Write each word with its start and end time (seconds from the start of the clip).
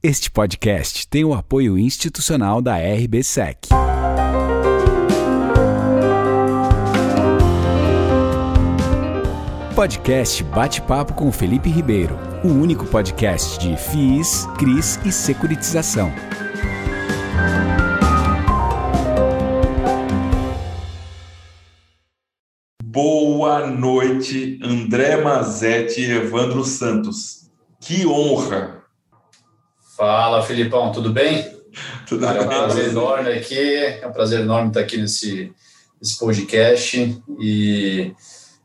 Este 0.00 0.30
podcast 0.30 1.08
tem 1.08 1.24
o 1.24 1.34
apoio 1.34 1.76
institucional 1.76 2.62
da 2.62 2.76
RBSEC. 2.76 3.66
Podcast 9.74 10.44
Bate-Papo 10.44 11.14
com 11.14 11.32
Felipe 11.32 11.68
Ribeiro, 11.68 12.16
o 12.44 12.46
único 12.46 12.86
podcast 12.86 13.58
de 13.58 13.76
FIIs, 13.76 14.46
CRIs 14.56 15.00
e 15.04 15.10
securitização. 15.10 16.12
Boa 22.84 23.66
noite, 23.66 24.60
André 24.62 25.16
Mazetti 25.20 26.02
e 26.02 26.12
Evandro 26.12 26.62
Santos. 26.62 27.50
Que 27.80 28.06
honra 28.06 28.77
Fala, 29.98 30.42
Filipão, 30.44 30.92
tudo 30.92 31.10
bem? 31.12 31.44
Tudo 32.08 32.24
é 32.24 32.30
um 32.30 32.38
bem. 32.38 32.46
prazer 32.46 32.88
enorme 32.90 33.32
aqui, 33.32 33.58
é 33.58 34.06
um 34.06 34.12
prazer 34.12 34.38
enorme 34.40 34.68
estar 34.68 34.78
aqui 34.78 34.96
nesse, 34.96 35.52
nesse 36.00 36.16
podcast 36.20 37.20
e 37.40 38.12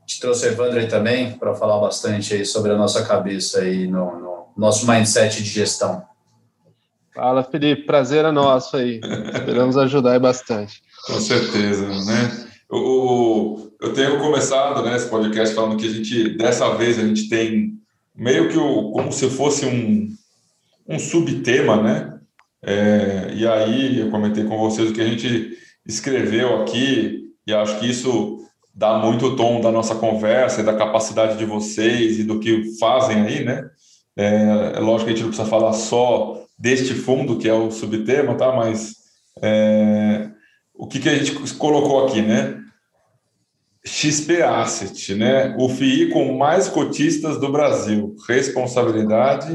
te 0.05 0.20
trouxe 0.20 0.45
o 0.45 0.49
Evandro 0.49 0.80
aí 0.80 0.88
também 0.88 1.31
para 1.31 1.55
falar 1.55 1.80
bastante 1.80 2.35
aí 2.35 2.45
sobre 2.45 2.71
a 2.71 2.77
nossa 2.77 3.04
cabeça 3.04 3.62
aí 3.62 3.88
no, 3.88 4.20
no 4.20 4.45
nosso 4.55 4.85
mindset 4.88 5.41
de 5.41 5.49
gestão. 5.49 6.04
Fala, 7.16 7.43
Felipe. 7.43 7.88
Prazer 7.88 8.26
é 8.26 8.31
nosso 8.31 8.77
aí. 8.77 9.02
Esperamos 9.34 9.76
ajudar 9.76 10.12
aí 10.12 10.20
bastante. 10.20 10.84
Com 11.07 11.20
certeza, 11.20 11.88
né? 11.88 12.48
O, 12.70 12.77
o- 12.77 13.71
eu 13.81 13.91
tenho 13.91 14.20
começado 14.20 14.84
né, 14.84 14.95
esse 14.95 15.07
podcast 15.09 15.54
falando 15.55 15.77
que 15.77 15.88
a 15.88 15.90
gente, 15.91 16.38
dessa 16.38 16.70
vez, 16.76 16.99
a 16.99 17.02
gente 17.02 17.27
tem 17.27 17.73
meio 18.15 18.49
que 18.49 18.57
o, 18.57 18.91
como 18.91 19.12
se 19.12 19.27
fosse 19.31 19.65
um, 19.65 20.07
um 20.87 20.99
subtema, 20.99 21.81
né? 21.81 22.19
É, 22.65 23.33
e 23.33 23.47
aí 23.47 23.99
eu 23.99 24.09
comentei 24.09 24.43
com 24.45 24.57
vocês 24.57 24.89
o 24.89 24.93
que 24.93 25.01
a 25.01 25.07
gente 25.07 25.57
escreveu 25.85 26.62
aqui, 26.62 27.23
e 27.45 27.53
acho 27.53 27.79
que 27.79 27.90
isso 27.90 28.40
dá 28.73 28.98
muito 28.98 29.35
tom 29.35 29.62
da 29.62 29.71
nossa 29.71 29.95
conversa 29.95 30.62
e 30.62 30.63
da 30.63 30.75
capacidade 30.75 31.37
de 31.37 31.45
vocês 31.45 32.20
e 32.20 32.23
do 32.23 32.40
que 32.40 32.77
fazem 32.79 33.21
aí, 33.21 33.43
né? 33.43 33.70
É, 34.15 34.73
é 34.75 34.79
lógico 34.79 35.05
que 35.05 35.13
a 35.13 35.15
gente 35.15 35.23
não 35.23 35.29
precisa 35.29 35.49
falar 35.49 35.73
só 35.73 36.45
deste 36.57 36.93
fundo, 36.93 37.37
que 37.37 37.49
é 37.49 37.53
o 37.53 37.70
subtema, 37.70 38.35
tá? 38.35 38.55
Mas 38.55 38.95
é, 39.41 40.29
o 40.73 40.87
que, 40.87 40.99
que 40.99 41.09
a 41.09 41.15
gente 41.15 41.34
colocou 41.55 42.05
aqui, 42.05 42.21
né? 42.21 42.59
XP 43.85 44.41
Asset, 44.41 45.13
né? 45.15 45.55
O 45.59 45.68
FII 45.68 46.09
com 46.09 46.37
mais 46.37 46.70
cotistas 46.70 47.40
do 47.40 47.51
Brasil, 47.51 48.15
responsabilidade 48.27 49.53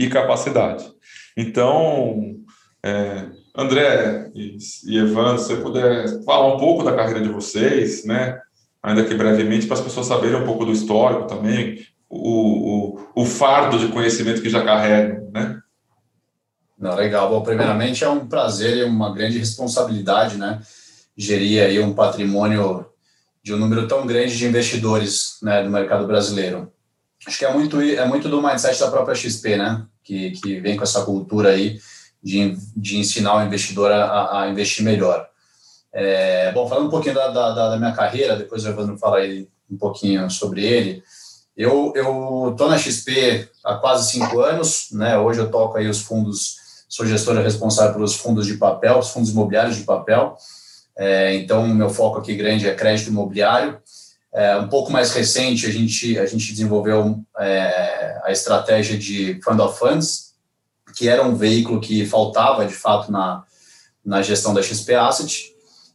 e 0.00 0.08
capacidade. 0.08 0.90
Então, 1.36 2.36
é, 2.82 3.26
André 3.54 4.30
e, 4.34 4.56
e 4.86 4.98
Evandro, 4.98 5.38
se 5.38 5.48
você 5.48 5.56
puder 5.56 6.24
falar 6.24 6.54
um 6.54 6.58
pouco 6.58 6.82
da 6.82 6.96
carreira 6.96 7.20
de 7.20 7.28
vocês, 7.28 8.06
né? 8.06 8.40
Ainda 8.82 9.04
que 9.04 9.14
brevemente, 9.14 9.66
para 9.66 9.76
as 9.76 9.82
pessoas 9.82 10.06
saberem 10.06 10.40
um 10.40 10.46
pouco 10.46 10.64
do 10.64 10.72
histórico 10.72 11.26
também, 11.26 11.86
o, 12.08 12.96
o, 12.96 13.22
o 13.22 13.26
fardo 13.26 13.78
de 13.78 13.88
conhecimento 13.88 14.40
que 14.40 14.48
já 14.48 14.64
carregam, 14.64 15.30
né? 15.34 15.60
Não, 16.78 16.94
legal. 16.94 17.28
Bom, 17.28 17.42
primeiramente 17.42 18.02
é 18.02 18.08
um 18.08 18.26
prazer 18.26 18.78
e 18.78 18.84
uma 18.84 19.12
grande 19.12 19.38
responsabilidade, 19.38 20.38
né? 20.38 20.62
Gerir 21.14 21.62
aí 21.62 21.78
um 21.78 21.92
patrimônio 21.92 22.86
de 23.42 23.52
um 23.52 23.58
número 23.58 23.86
tão 23.86 24.06
grande 24.06 24.34
de 24.34 24.46
investidores, 24.46 25.36
né, 25.42 25.62
do 25.62 25.70
mercado 25.70 26.06
brasileiro. 26.06 26.72
Acho 27.26 27.38
que 27.38 27.44
é 27.44 27.52
muito 27.52 27.78
é 27.78 28.06
muito 28.06 28.30
do 28.30 28.42
mindset 28.42 28.80
da 28.80 28.90
própria 28.90 29.14
XP, 29.14 29.58
né? 29.58 29.86
Que, 30.02 30.30
que 30.30 30.60
vem 30.60 30.76
com 30.76 30.82
essa 30.82 31.04
cultura 31.04 31.50
aí 31.50 31.78
de, 32.22 32.56
de 32.76 32.98
ensinar 32.98 33.36
o 33.36 33.46
investidor 33.46 33.92
a, 33.92 34.42
a 34.42 34.48
investir 34.48 34.84
melhor. 34.84 35.28
É, 35.92 36.52
bom, 36.52 36.68
falando 36.68 36.86
um 36.86 36.90
pouquinho 36.90 37.14
da, 37.14 37.28
da, 37.28 37.70
da 37.70 37.76
minha 37.76 37.92
carreira, 37.92 38.36
depois 38.36 38.64
o 38.64 38.68
Evandro 38.68 38.98
fala 38.98 39.18
aí 39.18 39.48
um 39.70 39.76
pouquinho 39.76 40.28
sobre 40.30 40.64
ele. 40.64 41.02
Eu 41.56 41.92
eu 41.94 42.54
tô 42.56 42.68
na 42.68 42.78
XP 42.78 43.48
há 43.64 43.74
quase 43.74 44.10
cinco 44.10 44.40
anos, 44.40 44.88
né? 44.92 45.18
Hoje 45.18 45.40
eu 45.40 45.50
toco 45.50 45.76
aí 45.76 45.88
os 45.88 46.00
fundos, 46.00 46.56
sou 46.88 47.06
gestora 47.06 47.42
responsável 47.42 47.94
pelos 47.94 48.14
fundos 48.14 48.46
de 48.46 48.54
papel, 48.54 48.98
os 48.98 49.10
fundos 49.10 49.30
imobiliários 49.30 49.76
de 49.76 49.84
papel. 49.84 50.36
É, 50.96 51.34
então, 51.34 51.66
meu 51.66 51.90
foco 51.90 52.18
aqui 52.18 52.34
grande 52.34 52.68
é 52.68 52.74
crédito 52.74 53.10
imobiliário. 53.10 53.78
É, 54.32 54.56
um 54.56 54.68
pouco 54.68 54.92
mais 54.92 55.12
recente, 55.12 55.66
a 55.66 55.70
gente, 55.70 56.18
a 56.18 56.26
gente 56.26 56.52
desenvolveu 56.52 57.20
é, 57.38 58.20
a 58.24 58.30
estratégia 58.30 58.96
de 58.96 59.40
Fund 59.42 59.60
of 59.60 59.78
Funds, 59.78 60.34
que 60.94 61.08
era 61.08 61.24
um 61.24 61.34
veículo 61.34 61.80
que 61.80 62.06
faltava, 62.06 62.64
de 62.64 62.74
fato, 62.74 63.10
na, 63.10 63.44
na 64.04 64.22
gestão 64.22 64.54
da 64.54 64.62
XP 64.62 64.94
Asset. 64.94 65.50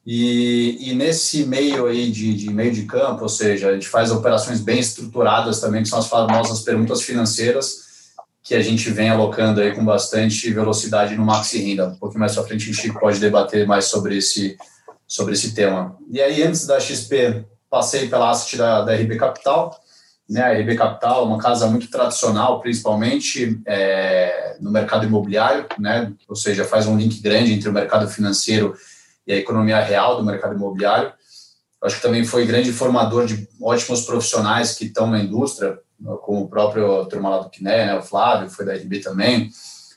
E, 0.06 0.91
e 0.91 0.94
nesse 0.94 1.46
meio 1.46 1.88
aí 1.88 2.12
de, 2.12 2.34
de 2.35 2.50
meio 2.51 2.72
de 2.72 2.84
campo, 2.84 3.23
ou 3.23 3.29
seja, 3.29 3.69
a 3.69 3.73
gente 3.73 3.88
faz 3.88 4.12
operações 4.12 4.59
bem 4.59 4.79
estruturadas 4.79 5.59
também, 5.59 5.81
que 5.81 5.90
são 5.90 6.00
as 6.00 6.07
famosas 6.07 6.62
perguntas 6.62 7.02
financeiras, 7.02 7.85
que 8.44 8.53
a 8.53 8.62
gente 8.62 8.91
vem 8.91 9.09
alocando 9.09 9.59
aí 9.59 9.73
com 9.73 9.84
bastante 9.84 10.52
velocidade 10.52 11.16
no 11.16 11.25
Maxi 11.25 11.57
Renda. 11.57 11.88
Um 11.88 11.96
pouquinho 11.96 12.19
mais 12.19 12.34
para 12.34 12.44
frente 12.44 12.69
a 12.69 12.73
gente 12.73 12.94
pode 13.00 13.19
debater 13.19 13.66
mais 13.66 13.85
sobre 13.85 14.17
esse, 14.17 14.56
sobre 15.07 15.34
esse 15.34 15.56
tema. 15.56 15.97
E 16.12 16.22
aí, 16.22 16.44
antes 16.44 16.67
da 16.67 16.79
XP, 16.79 17.44
passei 17.69 18.07
pela 18.07 18.29
asset 18.29 18.57
da, 18.57 18.81
da 18.81 18.93
RB 18.93 19.17
Capital, 19.17 19.79
né? 20.29 20.41
A 20.41 20.59
RB 20.59 20.75
Capital 20.75 21.23
é 21.23 21.25
uma 21.25 21.37
casa 21.37 21.67
muito 21.67 21.89
tradicional, 21.89 22.59
principalmente 22.59 23.61
é, 23.65 24.57
no 24.59 24.71
mercado 24.71 25.05
imobiliário, 25.05 25.65
né? 25.77 26.11
Ou 26.27 26.35
seja, 26.35 26.65
faz 26.65 26.87
um 26.87 26.97
link 26.97 27.21
grande 27.21 27.53
entre 27.53 27.69
o 27.69 27.73
mercado 27.73 28.07
financeiro 28.07 28.75
e 29.25 29.33
a 29.33 29.37
economia 29.37 29.79
real 29.81 30.17
do 30.17 30.23
mercado 30.23 30.55
imobiliário. 30.55 31.13
Acho 31.81 31.97
que 31.97 32.01
também 32.01 32.25
foi 32.25 32.45
grande 32.45 32.71
formador 32.71 33.27
de 33.27 33.47
ótimos 33.61 34.01
profissionais 34.01 34.73
que 34.73 34.85
estão 34.85 35.07
na 35.07 35.19
indústria, 35.19 35.77
como 36.23 36.41
o 36.41 36.49
próprio 36.49 37.05
turma 37.05 37.29
lá 37.29 37.37
do 37.39 37.51
né? 37.61 37.97
O 37.97 38.01
Flávio 38.01 38.49
foi 38.49 38.65
da 38.65 38.73
RB 38.73 38.99
também, 38.99 39.49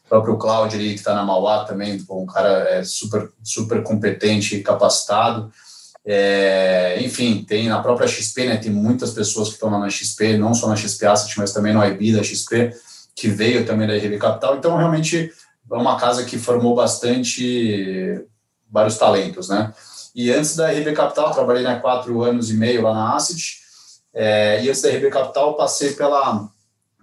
o 0.05 0.09
próprio 0.09 0.37
Cláudio 0.37 0.79
ali, 0.79 0.91
que 0.91 0.99
está 0.99 1.15
na 1.15 1.25
Mauá 1.25 1.65
também, 1.65 2.05
um 2.11 2.27
cara 2.27 2.69
é, 2.69 2.85
super, 2.85 3.31
super 3.43 3.83
competente 3.83 4.57
e 4.57 4.63
capacitado. 4.63 5.51
É, 6.11 6.99
enfim, 7.03 7.45
tem 7.47 7.69
na 7.69 7.83
própria 7.83 8.09
XP, 8.09 8.47
né, 8.47 8.57
tem 8.57 8.73
muitas 8.73 9.11
pessoas 9.11 9.49
que 9.49 9.55
estão 9.55 9.69
lá 9.69 9.79
na 9.79 9.91
XP, 9.91 10.39
não 10.39 10.55
só 10.55 10.67
na 10.67 10.75
XP 10.75 11.05
Asset, 11.05 11.39
mas 11.39 11.53
também 11.53 11.75
no 11.75 11.85
IB 11.85 12.13
da 12.13 12.23
XP, 12.23 12.73
que 13.15 13.29
veio 13.29 13.67
também 13.67 13.87
da 13.87 13.95
RB 13.95 14.17
Capital. 14.17 14.57
Então, 14.57 14.75
realmente, 14.75 15.31
é 15.71 15.75
uma 15.75 16.01
casa 16.01 16.25
que 16.25 16.39
formou 16.39 16.75
bastante 16.75 18.25
vários 18.71 18.97
talentos, 18.97 19.51
né? 19.51 19.71
E 20.15 20.33
antes 20.33 20.57
da 20.57 20.71
RB 20.71 20.93
Capital, 20.93 21.31
trabalhei 21.31 21.63
né, 21.63 21.79
quatro 21.79 22.23
anos 22.23 22.51
e 22.51 22.55
meio 22.55 22.81
lá 22.81 22.95
na 22.95 23.15
Asset, 23.15 23.59
é, 24.15 24.65
e 24.65 24.69
antes 24.71 24.81
da 24.81 24.89
RB 24.89 25.11
Capital, 25.11 25.57
passei 25.57 25.93
pela, 25.93 26.49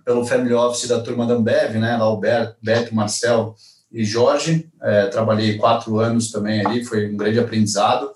pelo 0.03 0.25
Family 0.25 0.55
Office 0.55 0.87
da 0.87 0.99
turma 0.99 1.27
da 1.27 1.35
Ambev, 1.35 1.75
né? 1.75 1.95
Lá 1.95 2.09
o 2.09 2.17
Beto, 2.17 2.95
Marcel 2.95 3.55
e 3.91 4.03
Jorge. 4.03 4.67
É, 4.81 5.05
trabalhei 5.07 5.59
quatro 5.59 5.99
anos 5.99 6.31
também 6.31 6.65
ali, 6.65 6.83
foi 6.83 7.07
um 7.07 7.15
grande 7.15 7.39
aprendizado. 7.39 8.14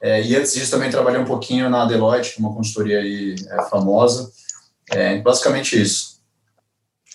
É, 0.00 0.22
e 0.22 0.36
antes 0.36 0.54
disso 0.54 0.70
também 0.70 0.90
trabalhei 0.90 1.20
um 1.20 1.24
pouquinho 1.24 1.68
na 1.68 1.84
Deloitte, 1.84 2.34
é 2.36 2.40
uma 2.40 2.54
consultoria 2.54 3.00
aí 3.00 3.34
é, 3.50 3.62
famosa. 3.68 4.30
É, 4.90 5.20
basicamente 5.20 5.80
isso. 5.80 6.20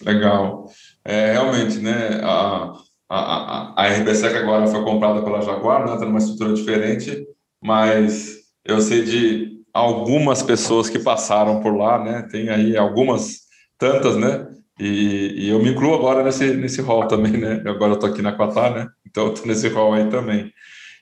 Legal. 0.02 0.70
É, 1.04 1.34
realmente, 1.34 1.80
né? 1.80 2.20
A, 2.24 2.74
a, 3.10 3.20
a, 3.20 3.84
a 3.84 3.88
RBSEC 3.88 4.36
agora 4.36 4.68
foi 4.68 4.84
comprada 4.84 5.22
pela 5.22 5.42
Jaguar, 5.42 5.86
né? 5.86 5.94
Está 5.94 6.06
numa 6.06 6.20
estrutura 6.20 6.54
diferente, 6.54 7.26
mas 7.62 8.38
eu 8.66 8.82
sei 8.82 9.04
de 9.04 9.64
algumas 9.74 10.44
pessoas 10.44 10.90
que 10.90 11.00
passaram 11.00 11.62
por 11.62 11.76
lá, 11.76 12.04
né? 12.04 12.28
Tem 12.32 12.50
aí 12.50 12.78
algumas, 12.78 13.44
tantas, 13.78 14.16
né? 14.16 14.48
E, 14.80 15.46
e 15.46 15.50
eu 15.50 15.62
me 15.62 15.70
incluo 15.70 15.94
agora 15.94 16.24
nesse, 16.24 16.54
nesse 16.54 16.82
hall 16.82 17.08
também, 17.08 17.34
né? 17.34 17.62
Agora 17.66 17.92
eu 17.92 17.96
estou 17.96 18.10
aqui 18.10 18.22
na 18.22 18.36
Quatar, 18.36 18.74
né? 18.74 18.88
Então 19.06 19.28
eu 19.28 19.34
estou 19.34 19.48
nesse 19.48 19.68
hall 19.70 19.94
aí 19.94 20.10
também. 20.10 20.52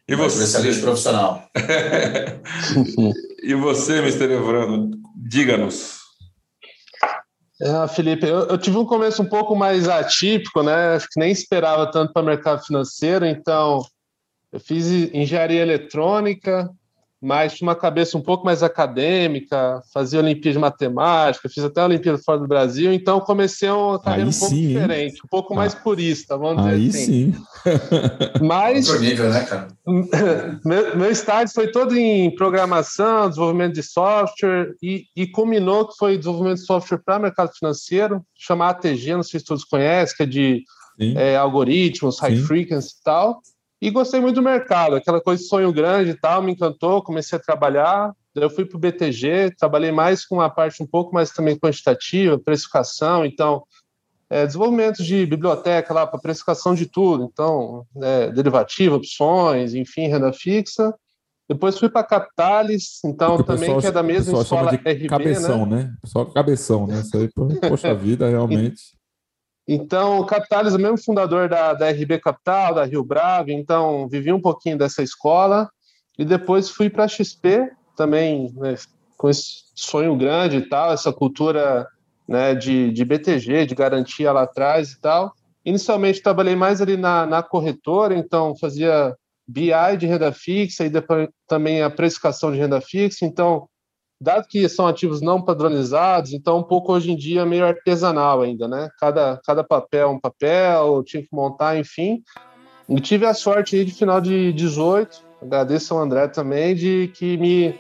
E 0.07 0.15
você? 0.15 0.43
Especialista 0.43 0.81
profissional. 0.81 1.49
e 3.43 3.53
você, 3.55 3.99
Mr. 3.99 4.23
Evandro, 4.33 4.91
diga-nos. 5.15 6.01
É, 7.61 7.87
Felipe, 7.87 8.25
eu, 8.25 8.47
eu, 8.47 8.57
tive 8.57 8.77
um 8.77 8.85
começo 8.85 9.21
um 9.21 9.29
pouco 9.29 9.55
mais 9.55 9.87
atípico, 9.87 10.63
né? 10.63 10.95
Acho 10.95 11.07
que 11.07 11.19
nem 11.19 11.31
esperava 11.31 11.91
tanto 11.91 12.11
para 12.11 12.23
o 12.23 12.25
mercado 12.25 12.65
financeiro, 12.65 13.23
então 13.25 13.85
eu 14.51 14.59
fiz 14.59 14.87
engenharia 15.13 15.61
eletrônica, 15.61 16.69
mas 17.21 17.53
tinha 17.53 17.67
uma 17.67 17.75
cabeça 17.75 18.17
um 18.17 18.21
pouco 18.21 18.43
mais 18.43 18.63
acadêmica, 18.63 19.81
fazia 19.93 20.19
Olimpíada 20.19 20.53
de 20.53 20.59
Matemática, 20.59 21.47
fiz 21.47 21.63
até 21.63 21.81
a 21.81 21.85
Olimpíada 21.85 22.17
fora 22.17 22.39
do 22.39 22.47
Brasil, 22.47 22.91
então 22.91 23.19
comecei 23.19 23.69
uma 23.69 23.99
carreira 23.99 24.29
Aí 24.29 24.35
um 24.35 24.39
pouco 24.39 24.55
sim, 24.55 24.67
diferente, 24.69 25.21
um 25.23 25.27
pouco 25.29 25.53
Ah. 25.53 25.57
mais 25.57 25.75
purista, 25.75 26.35
vamos 26.35 26.65
Aí 26.65 26.87
dizer 26.87 26.97
assim. 27.03 27.33
sim. 27.33 27.43
Mas 28.41 28.89
Outro 28.89 29.03
nível, 29.03 29.29
né, 29.29 29.43
cara? 29.43 29.67
meu, 30.65 30.97
meu 30.97 31.11
estágio 31.11 31.53
foi 31.53 31.67
todo 31.71 31.95
em 31.95 32.33
programação, 32.35 33.29
desenvolvimento 33.29 33.75
de 33.75 33.83
software 33.83 34.73
e, 34.81 35.05
e 35.15 35.27
culminou 35.27 35.87
que 35.87 35.95
foi 35.97 36.17
desenvolvimento 36.17 36.57
de 36.57 36.65
software 36.65 37.01
para 37.05 37.19
mercado 37.19 37.51
financeiro, 37.53 38.25
chamado 38.35 38.77
ATG, 38.77 39.13
não 39.15 39.23
sei 39.23 39.39
se 39.39 39.45
todos 39.45 39.63
conhecem, 39.63 40.17
que 40.17 40.23
é 40.23 40.25
de 40.25 40.63
é, 40.99 41.35
algoritmos, 41.35 42.19
high 42.19 42.35
Sim. 42.35 42.43
frequency 42.43 42.95
e 42.99 43.03
tal. 43.03 43.41
E 43.81 43.89
gostei 43.89 44.19
muito 44.19 44.35
do 44.35 44.43
mercado, 44.43 44.95
aquela 44.95 45.19
coisa 45.19 45.41
de 45.41 45.47
sonho 45.47 45.73
grande 45.73 46.11
e 46.11 46.13
tal, 46.13 46.43
me 46.43 46.51
encantou, 46.51 47.01
comecei 47.01 47.35
a 47.35 47.41
trabalhar. 47.41 48.13
Eu 48.35 48.49
fui 48.49 48.63
para 48.63 48.77
o 48.77 48.79
BTG, 48.79 49.55
trabalhei 49.57 49.91
mais 49.91 50.23
com 50.23 50.39
a 50.39 50.49
parte 50.49 50.83
um 50.83 50.85
pouco 50.85 51.13
mais 51.13 51.31
também 51.31 51.57
quantitativa, 51.57 52.37
precificação, 52.37 53.25
então, 53.25 53.63
é, 54.29 54.45
desenvolvimento 54.45 55.03
de 55.03 55.25
biblioteca 55.25 55.93
lá 55.93 56.05
para 56.05 56.19
precificação 56.19 56.75
de 56.75 56.85
tudo, 56.85 57.23
então, 57.23 57.85
é, 58.01 58.31
derivativo, 58.31 58.97
opções, 58.97 59.73
enfim, 59.73 60.07
renda 60.07 60.31
fixa. 60.31 60.93
Depois 61.49 61.77
fui 61.77 61.89
para 61.89 62.03
Capitalis, 62.03 63.03
então 63.03 63.43
também 63.43 63.61
pessoal, 63.61 63.81
que 63.81 63.87
é 63.87 63.91
da 63.91 64.03
mesma 64.03 64.41
escola 64.41 64.71
RB, 64.71 65.07
cabeção, 65.07 65.65
né? 65.65 65.75
né? 65.75 65.93
Só 66.05 66.23
cabeção, 66.23 66.87
né? 66.87 67.01
Isso 67.01 67.17
aí, 67.17 67.29
poxa 67.67 67.93
vida, 67.95 68.29
realmente. 68.29 69.00
Então, 69.67 70.19
o 70.19 70.25
Capitalis 70.25 70.73
é 70.73 70.77
o 70.77 70.79
mesmo 70.79 70.97
fundador 70.97 71.47
da, 71.47 71.73
da 71.73 71.89
RB 71.89 72.19
Capital, 72.19 72.73
da 72.73 72.83
Rio 72.83 73.03
Bravo, 73.03 73.51
então 73.51 74.07
vivi 74.07 74.31
um 74.31 74.41
pouquinho 74.41 74.77
dessa 74.77 75.03
escola 75.03 75.69
e 76.17 76.25
depois 76.25 76.69
fui 76.69 76.89
para 76.89 77.05
a 77.05 77.07
XP, 77.07 77.71
também 77.95 78.51
né, 78.55 78.75
com 79.17 79.29
esse 79.29 79.63
sonho 79.75 80.15
grande 80.17 80.57
e 80.57 80.61
tal, 80.61 80.91
essa 80.91 81.13
cultura 81.13 81.87
né, 82.27 82.55
de, 82.55 82.91
de 82.91 83.05
BTG, 83.05 83.65
de 83.65 83.75
garantia 83.75 84.31
lá 84.31 84.43
atrás 84.43 84.91
e 84.91 84.99
tal. 84.99 85.33
Inicialmente 85.63 86.23
trabalhei 86.23 86.55
mais 86.55 86.81
ali 86.81 86.97
na, 86.97 87.25
na 87.25 87.43
corretora, 87.43 88.15
então 88.15 88.55
fazia 88.55 89.15
BI 89.47 89.97
de 89.97 90.07
renda 90.07 90.31
fixa 90.31 90.85
e 90.85 90.89
depois 90.89 91.29
também 91.47 91.81
a 91.83 91.89
precificação 91.89 92.51
de 92.51 92.57
renda 92.57 92.81
fixa. 92.81 93.25
Então, 93.25 93.67
dado 94.21 94.47
que 94.47 94.69
são 94.69 94.85
ativos 94.85 95.19
não 95.19 95.41
padronizados, 95.41 96.31
então 96.31 96.59
um 96.59 96.63
pouco 96.63 96.93
hoje 96.93 97.11
em 97.11 97.15
dia 97.15 97.43
meio 97.43 97.65
artesanal 97.65 98.41
ainda, 98.41 98.67
né? 98.67 98.87
Cada, 98.99 99.41
cada 99.43 99.63
papel 99.63 100.09
é 100.09 100.11
um 100.11 100.19
papel, 100.19 101.03
tinha 101.03 101.23
que 101.23 101.29
montar, 101.33 101.75
enfim. 101.75 102.21
E 102.87 103.01
tive 103.01 103.25
a 103.25 103.33
sorte 103.33 103.75
aí 103.75 103.83
de 103.83 103.91
final 103.91 104.21
de 104.21 104.53
18, 104.53 105.23
agradeço 105.41 105.95
ao 105.95 106.01
André 106.01 106.27
também, 106.27 106.75
de 106.75 107.11
que 107.15 107.35
me 107.37 107.75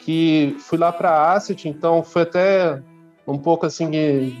que 0.00 0.56
fui 0.60 0.78
lá 0.78 0.92
para 0.92 1.10
a 1.10 1.32
Asset, 1.34 1.68
então 1.68 2.02
foi 2.02 2.22
até 2.22 2.80
um 3.26 3.36
pouco 3.36 3.66
assim, 3.66 3.90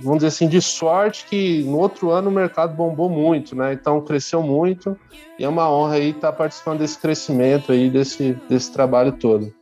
vamos 0.00 0.18
dizer 0.18 0.28
assim, 0.28 0.48
de 0.48 0.62
sorte 0.62 1.26
que 1.28 1.64
no 1.64 1.76
outro 1.78 2.12
ano 2.12 2.30
o 2.30 2.32
mercado 2.32 2.74
bombou 2.74 3.10
muito, 3.10 3.54
né? 3.54 3.72
Então 3.72 4.00
cresceu 4.00 4.42
muito 4.42 4.96
e 5.38 5.44
é 5.44 5.48
uma 5.48 5.68
honra 5.68 5.96
aí 5.96 6.10
estar 6.10 6.32
participando 6.32 6.78
desse 6.78 6.98
crescimento 6.98 7.72
aí, 7.72 7.90
desse, 7.90 8.32
desse 8.48 8.72
trabalho 8.72 9.12
todo. 9.12 9.52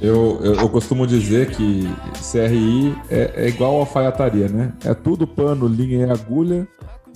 Eu, 0.00 0.40
eu, 0.42 0.54
eu, 0.54 0.68
costumo 0.70 1.06
dizer 1.06 1.50
que 1.50 1.86
CRI 2.32 2.96
é, 3.10 3.32
é 3.34 3.48
igual 3.48 3.76
alfaiataria, 3.76 4.48
né? 4.48 4.72
É 4.82 4.94
tudo 4.94 5.26
pano, 5.26 5.68
linha 5.68 6.06
e 6.06 6.10
agulha, 6.10 6.66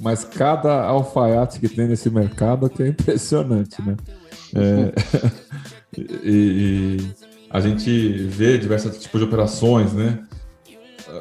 mas 0.02 0.22
cada 0.22 0.84
alfaiate 0.84 1.60
que 1.60 1.68
tem 1.68 1.88
nesse 1.88 2.10
mercado 2.10 2.68
que 2.68 2.82
é 2.82 2.88
impressionante, 2.88 3.80
né? 3.80 3.96
É, 4.54 4.92
e, 5.96 7.00
e 7.00 7.33
a 7.54 7.60
gente 7.60 8.08
vê 8.26 8.58
diversos 8.58 8.98
tipos 8.98 9.20
de 9.20 9.26
operações, 9.28 9.92
né? 9.92 10.18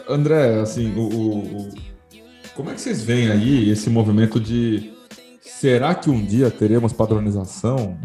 André, 0.10 0.60
assim, 0.60 0.92
o, 0.96 1.04
o, 1.04 1.70
como 2.56 2.72
é 2.72 2.74
que 2.74 2.82
vocês 2.82 3.04
veem 3.04 3.30
aí 3.30 3.70
esse 3.70 3.88
movimento 3.88 4.40
de 4.40 4.92
será 5.40 5.94
que 5.94 6.10
um 6.10 6.26
dia 6.26 6.50
teremos 6.50 6.92
padronização 6.92 8.00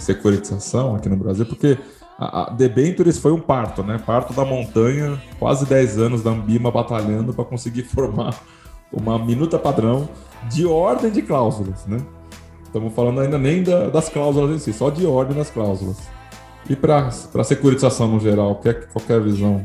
securitização 0.00 0.96
aqui 0.96 1.08
no 1.08 1.16
Brasil? 1.16 1.46
Porque 1.46 1.78
a, 2.18 2.42
a 2.42 2.50
Debentures 2.50 3.18
foi 3.18 3.30
um 3.30 3.40
parto, 3.40 3.84
né? 3.84 4.02
Parto 4.04 4.32
da 4.32 4.44
montanha, 4.44 5.22
quase 5.38 5.64
10 5.64 5.98
anos 5.98 6.24
da 6.24 6.32
Ambima 6.32 6.72
batalhando 6.72 7.32
para 7.32 7.44
conseguir 7.44 7.84
formar 7.84 8.34
uma 8.92 9.16
minuta 9.16 9.60
padrão 9.60 10.08
de 10.50 10.66
ordem 10.66 11.12
de 11.12 11.22
cláusulas, 11.22 11.86
né? 11.86 11.98
Estamos 12.64 12.92
falando 12.92 13.20
ainda 13.20 13.38
nem 13.38 13.62
da, 13.62 13.90
das 13.90 14.08
cláusulas 14.08 14.56
em 14.56 14.58
si, 14.58 14.72
só 14.72 14.90
de 14.90 15.06
ordem 15.06 15.36
das 15.36 15.50
cláusulas. 15.50 15.98
E 16.68 16.74
para 16.74 17.08
a 17.08 17.44
securitização 17.44 18.08
no 18.08 18.18
geral, 18.18 18.56
qual 18.56 18.72
é, 18.72 18.74
qual 18.74 19.04
é 19.08 19.14
a 19.14 19.18
visão 19.18 19.62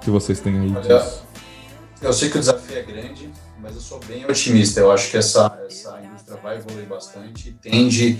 que 0.00 0.10
vocês 0.10 0.40
têm 0.40 0.58
aí 0.58 0.70
disso? 0.70 1.22
Eu 2.02 2.12
sei 2.12 2.28
que 2.28 2.36
o 2.36 2.40
desafio 2.40 2.76
é 2.76 2.82
grande, 2.82 3.30
mas 3.60 3.74
eu 3.74 3.80
sou 3.80 4.00
bem 4.06 4.24
otimista. 4.24 4.80
Eu 4.80 4.90
acho 4.90 5.10
que 5.10 5.16
essa, 5.16 5.58
essa 5.66 6.00
indústria 6.04 6.38
vai 6.42 6.56
evoluir 6.56 6.86
bastante 6.86 7.48
e 7.48 7.52
tende, 7.52 8.18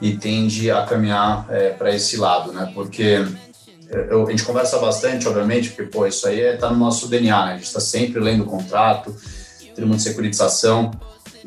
e 0.00 0.16
tende 0.16 0.70
a 0.70 0.84
caminhar 0.86 1.46
é, 1.50 1.70
para 1.70 1.94
esse 1.94 2.16
lado, 2.16 2.52
né? 2.52 2.70
Porque 2.74 3.26
eu, 3.90 4.26
a 4.26 4.30
gente 4.30 4.44
conversa 4.44 4.78
bastante, 4.78 5.26
obviamente, 5.26 5.70
porque 5.70 5.90
pô, 5.90 6.06
isso 6.06 6.28
aí 6.28 6.40
está 6.40 6.70
no 6.70 6.78
nosso 6.78 7.08
DNA, 7.08 7.46
né? 7.46 7.52
A 7.52 7.56
gente 7.56 7.66
está 7.66 7.80
sempre 7.80 8.20
lendo 8.20 8.44
o 8.44 8.46
contrato, 8.46 9.14
termo 9.74 9.94
de 9.94 10.02
securitização. 10.02 10.90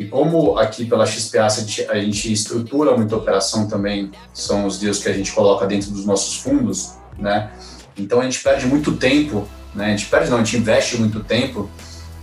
E 0.01 0.05
como 0.07 0.57
aqui 0.57 0.83
pela 0.85 1.05
XPA 1.05 1.45
a 1.45 1.99
gente, 1.99 2.33
estrutura 2.33 2.97
muita 2.97 3.15
operação 3.15 3.67
também, 3.67 4.09
são 4.33 4.65
os 4.65 4.79
deals 4.79 4.97
que 4.97 5.07
a 5.07 5.13
gente 5.13 5.31
coloca 5.31 5.67
dentro 5.67 5.91
dos 5.91 6.05
nossos 6.07 6.37
fundos, 6.37 6.93
né? 7.19 7.51
Então 7.95 8.19
a 8.19 8.23
gente 8.23 8.41
perde 8.41 8.65
muito 8.65 8.93
tempo, 8.93 9.47
né? 9.75 9.85
A 9.85 9.89
gente 9.89 10.07
perde 10.07 10.31
não, 10.31 10.37
a 10.37 10.43
gente 10.43 10.57
investe 10.57 10.97
muito 10.97 11.19
tempo 11.19 11.69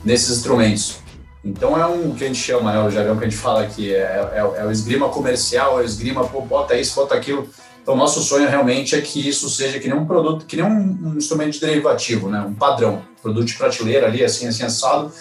nesses 0.04 0.38
instrumentos. 0.38 0.96
Então 1.44 1.80
é 1.80 1.86
um 1.86 2.16
que 2.16 2.24
a 2.24 2.26
gente 2.26 2.40
chama, 2.40 2.72
né, 2.72 2.80
o 2.80 2.90
jargão 2.90 3.16
que 3.16 3.24
a 3.24 3.28
gente 3.28 3.40
fala 3.40 3.62
aqui, 3.62 3.94
é, 3.94 4.28
é, 4.32 4.60
é 4.60 4.64
o 4.64 4.72
esgrima 4.72 5.08
comercial, 5.08 5.78
é 5.78 5.82
o 5.82 5.84
esgrima, 5.84 6.26
pô, 6.26 6.40
bota 6.40 6.74
isso, 6.74 6.96
bota 6.96 7.14
aquilo. 7.14 7.48
Então 7.80 7.94
nosso 7.94 8.20
sonho 8.22 8.48
realmente 8.48 8.96
é 8.96 9.00
que 9.00 9.28
isso 9.28 9.48
seja 9.48 9.78
que 9.78 9.86
nem 9.86 9.96
um 9.96 10.04
produto, 10.04 10.46
que 10.46 10.56
nem 10.56 10.64
um, 10.64 11.10
um 11.10 11.16
instrumento 11.16 11.52
de 11.52 11.60
derivativo, 11.60 12.28
né? 12.28 12.40
Um 12.40 12.54
padrão, 12.54 13.02
produto 13.22 13.46
de 13.46 13.54
prateleira 13.54 14.08
ali, 14.08 14.24
assim, 14.24 14.48
assim, 14.48 14.64
assado, 14.64 15.12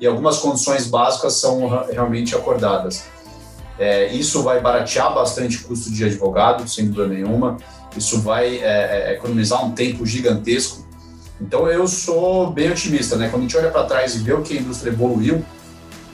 e 0.00 0.06
algumas 0.06 0.38
condições 0.38 0.86
básicas 0.86 1.34
são 1.34 1.68
realmente 1.90 2.34
acordadas. 2.34 3.04
É, 3.78 4.12
isso 4.12 4.42
vai 4.42 4.60
baratear 4.60 5.12
bastante 5.12 5.58
o 5.58 5.64
custo 5.64 5.90
de 5.90 6.04
advogado, 6.04 6.68
sem 6.68 6.86
dúvida 6.86 7.08
nenhuma. 7.08 7.56
Isso 7.96 8.20
vai 8.20 8.58
é, 8.58 9.10
é, 9.10 9.12
economizar 9.14 9.64
um 9.64 9.72
tempo 9.72 10.06
gigantesco. 10.06 10.84
Então 11.40 11.68
eu 11.68 11.86
sou 11.86 12.50
bem 12.50 12.70
otimista, 12.70 13.16
né? 13.16 13.28
Quando 13.28 13.42
a 13.42 13.42
gente 13.42 13.56
olha 13.56 13.70
para 13.70 13.84
trás 13.84 14.14
e 14.14 14.18
vê 14.18 14.32
o 14.32 14.42
que 14.42 14.56
a 14.56 14.60
indústria 14.60 14.90
evoluiu, 14.90 15.44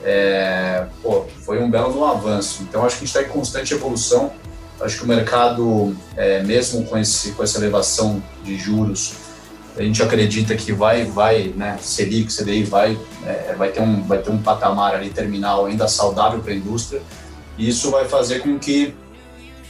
é, 0.03 0.87
pô, 1.03 1.25
foi 1.45 1.63
um 1.63 1.71
belo 1.71 2.05
avanço. 2.05 2.63
Então 2.63 2.85
acho 2.85 2.97
que 2.97 3.05
a 3.05 3.07
gente 3.07 3.17
está 3.17 3.29
em 3.29 3.33
constante 3.33 3.75
evolução. 3.75 4.33
Acho 4.81 4.97
que 4.97 5.05
o 5.05 5.09
mercado, 5.09 5.95
é, 6.17 6.43
mesmo 6.43 6.87
com, 6.87 6.97
esse, 6.97 7.33
com 7.33 7.43
essa 7.43 7.59
elevação 7.59 8.23
de 8.43 8.57
juros, 8.57 9.13
a 9.77 9.83
gente 9.83 10.03
acredita 10.03 10.57
que 10.57 10.73
vai, 10.73 11.05
vai, 11.05 11.53
né, 11.57 11.79
Selic, 11.81 12.35
CDI 12.35 12.65
vai, 12.65 12.99
é, 13.25 13.55
vai, 13.57 13.71
ter 13.71 13.81
um, 13.81 14.03
vai 14.03 14.19
ter 14.19 14.31
um 14.31 14.39
patamar 14.39 14.95
ali 14.95 15.11
terminal 15.11 15.67
ainda 15.67 15.87
saudável 15.89 16.41
para 16.41 16.53
a 16.53 16.57
indústria, 16.57 17.03
e 17.57 17.69
isso 17.69 17.91
vai 17.91 18.07
fazer 18.07 18.41
com 18.41 18.59
que 18.59 18.95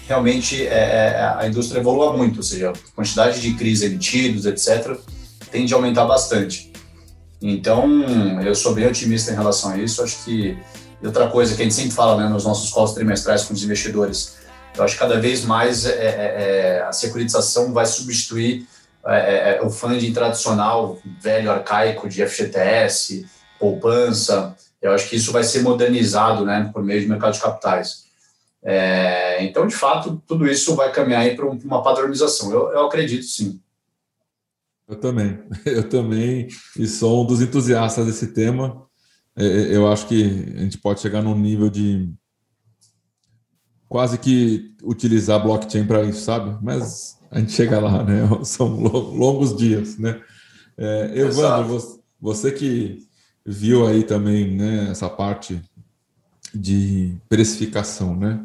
realmente 0.07 0.67
é, 0.67 0.69
é, 0.69 1.35
a 1.39 1.47
indústria 1.47 1.81
evolua 1.81 2.17
muito, 2.17 2.39
ou 2.39 2.43
seja, 2.43 2.71
a 2.71 2.95
quantidade 2.95 3.41
de 3.41 3.55
CRIs 3.55 3.83
emitidos, 3.83 4.47
etc., 4.47 4.97
tende 5.51 5.73
a 5.73 5.77
aumentar 5.77 6.05
bastante. 6.05 6.73
Então, 7.43 8.41
eu 8.45 8.55
sou 8.55 8.75
bem 8.75 8.87
otimista 8.87 9.33
em 9.33 9.35
relação 9.35 9.71
a 9.71 9.79
isso, 9.79 10.03
acho 10.03 10.25
que 10.25 10.59
e 11.03 11.07
outra 11.07 11.29
coisa 11.29 11.55
que 11.55 11.63
a 11.63 11.65
gente 11.65 11.75
sempre 11.75 11.93
fala 11.93 12.23
né, 12.23 12.29
nos 12.29 12.45
nossos 12.45 12.71
calls 12.73 12.93
trimestrais 12.93 13.45
com 13.45 13.55
os 13.55 13.65
investidores, 13.65 14.37
eu 14.77 14.85
acho 14.85 14.95
que 14.95 15.01
cada 15.01 15.19
vez 15.19 15.45
mais 15.45 15.87
é, 15.87 15.91
é, 15.91 16.79
é 16.79 16.83
a 16.83 16.93
securitização 16.93 17.73
vai 17.73 17.87
substituir 17.87 18.67
é, 19.07 19.17
é, 19.17 19.57
é, 19.57 19.63
o 19.63 19.71
funding 19.71 20.13
tradicional, 20.13 20.99
velho, 21.21 21.51
arcaico 21.51 22.09
de 22.09 22.25
FGTS, 22.27 23.27
poupança, 23.59 24.55
eu 24.81 24.93
acho 24.93 25.09
que 25.09 25.17
isso 25.17 25.33
vai 25.33 25.43
ser 25.43 25.63
modernizado 25.63 26.45
né, 26.45 26.71
por 26.73 26.83
meio 26.83 27.01
de 27.01 27.09
mercado 27.09 27.35
de 27.35 27.41
capitais. 27.41 28.05
É, 28.63 29.43
então, 29.43 29.67
de 29.67 29.75
fato, 29.75 30.23
tudo 30.27 30.47
isso 30.47 30.75
vai 30.75 30.93
caminhar 30.93 31.35
para 31.35 31.47
uma 31.47 31.83
padronização. 31.83 32.53
Eu, 32.53 32.73
eu 32.73 32.87
acredito 32.87 33.25
sim. 33.25 33.61
Eu 34.87 34.97
também, 34.97 35.39
eu 35.65 35.89
também, 35.89 36.49
e 36.77 36.87
sou 36.87 37.23
um 37.23 37.27
dos 37.27 37.41
entusiastas 37.41 38.07
desse 38.07 38.29
tema. 38.29 38.87
É, 39.37 39.45
eu 39.45 39.91
acho 39.91 40.07
que 40.07 40.53
a 40.57 40.61
gente 40.61 40.79
pode 40.79 41.01
chegar 41.01 41.23
num 41.23 41.39
nível 41.39 41.71
de 41.71 42.13
quase 43.89 44.19
que 44.19 44.75
utilizar 44.83 45.43
blockchain 45.43 45.87
para 45.87 46.03
isso, 46.03 46.23
sabe? 46.23 46.59
Mas 46.63 47.20
a 47.31 47.39
gente 47.39 47.53
chega 47.53 47.79
lá, 47.79 48.03
né? 48.03 48.23
São 48.45 48.69
longos 48.69 49.57
dias, 49.57 49.99
né? 49.99 50.21
É, 50.77 51.13
Evandro, 51.15 52.01
você 52.21 52.51
que 52.51 53.07
viu 53.45 53.87
aí 53.87 54.03
também 54.03 54.57
né, 54.57 54.91
essa 54.91 55.09
parte 55.09 55.61
de 56.55 57.15
precificação, 57.29 58.17
né? 58.17 58.41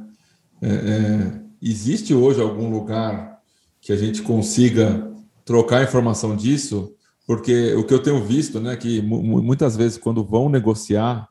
É, 0.62 0.68
é, 0.70 1.42
existe 1.62 2.14
hoje 2.14 2.42
algum 2.42 2.70
lugar 2.70 3.40
que 3.82 3.92
a 3.92 3.96
gente 3.96 4.22
consiga 4.22 5.12
trocar 5.44 5.84
informação 5.84 6.36
disso? 6.36 6.94
Porque 7.26 7.74
o 7.74 7.84
que 7.84 7.94
eu 7.94 8.04
tenho 8.04 8.24
visto, 8.24 8.60
né, 8.60 8.76
que 8.76 9.02
muitas 9.02 9.76
vezes 9.76 9.98
quando 9.98 10.24
vão 10.24 10.48
negociar 10.48 11.28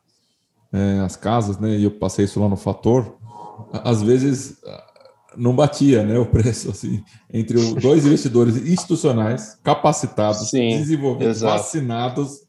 é, 0.73 1.01
as 1.01 1.15
casas, 1.15 1.57
né? 1.59 1.79
E 1.79 1.85
eu 1.85 1.91
passei 1.93 2.25
isso 2.25 2.41
lá 2.41 2.49
no 2.49 2.57
Fator. 2.57 3.17
Às 3.73 4.03
vezes 4.03 4.59
não 5.37 5.55
batia, 5.55 6.03
né? 6.03 6.19
O 6.19 6.27
preço 6.27 6.71
assim 6.71 7.03
entre 7.33 7.59
dois 7.75 8.07
investidores 8.07 8.57
institucionais 8.57 9.59
capacitados, 9.63 10.51
Sim, 10.51 10.79
desenvolvidos, 10.79 11.39
exato. 11.39 11.59
vacinados, 11.59 12.41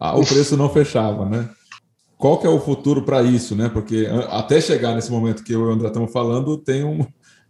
o 0.00 0.26
preço 0.26 0.56
não 0.56 0.68
fechava, 0.68 1.24
né? 1.26 1.48
Qual 2.16 2.38
que 2.38 2.46
é 2.46 2.50
o 2.50 2.60
futuro 2.60 3.02
para 3.02 3.22
isso, 3.22 3.54
né? 3.54 3.68
Porque 3.68 4.08
até 4.30 4.60
chegar 4.60 4.94
nesse 4.94 5.10
momento 5.10 5.42
que 5.44 5.52
eu 5.52 5.60
e 5.60 5.64
o 5.64 5.70
André 5.70 5.88
estamos 5.88 6.12
falando, 6.12 6.56
tem, 6.56 6.84
um, 6.84 7.06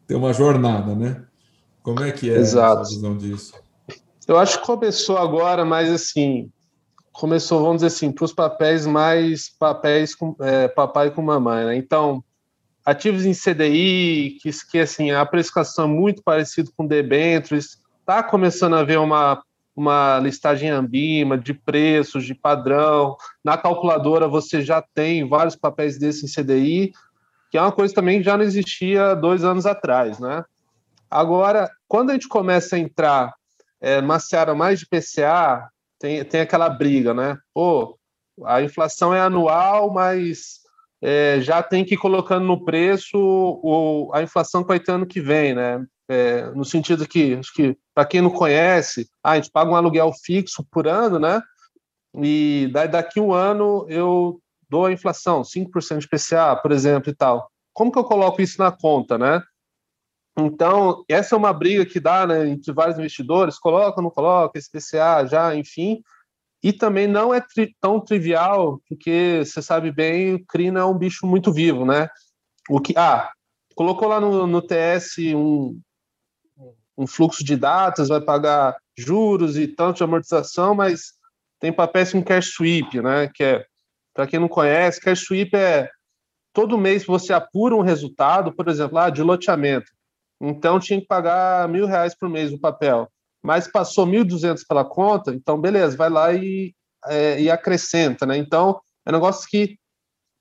tem 0.07 0.17
uma 0.17 0.33
jornada, 0.33 0.95
né? 0.95 1.23
Como 1.83 2.03
é 2.03 2.11
que 2.11 2.31
é 2.31 2.39
Exato. 2.39 2.81
a 2.81 2.85
visão 2.85 3.17
disso? 3.17 3.53
Eu 4.27 4.39
acho 4.39 4.61
que 4.61 4.67
começou 4.67 5.19
agora, 5.19 5.65
mas 5.65 5.91
assim, 5.91 6.51
começou, 7.13 7.61
vamos 7.61 7.77
dizer 7.77 7.89
assim, 7.89 8.11
para 8.11 8.25
os 8.25 8.33
papéis 8.33 8.87
mais 8.87 9.51
papéis 9.59 10.15
com 10.15 10.35
é, 10.41 10.67
papai 10.67 11.11
com 11.11 11.23
mamãe, 11.23 11.67
né? 11.67 11.77
Então, 11.77 12.25
ativos 12.85 13.25
em 13.25 13.33
CDI, 13.33 14.39
que, 14.43 14.51
que 14.71 14.79
assim, 14.79 15.11
a 15.11 15.25
precificação 15.25 15.87
é 15.87 15.89
muito 15.89 16.23
parecida 16.23 16.71
com 16.77 16.87
debêntures, 16.87 17.79
está 18.01 18.23
começando 18.23 18.75
a 18.75 18.81
haver 18.81 18.99
uma, 18.99 19.43
uma 19.75 20.19
listagem 20.19 20.69
ambima 20.69 21.39
de 21.39 21.55
preços, 21.55 22.25
de 22.25 22.35
padrão. 22.35 23.17
Na 23.43 23.57
calculadora 23.57 24.29
você 24.29 24.61
já 24.63 24.83
tem 24.83 25.27
vários 25.27 25.57
papéis 25.57 25.99
desses 25.99 26.25
em 26.25 26.43
CDI, 26.43 26.93
que 27.51 27.57
é 27.57 27.61
uma 27.61 27.73
coisa 27.73 27.95
também 27.95 28.19
que 28.19 28.25
já 28.25 28.37
não 28.37 28.45
existia 28.45 29.15
dois 29.15 29.45
anos 29.45 29.65
atrás, 29.65 30.19
né? 30.19 30.45
Agora, 31.11 31.71
quando 31.87 32.11
a 32.11 32.13
gente 32.15 32.29
começa 32.29 32.77
a 32.77 32.79
entrar 32.79 33.33
é, 33.81 34.01
seara 34.19 34.55
mais 34.55 34.81
de 34.81 34.87
PCA, 34.87 35.69
tem, 35.99 36.25
tem 36.25 36.41
aquela 36.41 36.69
briga, 36.69 37.15
né? 37.15 37.39
Pô, 37.55 37.99
a 38.45 38.61
inflação 38.61 39.15
é 39.15 39.21
anual, 39.21 39.93
mas 39.93 40.64
é, 41.07 41.39
já 41.43 41.63
tem 41.63 41.85
que 41.85 41.97
ir 41.97 41.99
colocando 41.99 42.47
no 42.47 42.65
preço 42.65 43.19
o, 43.19 44.11
a 44.15 44.23
inflação 44.23 44.63
que 44.63 44.69
vai 44.69 44.81
ter 44.81 44.93
ano 44.93 45.05
que 45.07 45.21
vem, 45.21 45.55
né? 45.55 45.85
É, 46.09 46.47
no 46.53 46.65
sentido 46.65 47.07
que, 47.07 47.35
acho 47.35 47.53
que, 47.53 47.77
para 47.95 48.07
quem 48.07 48.23
não 48.23 48.31
conhece, 48.31 49.07
ah, 49.23 49.33
a 49.33 49.37
gente 49.37 49.51
paga 49.51 49.71
um 49.71 49.77
aluguel 49.77 50.11
fixo 50.25 50.65
por 50.71 50.89
ano, 50.89 51.19
né? 51.19 51.43
E 52.23 52.71
daí, 52.73 52.89
daqui 52.89 53.21
um 53.21 53.35
ano 53.35 53.85
eu 53.87 54.41
dou 54.67 54.87
a 54.87 54.93
inflação, 54.93 55.43
5% 55.43 55.99
de 55.99 56.09
PCA, 56.09 56.57
por 56.57 56.73
exemplo, 56.73 57.11
e 57.11 57.15
tal. 57.15 57.51
Como 57.75 57.93
que 57.93 57.99
eu 57.99 58.05
coloco 58.05 58.41
isso 58.41 58.59
na 58.59 58.73
conta, 58.73 59.19
né? 59.19 59.43
Então, 60.39 61.05
essa 61.07 61.35
é 61.35 61.39
uma 61.39 61.53
briga 61.53 61.85
que 61.85 62.01
dá 62.01 62.27
né, 62.27 62.49
entre 62.49 62.73
vários 62.73 62.99
investidores, 62.99 63.59
coloca, 63.59 64.01
não 64.01 64.11
coloca, 64.11 64.59
SPCA 64.59 65.27
já, 65.27 65.55
enfim. 65.55 66.03
E 66.65 66.73
também 66.73 67.07
não 67.07 67.35
é 67.35 67.43
tri 67.43 67.77
tão 67.79 68.01
trivial, 68.01 68.81
porque 68.89 69.43
você 69.45 69.61
sabe 69.61 69.93
bem, 69.93 70.37
o 70.37 70.47
CRI 70.47 70.69
é 70.69 70.85
um 70.85 70.97
bicho 70.97 71.27
muito 71.27 71.53
vivo, 71.53 71.85
né? 71.85 72.09
O 72.71 72.81
que, 72.81 72.95
ah, 72.97 73.31
colocou 73.75 74.09
lá 74.09 74.19
no, 74.19 74.47
no 74.47 74.63
TS 74.63 75.19
um, 75.37 75.79
um 76.97 77.07
fluxo 77.07 77.45
de 77.45 77.55
datas, 77.55 78.09
vai 78.09 78.19
pagar 78.19 78.75
juros 78.97 79.59
e 79.59 79.69
tanto 79.69 79.99
de 79.99 80.05
amortização, 80.05 80.75
mas 80.75 81.13
tem 81.61 81.71
papéis 81.71 82.13
com 82.13 82.25
cash 82.25 82.55
sweep, 82.55 82.99
né? 83.03 83.31
Que 83.35 83.45
é, 83.45 83.67
para 84.15 84.27
quem 84.27 84.41
não 84.41 84.49
conhece, 84.49 85.03
cash 85.03 85.21
sweep 85.21 85.55
é 85.55 85.91
todo 86.55 86.79
mês 86.79 87.05
você 87.05 87.35
apura 87.35 87.77
um 87.77 87.83
resultado, 87.83 88.51
por 88.55 88.69
exemplo, 88.69 88.95
lá 88.95 89.11
de 89.11 89.23
loteamento. 89.23 89.93
Então 90.41 90.81
tinha 90.81 90.99
que 90.99 91.07
pagar 91.07 91.69
mil 91.69 91.85
reais 91.85 92.15
por 92.15 92.27
mês 92.31 92.55
o 92.55 92.59
papel. 92.59 93.11
Mas 93.45 93.69
passou 93.69 94.07
1.200 94.07 94.63
pela 94.67 94.87
conta, 94.87 95.35
então 95.35 95.61
beleza, 95.61 95.95
vai 95.97 96.09
lá 96.09 96.33
e, 96.33 96.75
é, 97.07 97.39
e 97.39 97.51
acrescenta, 97.51 98.25
né? 98.25 98.39
Então 98.39 98.81
é 99.05 99.11
um 99.11 99.13
negócio 99.13 99.47
que 99.49 99.77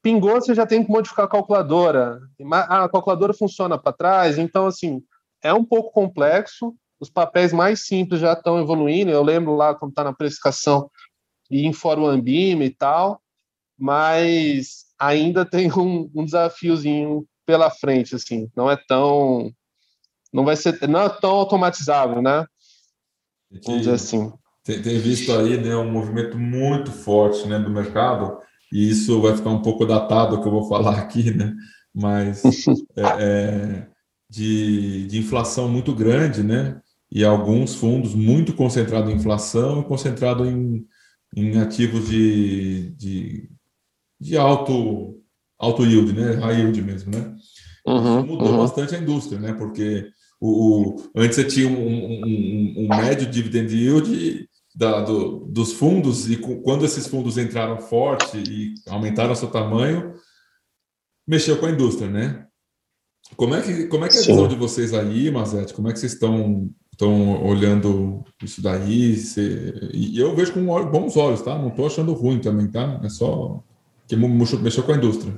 pingou, 0.01 0.35
você 0.35 0.55
já 0.55 0.65
tem 0.65 0.85
que 0.85 0.89
modificar 0.89 1.25
a 1.25 1.29
calculadora. 1.29 2.19
A 2.51 2.87
calculadora 2.87 3.33
funciona 3.33 3.77
para 3.77 3.91
trás, 3.91 4.37
então 4.37 4.67
assim 4.67 5.01
é 5.43 5.53
um 5.53 5.65
pouco 5.65 5.91
complexo. 5.91 6.73
Os 6.97 7.09
papéis 7.09 7.51
mais 7.51 7.85
simples 7.85 8.21
já 8.21 8.31
estão 8.31 8.57
evoluindo. 8.57 9.11
Eu 9.11 9.21
lembro 9.21 9.53
lá 9.53 9.75
quando 9.75 9.91
está 9.91 10.05
na 10.05 10.13
precificação 10.13 10.89
e 11.51 11.65
em 11.65 11.73
fórum 11.73 12.05
Ambima 12.05 12.63
e 12.63 12.69
tal, 12.69 13.21
mas 13.77 14.85
ainda 14.97 15.43
tem 15.45 15.69
um, 15.73 16.09
um 16.15 16.23
desafiozinho 16.23 17.25
pela 17.45 17.69
frente, 17.69 18.15
assim. 18.15 18.49
Não 18.55 18.71
é 18.71 18.77
tão 18.87 19.51
não 20.31 20.45
vai 20.45 20.55
ser 20.55 20.87
não 20.87 21.01
é 21.01 21.09
tão 21.09 21.31
automatizável, 21.31 22.21
né? 22.21 22.45
Vamos 23.65 23.81
dizer 23.81 23.93
assim. 23.93 24.31
Tem, 24.63 24.81
tem, 24.81 24.97
visto 24.97 25.31
aí 25.33 25.57
né, 25.57 25.75
um 25.75 25.91
movimento 25.91 26.37
muito 26.37 26.91
forte 26.91 27.47
né, 27.47 27.59
do 27.59 27.69
mercado, 27.69 28.37
e 28.71 28.89
isso 28.89 29.21
vai 29.21 29.35
ficar 29.35 29.49
um 29.49 29.61
pouco 29.61 29.85
datado 29.85 30.41
que 30.41 30.47
eu 30.47 30.51
vou 30.51 30.67
falar 30.67 30.97
aqui, 30.99 31.31
né? 31.31 31.53
Mas 31.93 32.43
é, 32.95 33.03
é, 33.19 33.87
de, 34.29 35.05
de 35.07 35.19
inflação 35.19 35.67
muito 35.67 35.93
grande, 35.93 36.41
né? 36.43 36.81
E 37.11 37.23
alguns 37.23 37.75
fundos 37.75 38.15
muito 38.15 38.53
concentrados 38.53 39.11
em 39.11 39.15
inflação 39.15 39.81
e 39.81 39.85
concentrado 39.85 40.45
em, 40.45 40.83
em 41.35 41.59
ativos 41.59 42.09
de, 42.09 42.89
de, 42.91 43.49
de 44.19 44.37
alto, 44.37 45.21
alto 45.59 45.85
yield, 45.85 46.13
né? 46.13 46.33
High 46.35 46.61
yield 46.61 46.81
mesmo, 46.81 47.11
né? 47.11 47.35
Uhum, 47.85 48.25
mudou 48.25 48.49
uhum. 48.49 48.57
bastante 48.57 48.95
a 48.95 48.97
indústria, 48.97 49.39
né? 49.39 49.53
Porque 49.53 50.09
o, 50.45 50.49
o, 50.49 51.11
antes 51.15 51.37
você 51.37 51.45
tinha 51.45 51.69
um, 51.69 51.73
um, 51.73 52.73
um 52.79 52.87
médio 52.89 53.29
dividend 53.31 53.73
yield 53.73 54.49
da, 54.75 54.99
do, 54.99 55.45
dos 55.45 55.71
fundos, 55.71 56.29
e 56.29 56.35
quando 56.35 56.83
esses 56.83 57.07
fundos 57.07 57.37
entraram 57.37 57.79
forte 57.79 58.37
e 58.37 58.73
aumentaram 58.89 59.33
seu 59.35 59.49
tamanho, 59.49 60.13
mexeu 61.25 61.57
com 61.57 61.65
a 61.65 61.71
indústria, 61.71 62.09
né? 62.09 62.45
Como 63.37 63.55
é 63.55 63.61
que, 63.61 63.87
como 63.87 64.03
é, 64.03 64.09
que 64.09 64.17
é 64.17 64.19
a 64.19 64.25
visão 64.25 64.47
de 64.49 64.55
vocês 64.55 64.93
aí, 64.93 65.31
Mazete? 65.31 65.73
Como 65.73 65.87
é 65.87 65.93
que 65.93 65.99
vocês 65.99 66.11
estão, 66.11 66.69
estão 66.91 67.41
olhando 67.45 68.21
isso 68.43 68.61
daí? 68.61 69.15
e 69.93 70.19
eu 70.19 70.35
vejo 70.35 70.51
com 70.51 70.65
bons 70.65 71.15
olhos, 71.15 71.41
tá? 71.41 71.57
Não 71.57 71.69
estou 71.69 71.87
achando 71.87 72.11
ruim 72.11 72.39
também, 72.39 72.69
tá? 72.69 72.99
É 73.01 73.07
só 73.07 73.63
que 74.09 74.17
mexeu 74.17 74.83
com 74.83 74.91
a 74.91 74.97
indústria. 74.97 75.33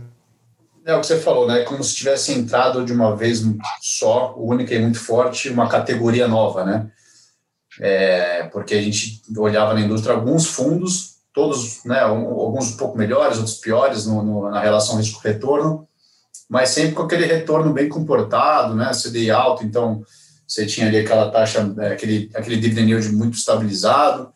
É 0.85 0.93
o 0.93 1.01
que 1.01 1.07
você 1.07 1.19
falou, 1.19 1.47
né? 1.47 1.63
Como 1.63 1.83
se 1.83 1.95
tivesse 1.95 2.31
entrado 2.31 2.85
de 2.85 2.93
uma 2.93 3.15
vez 3.15 3.43
só, 3.81 4.35
única 4.37 4.75
e 4.75 4.79
muito 4.79 4.99
forte, 4.99 5.49
uma 5.49 5.67
categoria 5.67 6.27
nova, 6.27 6.63
né? 6.63 6.91
É, 7.79 8.43
porque 8.43 8.75
a 8.75 8.81
gente 8.81 9.23
olhava 9.35 9.73
na 9.73 9.81
indústria 9.81 10.13
alguns 10.13 10.45
fundos, 10.45 11.15
todos, 11.33 11.83
né? 11.85 12.01
Alguns 12.01 12.73
um 12.73 12.77
pouco 12.77 12.95
melhores, 12.99 13.39
outros 13.39 13.55
piores 13.55 14.05
no, 14.05 14.21
no, 14.21 14.51
na 14.51 14.61
relação 14.61 14.97
risco-retorno, 14.97 15.87
mas 16.47 16.69
sempre 16.69 16.93
com 16.93 17.01
aquele 17.01 17.25
retorno 17.25 17.73
bem 17.73 17.89
comportado, 17.89 18.75
né? 18.75 18.91
CDI 18.91 19.31
alto, 19.31 19.65
então 19.65 20.03
você 20.47 20.67
tinha 20.67 20.85
ali 20.85 20.99
aquela 20.99 21.31
taxa, 21.31 21.73
é, 21.79 21.93
aquele, 21.93 22.29
aquele 22.35 22.57
dividend 22.57 22.91
yield 22.91 23.11
muito 23.11 23.35
estabilizado. 23.35 24.31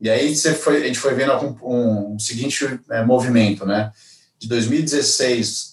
E 0.00 0.08
aí 0.08 0.34
você 0.34 0.54
foi, 0.54 0.82
a 0.82 0.86
gente 0.86 0.98
foi 0.98 1.14
vendo 1.14 1.34
um, 1.62 2.14
um 2.14 2.18
seguinte 2.18 2.80
é, 2.90 3.04
movimento, 3.04 3.66
né? 3.66 3.92
De 4.38 4.48
2016 4.48 5.69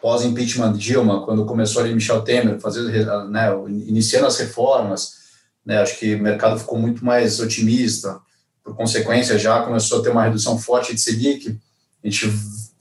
pós-impeachment 0.00 0.72
Dilma, 0.74 1.24
quando 1.24 1.44
começou 1.44 1.82
ali 1.82 1.94
Michel 1.94 2.22
Temer, 2.22 2.60
fazendo, 2.60 2.90
né, 3.28 3.48
iniciando 3.86 4.26
as 4.26 4.38
reformas, 4.38 5.22
né, 5.64 5.78
acho 5.80 5.98
que 5.98 6.14
o 6.14 6.22
mercado 6.22 6.58
ficou 6.58 6.78
muito 6.78 7.04
mais 7.04 7.40
otimista, 7.40 8.20
por 8.62 8.74
consequência 8.76 9.38
já 9.38 9.62
começou 9.62 10.00
a 10.00 10.02
ter 10.02 10.10
uma 10.10 10.24
redução 10.24 10.58
forte 10.58 10.94
de 10.94 11.00
Selic, 11.00 11.58
a 12.02 12.08
gente 12.08 12.32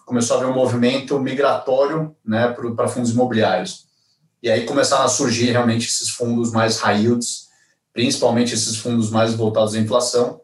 começou 0.06 0.38
a 0.38 0.40
ver 0.42 0.46
um 0.48 0.54
movimento 0.54 1.20
migratório 1.20 2.16
né, 2.26 2.54
para 2.76 2.88
fundos 2.88 3.12
imobiliários. 3.12 3.86
E 4.44 4.50
aí 4.50 4.66
começaram 4.66 5.06
a 5.06 5.08
surgir 5.08 5.52
realmente 5.52 5.88
esses 5.88 6.10
fundos 6.10 6.52
mais 6.52 6.80
high 6.80 7.04
yields, 7.04 7.48
principalmente 7.94 8.54
esses 8.54 8.76
fundos 8.78 9.10
mais 9.10 9.34
voltados 9.34 9.76
à 9.76 9.80
inflação. 9.80 10.42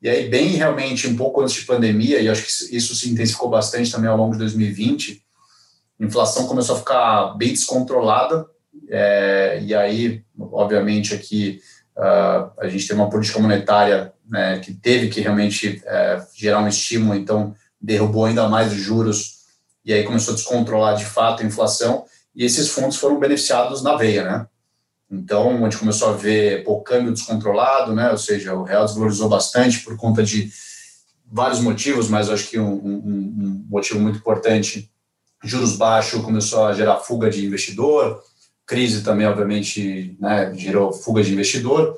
E 0.00 0.08
aí, 0.08 0.28
bem 0.28 0.48
realmente, 0.50 1.08
um 1.08 1.16
pouco 1.16 1.40
antes 1.40 1.54
de 1.54 1.62
pandemia, 1.62 2.20
e 2.20 2.28
acho 2.28 2.42
que 2.42 2.76
isso 2.76 2.94
se 2.94 3.10
intensificou 3.10 3.48
bastante 3.48 3.90
também 3.90 4.08
ao 4.08 4.16
longo 4.16 4.32
de 4.32 4.38
2020, 4.38 5.25
inflação 6.04 6.46
começou 6.46 6.76
a 6.76 6.78
ficar 6.78 7.34
bem 7.36 7.50
descontrolada, 7.50 8.46
é, 8.88 9.60
e 9.62 9.74
aí, 9.74 10.22
obviamente, 10.38 11.14
aqui 11.14 11.60
uh, 11.96 12.50
a 12.60 12.68
gente 12.68 12.86
tem 12.86 12.96
uma 12.96 13.10
política 13.10 13.40
monetária 13.40 14.12
né, 14.28 14.58
que 14.58 14.74
teve 14.74 15.08
que 15.08 15.20
realmente 15.20 15.82
é, 15.86 16.24
gerar 16.34 16.60
um 16.60 16.68
estímulo, 16.68 17.14
então 17.14 17.54
derrubou 17.80 18.24
ainda 18.24 18.48
mais 18.48 18.72
os 18.72 18.78
juros, 18.78 19.36
e 19.84 19.92
aí 19.92 20.02
começou 20.02 20.32
a 20.32 20.36
descontrolar 20.36 20.96
de 20.96 21.04
fato 21.04 21.42
a 21.42 21.46
inflação, 21.46 22.04
e 22.34 22.44
esses 22.44 22.68
fundos 22.68 22.96
foram 22.96 23.18
beneficiados 23.18 23.82
na 23.82 23.96
veia, 23.96 24.24
né? 24.24 24.46
Então, 25.10 25.64
a 25.64 25.70
gente 25.70 25.78
começou 25.78 26.08
a 26.08 26.12
ver 26.16 26.64
o 26.66 26.80
câmbio 26.80 27.12
descontrolado, 27.12 27.94
né? 27.94 28.10
Ou 28.10 28.18
seja, 28.18 28.54
o 28.54 28.64
real 28.64 28.84
desvalorizou 28.84 29.28
bastante 29.28 29.80
por 29.80 29.96
conta 29.96 30.22
de 30.22 30.50
vários 31.24 31.60
motivos, 31.60 32.08
mas 32.08 32.28
acho 32.28 32.48
que 32.48 32.58
um, 32.58 32.72
um, 32.72 32.96
um 32.96 33.66
motivo 33.68 34.00
muito 34.00 34.18
importante 34.18 34.90
juros 35.46 35.76
baixos 35.76 36.22
começou 36.22 36.64
a 36.64 36.72
gerar 36.72 36.96
fuga 36.96 37.30
de 37.30 37.44
investidor, 37.46 38.22
crise 38.66 39.02
também, 39.02 39.26
obviamente, 39.26 40.16
né, 40.20 40.52
gerou 40.54 40.92
fuga 40.92 41.22
de 41.22 41.32
investidor, 41.32 41.96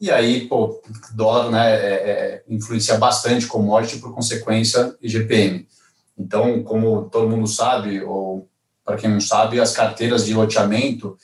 e 0.00 0.10
aí, 0.10 0.46
pô, 0.46 0.82
dólar 1.14 1.50
né, 1.50 1.74
é, 1.74 1.94
é, 1.94 2.44
influencia 2.48 2.98
bastante 2.98 3.46
commodity, 3.46 3.98
por 3.98 4.14
consequência, 4.14 4.94
IGPM. 5.00 5.66
Então, 6.18 6.62
como 6.62 7.08
todo 7.08 7.28
mundo 7.28 7.46
sabe, 7.46 8.02
ou 8.02 8.48
para 8.84 8.96
quem 8.96 9.10
não 9.10 9.20
sabe, 9.20 9.58
as 9.58 9.72
carteiras 9.72 10.24
de 10.24 10.34
loteamento 10.34 11.16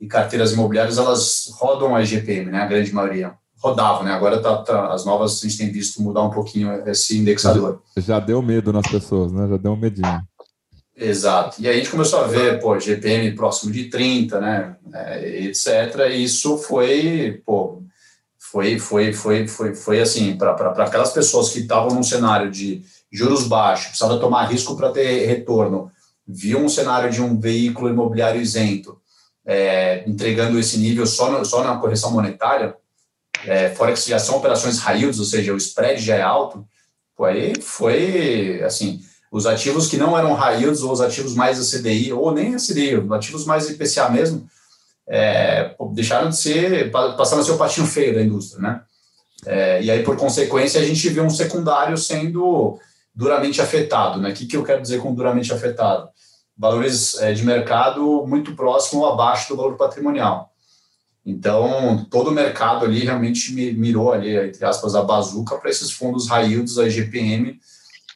e 0.00 0.06
carteiras 0.06 0.52
imobiliárias, 0.52 0.98
elas 0.98 1.50
rodam 1.54 1.94
a 1.94 2.02
IGPM, 2.02 2.50
né, 2.50 2.60
a 2.60 2.66
grande 2.66 2.92
maioria. 2.92 3.34
Rodavam, 3.60 4.04
né? 4.04 4.12
Agora 4.12 4.40
tá, 4.40 4.58
tá, 4.58 4.92
as 4.92 5.04
novas 5.04 5.42
a 5.42 5.48
gente 5.48 5.58
tem 5.58 5.72
visto 5.72 6.00
mudar 6.00 6.22
um 6.22 6.30
pouquinho 6.30 6.70
esse 6.88 7.18
indexador. 7.18 7.82
Já 7.96 8.20
deu 8.20 8.40
medo 8.40 8.72
nas 8.72 8.86
pessoas, 8.86 9.32
né? 9.32 9.48
Já 9.48 9.56
deu 9.56 9.72
um 9.72 9.76
medinho. 9.76 10.22
Exato. 11.00 11.62
E 11.62 11.68
aí 11.68 11.74
a 11.74 11.78
gente 11.78 11.90
começou 11.90 12.18
a 12.20 12.26
ver, 12.26 12.58
pô, 12.60 12.78
GPM 12.78 13.30
próximo 13.36 13.70
de 13.70 13.84
30, 13.84 14.40
né, 14.40 14.76
é, 14.92 15.44
etc. 15.44 16.08
E 16.10 16.24
isso 16.24 16.58
foi, 16.58 17.40
pô, 17.46 17.84
foi, 18.36 18.80
foi, 18.80 19.12
foi, 19.12 19.46
foi, 19.46 19.74
foi 19.76 20.00
assim, 20.00 20.36
para 20.36 20.52
aquelas 20.84 21.12
pessoas 21.12 21.50
que 21.50 21.60
estavam 21.60 21.94
num 21.94 22.02
cenário 22.02 22.50
de 22.50 22.82
juros 23.12 23.46
baixos, 23.46 23.86
precisavam 23.86 24.18
tomar 24.18 24.46
risco 24.46 24.76
para 24.76 24.90
ter 24.90 25.26
retorno, 25.26 25.88
viam 26.26 26.64
um 26.64 26.68
cenário 26.68 27.10
de 27.10 27.22
um 27.22 27.38
veículo 27.38 27.88
imobiliário 27.88 28.40
isento, 28.40 29.00
é, 29.46 30.02
entregando 30.04 30.58
esse 30.58 30.78
nível 30.78 31.06
só, 31.06 31.30
no, 31.30 31.44
só 31.44 31.62
na 31.62 31.76
correção 31.76 32.10
monetária, 32.10 32.74
é, 33.46 33.68
fora 33.68 33.92
que 33.92 34.08
já 34.08 34.18
são 34.18 34.38
operações 34.38 34.84
yields, 34.84 35.20
ou 35.20 35.24
seja, 35.24 35.54
o 35.54 35.56
spread 35.56 36.02
já 36.02 36.16
é 36.16 36.22
alto, 36.22 36.66
pô, 37.16 37.24
aí 37.24 37.52
foi, 37.60 38.60
assim, 38.64 39.00
os 39.30 39.46
ativos 39.46 39.88
que 39.88 39.96
não 39.96 40.16
eram 40.16 40.34
high 40.34 40.62
yields, 40.62 40.82
ou 40.82 40.92
os 40.92 41.00
ativos 41.00 41.34
mais 41.34 41.58
CDI, 41.70 42.12
ou 42.12 42.32
nem 42.32 42.56
CDI, 42.56 43.02
ativos 43.12 43.44
mais 43.44 43.68
IPCA 43.68 44.08
mesmo, 44.08 44.48
é, 45.06 45.74
deixaram 45.92 46.28
de 46.28 46.36
ser, 46.36 46.90
passaram 46.90 47.42
a 47.42 47.44
ser 47.44 47.52
o 47.52 47.58
patinho 47.58 47.86
feio 47.86 48.14
da 48.14 48.22
indústria, 48.22 48.60
né? 48.60 48.82
É, 49.46 49.82
e 49.82 49.90
aí, 49.90 50.02
por 50.02 50.16
consequência, 50.16 50.80
a 50.80 50.84
gente 50.84 51.08
viu 51.08 51.24
um 51.24 51.30
secundário 51.30 51.96
sendo 51.96 52.78
duramente 53.14 53.60
afetado, 53.60 54.20
né? 54.20 54.30
O 54.30 54.34
que, 54.34 54.46
que 54.46 54.56
eu 54.56 54.64
quero 54.64 54.82
dizer 54.82 55.00
com 55.00 55.14
duramente 55.14 55.52
afetado? 55.52 56.08
Valores 56.56 57.20
é, 57.20 57.32
de 57.32 57.44
mercado 57.44 58.26
muito 58.26 58.54
próximo 58.54 59.02
ou 59.02 59.12
abaixo 59.12 59.48
do 59.48 59.56
valor 59.56 59.76
patrimonial. 59.76 60.52
Então, 61.24 62.06
todo 62.10 62.30
o 62.30 62.32
mercado 62.32 62.84
ali 62.84 63.00
realmente 63.00 63.52
mirou 63.52 64.12
ali, 64.12 64.34
entre 64.34 64.64
aspas, 64.64 64.94
a 64.94 65.02
bazuca 65.02 65.56
para 65.56 65.70
esses 65.70 65.90
fundos 65.90 66.26
yields, 66.28 66.78
a 66.78 66.86
IGPM. 66.86 67.60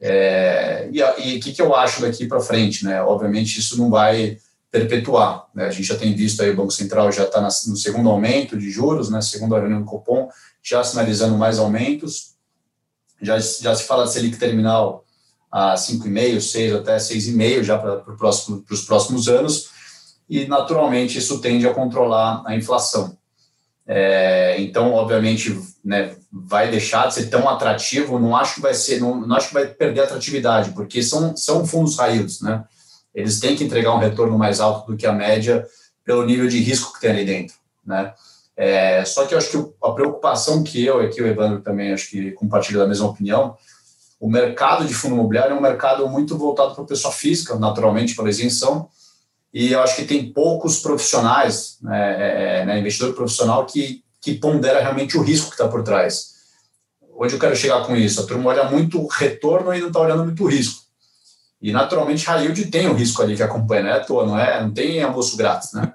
É, 0.04 0.88
e 0.90 1.00
o 1.37 1.40
que, 1.40 1.52
que 1.52 1.62
eu 1.62 1.76
acho 1.76 2.02
daqui 2.02 2.26
para 2.26 2.40
frente, 2.40 2.85
né? 2.85 3.00
Obviamente, 3.02 3.61
isso 3.61 3.78
não 3.78 3.88
vai 3.88 4.37
perpetuar. 4.68 5.47
Né? 5.54 5.66
A 5.66 5.71
gente 5.71 5.85
já 5.85 5.97
tem 5.97 6.12
visto 6.12 6.42
aí 6.42 6.50
o 6.50 6.56
Banco 6.56 6.73
Central 6.73 7.12
já 7.12 7.23
está 7.23 7.40
no 7.40 7.76
segundo 7.76 8.11
aumento 8.11 8.59
de 8.59 8.68
juros, 8.68 9.11
né? 9.11 9.21
segundo 9.21 9.54
a 9.54 9.61
reunião 9.61 9.80
do 9.80 9.87
Copom, 9.87 10.28
já 10.61 10.82
sinalizando 10.82 11.38
mais 11.38 11.59
aumentos. 11.59 12.32
Já, 13.21 13.38
já 13.38 13.75
se 13.76 13.85
fala 13.85 14.04
de 14.04 14.12
Selic 14.12 14.37
terminal 14.38 15.04
a 15.52 15.75
5,5, 15.75 16.40
6 16.40 16.75
até 16.75 16.97
6,5 16.97 17.62
já 17.62 17.78
para 17.78 17.99
pro 17.99 18.16
próximo, 18.16 18.64
os 18.68 18.82
próximos 18.82 19.28
anos, 19.28 19.71
e 20.28 20.47
naturalmente 20.47 21.18
isso 21.18 21.40
tende 21.40 21.68
a 21.68 21.75
controlar 21.75 22.42
a 22.47 22.56
inflação. 22.56 23.16
É, 23.87 24.61
então, 24.61 24.92
obviamente, 24.94 25.61
né, 25.85 26.16
vai 26.33 26.71
deixar 26.71 27.09
de 27.09 27.15
ser 27.15 27.27
tão 27.27 27.49
atrativo. 27.49 28.19
Não 28.19 28.35
acho 28.35 28.57
que 28.57 28.61
vai 28.61 28.75
ser, 28.75 29.01
não, 29.01 29.21
não 29.21 29.37
acho 29.37 29.49
que 29.49 29.55
vai 29.55 29.67
perder 29.67 30.03
atratividade, 30.03 30.71
porque 30.71 31.03
são, 31.03 31.37
são 31.37 31.67
fundos 31.67 31.99
raídos, 31.99 32.41
né? 32.41 32.65
eles 33.15 33.41
têm 33.41 33.55
que 33.55 33.65
entregar 33.65 33.95
um 33.95 33.99
retorno 33.99 34.39
mais 34.39 34.61
alto 34.61 34.91
do 34.91 34.97
que 34.97 35.07
a 35.07 35.12
média 35.12 35.67
pelo 36.05 36.25
nível 36.25 36.49
de 36.49 36.59
risco 36.61 36.93
que 36.95 37.01
tem 37.01 37.11
ali 37.11 37.25
dentro, 37.25 37.57
né? 37.85 38.12
É, 38.57 39.05
só 39.05 39.25
que 39.25 39.35
eu 39.35 39.39
acho 39.39 39.51
que 39.51 39.73
a 39.83 39.91
preocupação 39.93 40.62
que 40.62 40.85
eu 40.85 41.03
e 41.03 41.07
aqui 41.07 41.23
o 41.23 41.27
Evandro 41.27 41.62
também 41.62 41.93
acho 41.93 42.11
que 42.11 42.33
compartilha 42.33 42.81
da 42.81 42.87
mesma 42.87 43.09
opinião, 43.09 43.57
o 44.21 44.29
mercado 44.29 44.85
de 44.85 44.95
fundo 44.95 45.15
imobiliário 45.15 45.55
é 45.55 45.59
um 45.59 45.62
mercado 45.62 46.07
muito 46.09 46.37
voltado 46.37 46.75
para 46.75 46.85
a 46.85 46.87
pessoa 46.87 47.12
física, 47.12 47.59
naturalmente 47.59 48.15
pela 48.15 48.29
isenção, 48.29 48.89
e 49.53 49.73
eu 49.73 49.83
acho 49.83 49.97
que 49.97 50.05
tem 50.05 50.33
poucos 50.33 50.79
profissionais, 50.81 51.79
né, 51.81 52.17
é, 52.19 52.61
é 52.61 52.67
né, 52.67 52.78
investidor 52.78 53.15
profissional 53.15 53.67
que, 53.67 54.02
que 54.21 54.35
pondera 54.35 54.80
realmente 54.80 55.17
o 55.17 55.23
risco 55.23 55.49
que 55.49 55.54
está 55.54 55.67
por 55.67 55.83
trás. 55.83 56.31
Onde 57.23 57.35
eu 57.35 57.39
quero 57.39 57.54
chegar 57.54 57.87
com 57.87 57.95
isso? 57.95 58.21
A 58.21 58.26
turma 58.26 58.50
olha 58.50 58.69
muito 58.69 59.06
retorno 59.06 59.73
e 59.73 59.80
não 59.80 59.87
está 59.87 60.00
olhando 60.00 60.25
muito 60.25 60.45
risco. 60.45 60.82
E 61.61 61.71
naturalmente 61.71 62.26
high 62.26 62.43
yield 62.43 62.65
tem 62.67 62.89
o 62.89 62.95
risco 62.95 63.23
ali 63.23 63.37
que 63.37 63.43
acompanha, 63.45 63.82
não 63.85 63.91
é 63.91 63.93
à 63.93 64.00
toa, 64.00 64.26
não 64.26 64.37
é? 64.37 64.61
Não 64.61 64.73
tem 64.73 65.00
almoço 65.00 65.37
grátis, 65.37 65.73
né? 65.73 65.93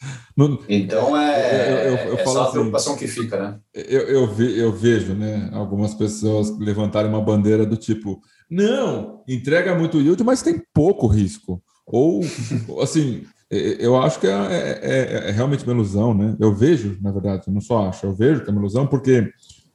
então 0.66 1.14
é, 1.14 1.86
eu, 1.86 1.90
eu, 1.90 1.96
eu 2.12 2.18
é 2.18 2.24
só 2.24 2.38
a 2.38 2.42
assim, 2.44 2.52
preocupação 2.52 2.96
que 2.96 3.06
fica, 3.06 3.38
né? 3.38 3.58
Eu, 3.74 4.00
eu, 4.08 4.40
eu 4.56 4.72
vejo, 4.72 5.12
né, 5.12 5.50
algumas 5.52 5.92
pessoas 5.92 6.58
levantarem 6.58 7.10
uma 7.10 7.20
bandeira 7.20 7.66
do 7.66 7.76
tipo, 7.76 8.22
não, 8.50 9.22
entrega 9.28 9.74
muito 9.74 10.00
yield, 10.00 10.24
mas 10.24 10.40
tem 10.40 10.62
pouco 10.72 11.06
risco. 11.06 11.62
Ou, 11.86 12.22
assim, 12.82 13.26
eu 13.50 14.00
acho 14.00 14.20
que 14.20 14.28
é, 14.28 14.30
é, 14.30 14.78
é, 14.80 15.28
é, 15.28 15.30
realmente 15.32 15.64
uma 15.64 15.74
ilusão, 15.74 16.14
né? 16.14 16.36
Eu 16.38 16.54
vejo, 16.54 16.96
na 17.02 17.10
verdade, 17.10 17.44
eu 17.48 17.52
não 17.52 17.60
só 17.60 17.88
acho, 17.88 18.06
eu 18.06 18.14
vejo 18.14 18.42
que 18.42 18.48
é 18.48 18.52
uma 18.52 18.60
ilusão, 18.60 18.86
porque 18.86 19.30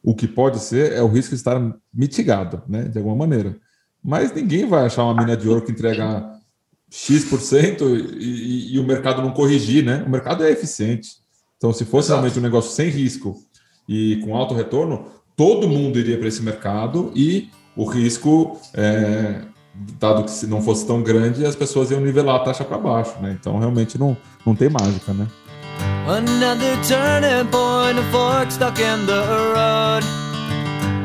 o 0.05 0.13
que 0.13 0.27
pode 0.27 0.59
ser 0.59 0.91
é 0.91 1.01
o 1.01 1.07
risco 1.07 1.33
estar 1.33 1.59
mitigado, 1.91 2.61
né, 2.67 2.83
de 2.83 2.99
alguma 2.99 3.15
maneira. 3.15 3.57
Mas 4.03 4.31
ninguém 4.31 4.67
vai 4.67 4.85
achar 4.85 5.03
uma 5.03 5.15
mina 5.15 5.35
de 5.35 5.49
ouro 5.49 5.63
que 5.63 5.71
entrega 5.71 6.31
X% 6.91 7.81
e, 7.81 8.23
e, 8.23 8.75
e, 8.75 8.79
o 8.79 8.83
mercado 8.83 9.23
não 9.23 9.31
corrigir, 9.31 9.83
né? 9.83 10.03
O 10.05 10.09
mercado 10.09 10.43
é 10.43 10.51
eficiente. 10.51 11.09
Então, 11.57 11.73
se 11.73 11.83
fosse 11.85 12.09
Exato. 12.09 12.21
realmente 12.21 12.37
um 12.37 12.43
negócio 12.43 12.71
sem 12.71 12.87
risco 12.87 13.35
e 13.89 14.21
com 14.23 14.35
alto 14.35 14.53
retorno, 14.53 15.07
todo 15.35 15.67
mundo 15.67 15.97
iria 15.97 16.19
para 16.19 16.27
esse 16.27 16.43
mercado 16.43 17.11
e 17.15 17.49
o 17.75 17.83
risco, 17.83 18.59
é, 18.75 19.41
dado 19.99 20.23
que 20.23 20.31
se 20.31 20.45
não 20.45 20.61
fosse 20.61 20.85
tão 20.85 21.01
grande, 21.01 21.43
as 21.43 21.55
pessoas 21.55 21.89
iam 21.89 21.99
nivelar 21.99 22.35
a 22.35 22.43
taxa 22.43 22.63
para 22.63 22.77
baixo, 22.77 23.19
né? 23.19 23.35
Então, 23.39 23.57
realmente 23.57 23.97
não, 23.97 24.15
não 24.45 24.55
tem 24.55 24.69
mágica, 24.69 25.13
né? 25.13 25.27
Another 26.07 26.77
turning 26.83 27.49
point, 27.49 27.97
a 27.97 28.03
fork 28.11 28.51
stuck 28.51 28.77
in 28.77 29.07
the 29.07 29.25
road. 29.55 30.03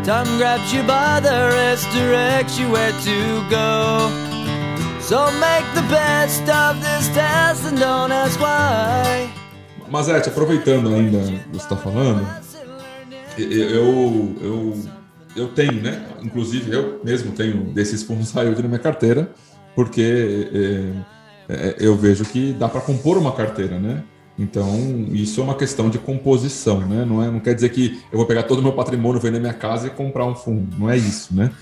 Time 0.04 0.36
grabs 0.36 0.70
you 0.74 0.82
by 0.82 1.20
the 1.20 1.48
wrist, 1.48 1.88
directs 1.90 2.58
you 2.58 2.70
where 2.70 2.92
to 2.92 3.40
go. 3.48 4.10
So 5.00 5.24
make 5.40 5.64
the 5.74 5.88
best 5.88 6.42
of 6.50 6.82
this 6.82 7.08
test 7.14 7.64
and 7.64 7.80
don't 7.80 8.12
ask 8.12 8.38
why. 8.38 9.30
Mazete, 9.90 10.28
aproveitando 10.28 10.94
ainda 10.94 11.16
o 11.16 11.24
que 11.24 11.48
você 11.48 11.56
está 11.56 11.76
falando, 11.76 12.28
eu, 13.38 14.36
eu, 14.42 14.82
eu 15.34 15.48
tenho, 15.48 15.80
né? 15.80 16.04
Inclusive 16.22 16.70
eu 16.74 17.00
mesmo 17.02 17.32
tenho 17.32 17.72
desses 17.72 18.02
fundos 18.02 18.34
yield 18.34 18.60
na 18.60 18.68
minha 18.68 18.78
carteira, 18.78 19.30
porque 19.74 20.46
é, 21.48 21.54
é, 21.54 21.76
eu 21.78 21.96
vejo 21.96 22.22
que 22.26 22.52
dá 22.52 22.68
para 22.68 22.82
compor 22.82 23.16
uma 23.16 23.32
carteira, 23.32 23.78
né? 23.78 24.04
Então, 24.40 25.06
isso 25.12 25.38
é 25.42 25.44
uma 25.44 25.54
questão 25.54 25.90
de 25.90 25.98
composição, 25.98 26.80
né? 26.80 27.04
Não, 27.04 27.22
é, 27.22 27.30
não 27.30 27.40
quer 27.40 27.54
dizer 27.54 27.68
que 27.68 28.00
eu 28.10 28.16
vou 28.16 28.26
pegar 28.26 28.44
todo 28.44 28.60
o 28.60 28.62
meu 28.62 28.72
patrimônio, 28.72 29.20
vender 29.20 29.38
minha 29.38 29.52
casa 29.52 29.88
e 29.88 29.90
comprar 29.90 30.24
um 30.24 30.34
fundo. 30.34 30.66
Não 30.78 30.88
é 30.88 30.96
isso, 30.96 31.36
né? 31.36 31.52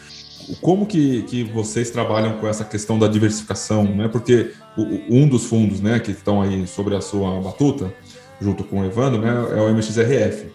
Como 0.60 0.86
que, 0.86 1.22
que 1.24 1.42
vocês 1.42 1.90
trabalham 1.90 2.38
com 2.38 2.46
essa 2.46 2.64
questão 2.64 2.96
da 2.96 3.08
diversificação, 3.08 3.82
né? 3.82 4.06
Porque 4.06 4.52
um 5.10 5.28
dos 5.28 5.46
fundos, 5.46 5.80
né, 5.80 5.98
que 5.98 6.12
estão 6.12 6.40
aí 6.40 6.68
sobre 6.68 6.94
a 6.94 7.00
sua 7.00 7.40
batuta, 7.40 7.92
junto 8.40 8.62
com 8.62 8.80
o 8.80 8.84
Evandro, 8.84 9.20
né, 9.20 9.28
é 9.58 9.60
o 9.60 9.68
MXRF. 9.74 10.46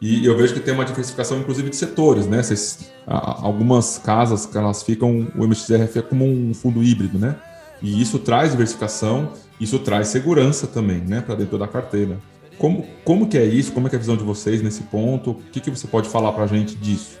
E 0.00 0.24
eu 0.24 0.36
vejo 0.36 0.54
que 0.54 0.60
tem 0.60 0.72
uma 0.72 0.84
diversificação, 0.84 1.38
inclusive, 1.38 1.68
de 1.68 1.76
setores, 1.76 2.28
né? 2.28 2.42
Vocês, 2.42 2.92
algumas 3.06 3.98
casas, 3.98 4.48
elas 4.54 4.84
ficam, 4.84 5.26
o 5.36 5.44
MXRF 5.44 5.98
é 5.98 6.02
como 6.02 6.24
um 6.24 6.54
fundo 6.54 6.82
híbrido, 6.82 7.18
né? 7.18 7.36
E 7.82 8.00
isso 8.00 8.20
traz 8.20 8.52
diversificação 8.52 9.32
isso 9.62 9.78
traz 9.78 10.08
segurança 10.08 10.66
também, 10.66 10.98
né, 10.98 11.20
para 11.20 11.36
dentro 11.36 11.56
da 11.56 11.68
carteira. 11.68 12.18
Como, 12.58 12.86
como 13.04 13.28
que 13.28 13.38
é 13.38 13.44
isso? 13.44 13.72
Como 13.72 13.86
é, 13.86 13.90
é 13.92 13.96
a 13.96 13.98
visão 13.98 14.16
de 14.16 14.24
vocês 14.24 14.60
nesse 14.62 14.82
ponto? 14.82 15.30
O 15.30 15.34
que, 15.34 15.60
que 15.60 15.70
você 15.70 15.86
pode 15.86 16.08
falar 16.08 16.32
para 16.32 16.44
a 16.44 16.46
gente 16.46 16.74
disso? 16.74 17.18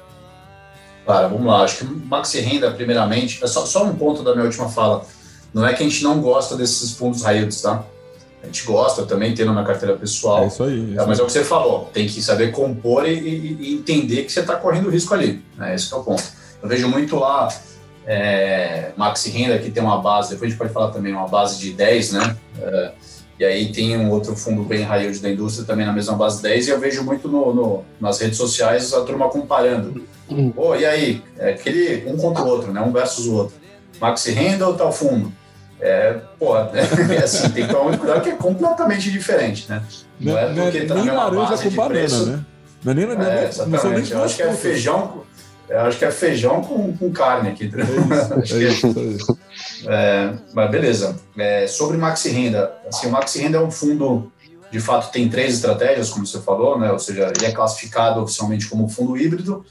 Claro, 1.04 1.30
vamos 1.30 1.46
lá. 1.46 1.64
Acho 1.64 1.78
que 1.78 1.84
maxi 1.84 2.40
renda, 2.40 2.70
primeiramente, 2.70 3.42
é 3.42 3.46
só, 3.46 3.64
só 3.64 3.84
um 3.84 3.94
ponto 3.94 4.22
da 4.22 4.32
minha 4.32 4.44
última 4.44 4.68
fala. 4.68 5.04
Não 5.52 5.66
é 5.66 5.72
que 5.72 5.82
a 5.82 5.88
gente 5.88 6.02
não 6.02 6.20
gosta 6.20 6.56
desses 6.56 6.92
fundos 6.92 7.22
raídos, 7.22 7.60
tá? 7.60 7.84
A 8.42 8.46
gente 8.46 8.64
gosta 8.64 9.04
também, 9.04 9.34
tendo 9.34 9.52
na 9.52 9.64
carteira 9.64 9.96
pessoal. 9.96 10.44
É 10.44 10.46
isso 10.48 10.62
aí. 10.64 10.80
É 10.80 10.84
isso 10.92 11.00
é, 11.00 11.06
mas 11.06 11.18
é 11.18 11.22
o 11.22 11.26
que 11.26 11.32
você 11.32 11.44
falou, 11.44 11.90
tem 11.92 12.06
que 12.06 12.20
saber 12.20 12.50
compor 12.50 13.06
e, 13.06 13.12
e, 13.12 13.56
e 13.60 13.74
entender 13.74 14.24
que 14.24 14.32
você 14.32 14.40
está 14.40 14.56
correndo 14.56 14.90
risco 14.90 15.14
ali. 15.14 15.44
Né? 15.56 15.74
Esse 15.74 15.92
é 15.92 15.96
o 15.96 16.02
ponto. 16.02 16.24
Eu 16.62 16.68
vejo 16.68 16.88
muito 16.88 17.16
lá 17.16 17.48
é, 18.06 18.92
Maxi 18.96 19.30
Renda, 19.30 19.58
que 19.58 19.70
tem 19.70 19.82
uma 19.82 20.00
base, 20.00 20.30
depois 20.30 20.48
a 20.48 20.50
gente 20.50 20.58
pode 20.58 20.72
falar 20.72 20.90
também, 20.90 21.12
uma 21.12 21.28
base 21.28 21.58
de 21.58 21.72
10, 21.72 22.12
né? 22.12 22.36
É, 22.60 22.92
e 23.38 23.44
aí 23.44 23.72
tem 23.72 23.96
um 23.96 24.10
outro 24.10 24.36
fundo 24.36 24.62
bem 24.62 24.82
yield 24.82 25.18
da 25.20 25.30
indústria 25.30 25.66
também 25.66 25.86
na 25.86 25.92
mesma 25.92 26.14
base 26.14 26.42
10, 26.42 26.68
e 26.68 26.70
eu 26.70 26.78
vejo 26.80 27.02
muito 27.04 27.28
no, 27.28 27.54
no 27.54 27.84
nas 28.00 28.20
redes 28.20 28.36
sociais 28.36 28.92
a 28.92 29.02
turma 29.02 29.28
comparando. 29.28 30.06
Pô, 30.54 30.74
e 30.74 30.86
aí? 30.86 31.22
É 31.38 31.50
aquele 31.50 32.04
um 32.06 32.16
contra 32.16 32.42
o 32.42 32.48
outro, 32.48 32.72
né? 32.72 32.80
Um 32.80 32.92
versus 32.92 33.26
o 33.26 33.34
outro. 33.34 33.56
Maxi 34.00 34.32
Renda 34.32 34.66
ou 34.66 34.74
tal 34.74 34.92
fundo? 34.92 35.32
É, 35.80 36.20
pô, 36.38 36.56
é, 36.56 37.18
assim, 37.22 37.50
tem 37.50 37.66
que 37.66 37.72
tomar 37.72 37.84
muito 37.84 37.98
cuidado 37.98 38.22
que 38.22 38.30
é 38.30 38.36
completamente 38.36 39.10
diferente, 39.10 39.68
né? 39.68 39.82
Não, 40.20 40.38
é 40.38 40.54
porque 40.54 40.82
tá 40.82 40.94
na 40.94 41.04
mesma 41.04 41.30
base 41.30 41.64
com 41.64 41.70
banana, 41.70 41.94
preço. 41.94 42.26
né? 42.26 42.44
Não 42.84 42.92
é 42.92 42.94
nem, 42.94 43.04
é, 43.04 43.48
exatamente. 43.48 44.10
Nem 44.10 44.18
eu 44.18 44.24
acho 44.24 44.36
que 44.36 44.42
é 44.42 44.52
feijão 44.52 45.24
eu 45.72 45.80
acho 45.80 45.98
que 45.98 46.04
é 46.04 46.10
feijão 46.10 46.60
com, 46.60 46.94
com 46.96 47.10
carne 47.10 47.48
aqui. 47.48 47.64
É 47.74 48.42
isso, 48.42 48.54
é 48.54 48.62
isso, 48.62 48.86
é 48.86 49.02
isso. 49.02 49.38
É, 49.88 50.34
mas 50.52 50.70
beleza. 50.70 51.18
É, 51.36 51.66
sobre 51.66 51.96
Maxi 51.96 52.28
Renda, 52.28 52.74
assim, 52.86 53.06
o 53.06 53.10
Maxi 53.10 53.40
Renda 53.40 53.56
é 53.56 53.60
um 53.60 53.70
fundo, 53.70 54.30
de 54.70 54.78
fato, 54.80 55.10
tem 55.10 55.30
três 55.30 55.54
estratégias, 55.54 56.10
como 56.10 56.26
você 56.26 56.40
falou, 56.40 56.78
né? 56.78 56.92
Ou 56.92 56.98
seja, 56.98 57.32
ele 57.34 57.46
é 57.46 57.52
classificado 57.52 58.20
oficialmente 58.20 58.68
como 58.68 58.88
fundo 58.88 59.16
híbrido, 59.16 59.64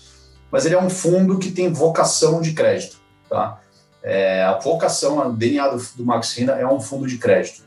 mas 0.52 0.66
ele 0.66 0.74
é 0.74 0.82
um 0.82 0.90
fundo 0.90 1.38
que 1.38 1.52
tem 1.52 1.72
vocação 1.72 2.42
de 2.42 2.54
crédito, 2.54 2.98
tá? 3.30 3.62
É, 4.04 4.42
a 4.44 4.58
vocação, 4.58 5.22
a 5.22 5.30
DNA 5.30 5.68
do, 5.68 5.78
do 5.98 6.06
Maxi 6.06 6.40
Renda 6.40 6.54
é 6.54 6.66
um 6.66 6.80
fundo 6.80 7.06
de 7.06 7.20
crédito. 7.20 7.64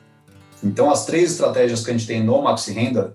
Então, 0.62 0.90
as 0.90 1.06
três 1.06 1.30
estratégias 1.30 1.84
que 1.84 1.90
a 1.90 1.94
gente 1.94 2.06
tem 2.06 2.22
no 2.22 2.42
Maxi 2.42 2.72
Renda, 2.72 3.14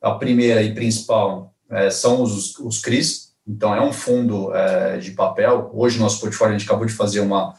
a 0.00 0.12
primeira 0.12 0.62
e 0.62 0.74
principal 0.74 1.52
são 1.90 2.22
os, 2.22 2.56
os 2.58 2.80
CRIs, 2.80 3.23
então 3.46 3.74
é 3.74 3.80
um 3.80 3.92
fundo 3.92 4.54
é, 4.54 4.96
de 4.96 5.10
papel. 5.10 5.70
Hoje, 5.74 5.98
nosso 5.98 6.20
portfólio, 6.20 6.54
a 6.54 6.58
gente 6.58 6.66
acabou 6.66 6.86
de 6.86 6.92
fazer 6.92 7.20
uma, 7.20 7.54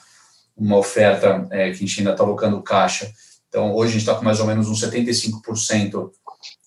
uma 0.58 0.78
oferta 0.78 1.48
é, 1.52 1.70
que 1.70 1.76
a 1.76 1.80
gente 1.80 2.00
ainda 2.00 2.12
está 2.12 2.24
alocando 2.24 2.62
caixa. 2.62 3.12
Então, 3.48 3.74
hoje 3.74 3.90
a 3.90 3.94
gente 3.94 4.02
está 4.02 4.16
com 4.16 4.26
mais 4.26 4.40
ou 4.40 4.48
menos 4.48 4.68
uns 4.68 4.82
75% 4.82 6.10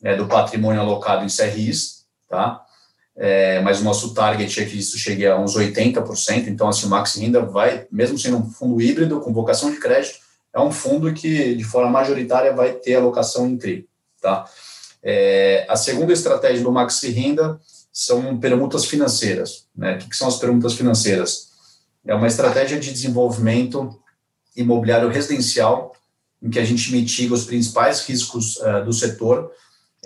é, 0.04 0.16
do 0.16 0.26
patrimônio 0.26 0.80
alocado 0.80 1.24
em 1.24 1.28
CRIs, 1.28 2.04
tá? 2.28 2.64
Mas 3.64 3.80
o 3.80 3.84
nosso 3.84 4.14
target 4.14 4.60
é 4.60 4.64
que 4.64 4.78
isso 4.78 4.96
chegue 4.96 5.26
a 5.26 5.36
uns 5.36 5.56
80%. 5.56 6.46
Então, 6.46 6.68
assim, 6.68 6.86
o 6.86 6.88
Maxi 6.88 7.20
Renda 7.20 7.42
vai, 7.42 7.84
mesmo 7.90 8.16
sendo 8.16 8.36
um 8.36 8.48
fundo 8.48 8.80
híbrido 8.80 9.20
com 9.20 9.32
vocação 9.32 9.72
de 9.72 9.80
crédito, 9.80 10.20
é 10.54 10.60
um 10.60 10.70
fundo 10.70 11.12
que, 11.12 11.56
de 11.56 11.64
forma 11.64 11.90
majoritária, 11.90 12.54
vai 12.54 12.74
ter 12.74 12.94
alocação 12.94 13.48
em 13.48 13.58
CRI, 13.58 13.88
tá? 14.22 14.44
A 15.68 15.74
segunda 15.74 16.12
estratégia 16.12 16.62
do 16.62 16.70
Maxi 16.70 17.10
Renda 17.10 17.58
são 17.98 18.38
permutas 18.38 18.84
financeiras. 18.84 19.66
Né? 19.76 19.96
O 19.96 20.08
que, 20.08 20.16
são 20.16 20.28
as 20.28 20.36
permutas 20.36 20.74
financeiras? 20.74 21.48
É 22.06 22.14
uma 22.14 22.28
estratégia 22.28 22.78
de 22.78 22.92
desenvolvimento 22.92 24.00
imobiliário 24.56 25.08
residencial 25.08 25.92
em 26.40 26.48
que 26.48 26.60
a 26.60 26.64
gente 26.64 26.92
mitiga 26.92 27.34
os 27.34 27.44
principais 27.44 28.06
riscos 28.06 28.54
uh, 28.58 28.84
do 28.84 28.92
setor 28.92 29.50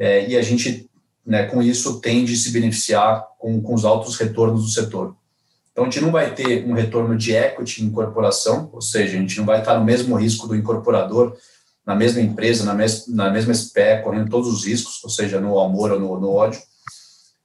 uh, 0.00 0.26
e 0.26 0.38
a 0.38 0.40
gente, 0.40 0.88
né, 1.24 1.44
com 1.44 1.62
isso, 1.62 2.00
tende 2.00 2.33
a 2.33 2.37
se 2.37 2.48
beneficiar 2.50 3.26
com, 3.38 3.61
com 3.61 3.74
os 3.74 3.85
altos 3.85 4.16
retornos 4.16 4.62
do 4.62 4.70
setor. 4.70 5.14
Então, 5.70 5.85
a 5.85 5.90
gente 5.90 6.00
não 6.00 6.11
vai 6.11 6.35
ter 6.35 6.64
um 6.64 6.72
retorno 6.72 7.14
de 7.14 7.35
equity 7.35 7.83
em 7.83 7.88
incorporação, 7.88 8.70
ou 8.72 8.81
seja, 8.81 9.18
a 9.18 9.20
gente 9.20 9.37
não 9.37 9.44
vai 9.44 9.61
estar 9.61 9.78
no 9.78 9.85
mesmo 9.85 10.16
risco 10.16 10.48
do 10.48 10.57
incorporador, 10.57 11.37
na 11.85 11.94
mesma 11.94 12.22
empresa, 12.22 12.64
na, 12.64 12.72
mes 12.72 13.07
na 13.07 13.31
mesma 13.31 13.52
SPE, 13.52 14.02
correndo 14.02 14.31
todos 14.31 14.48
os 14.48 14.64
riscos, 14.64 15.05
ou 15.05 15.11
seja, 15.11 15.38
no 15.38 15.61
amor 15.61 15.92
ou 15.92 16.00
no, 16.00 16.18
no 16.18 16.31
ódio. 16.31 16.59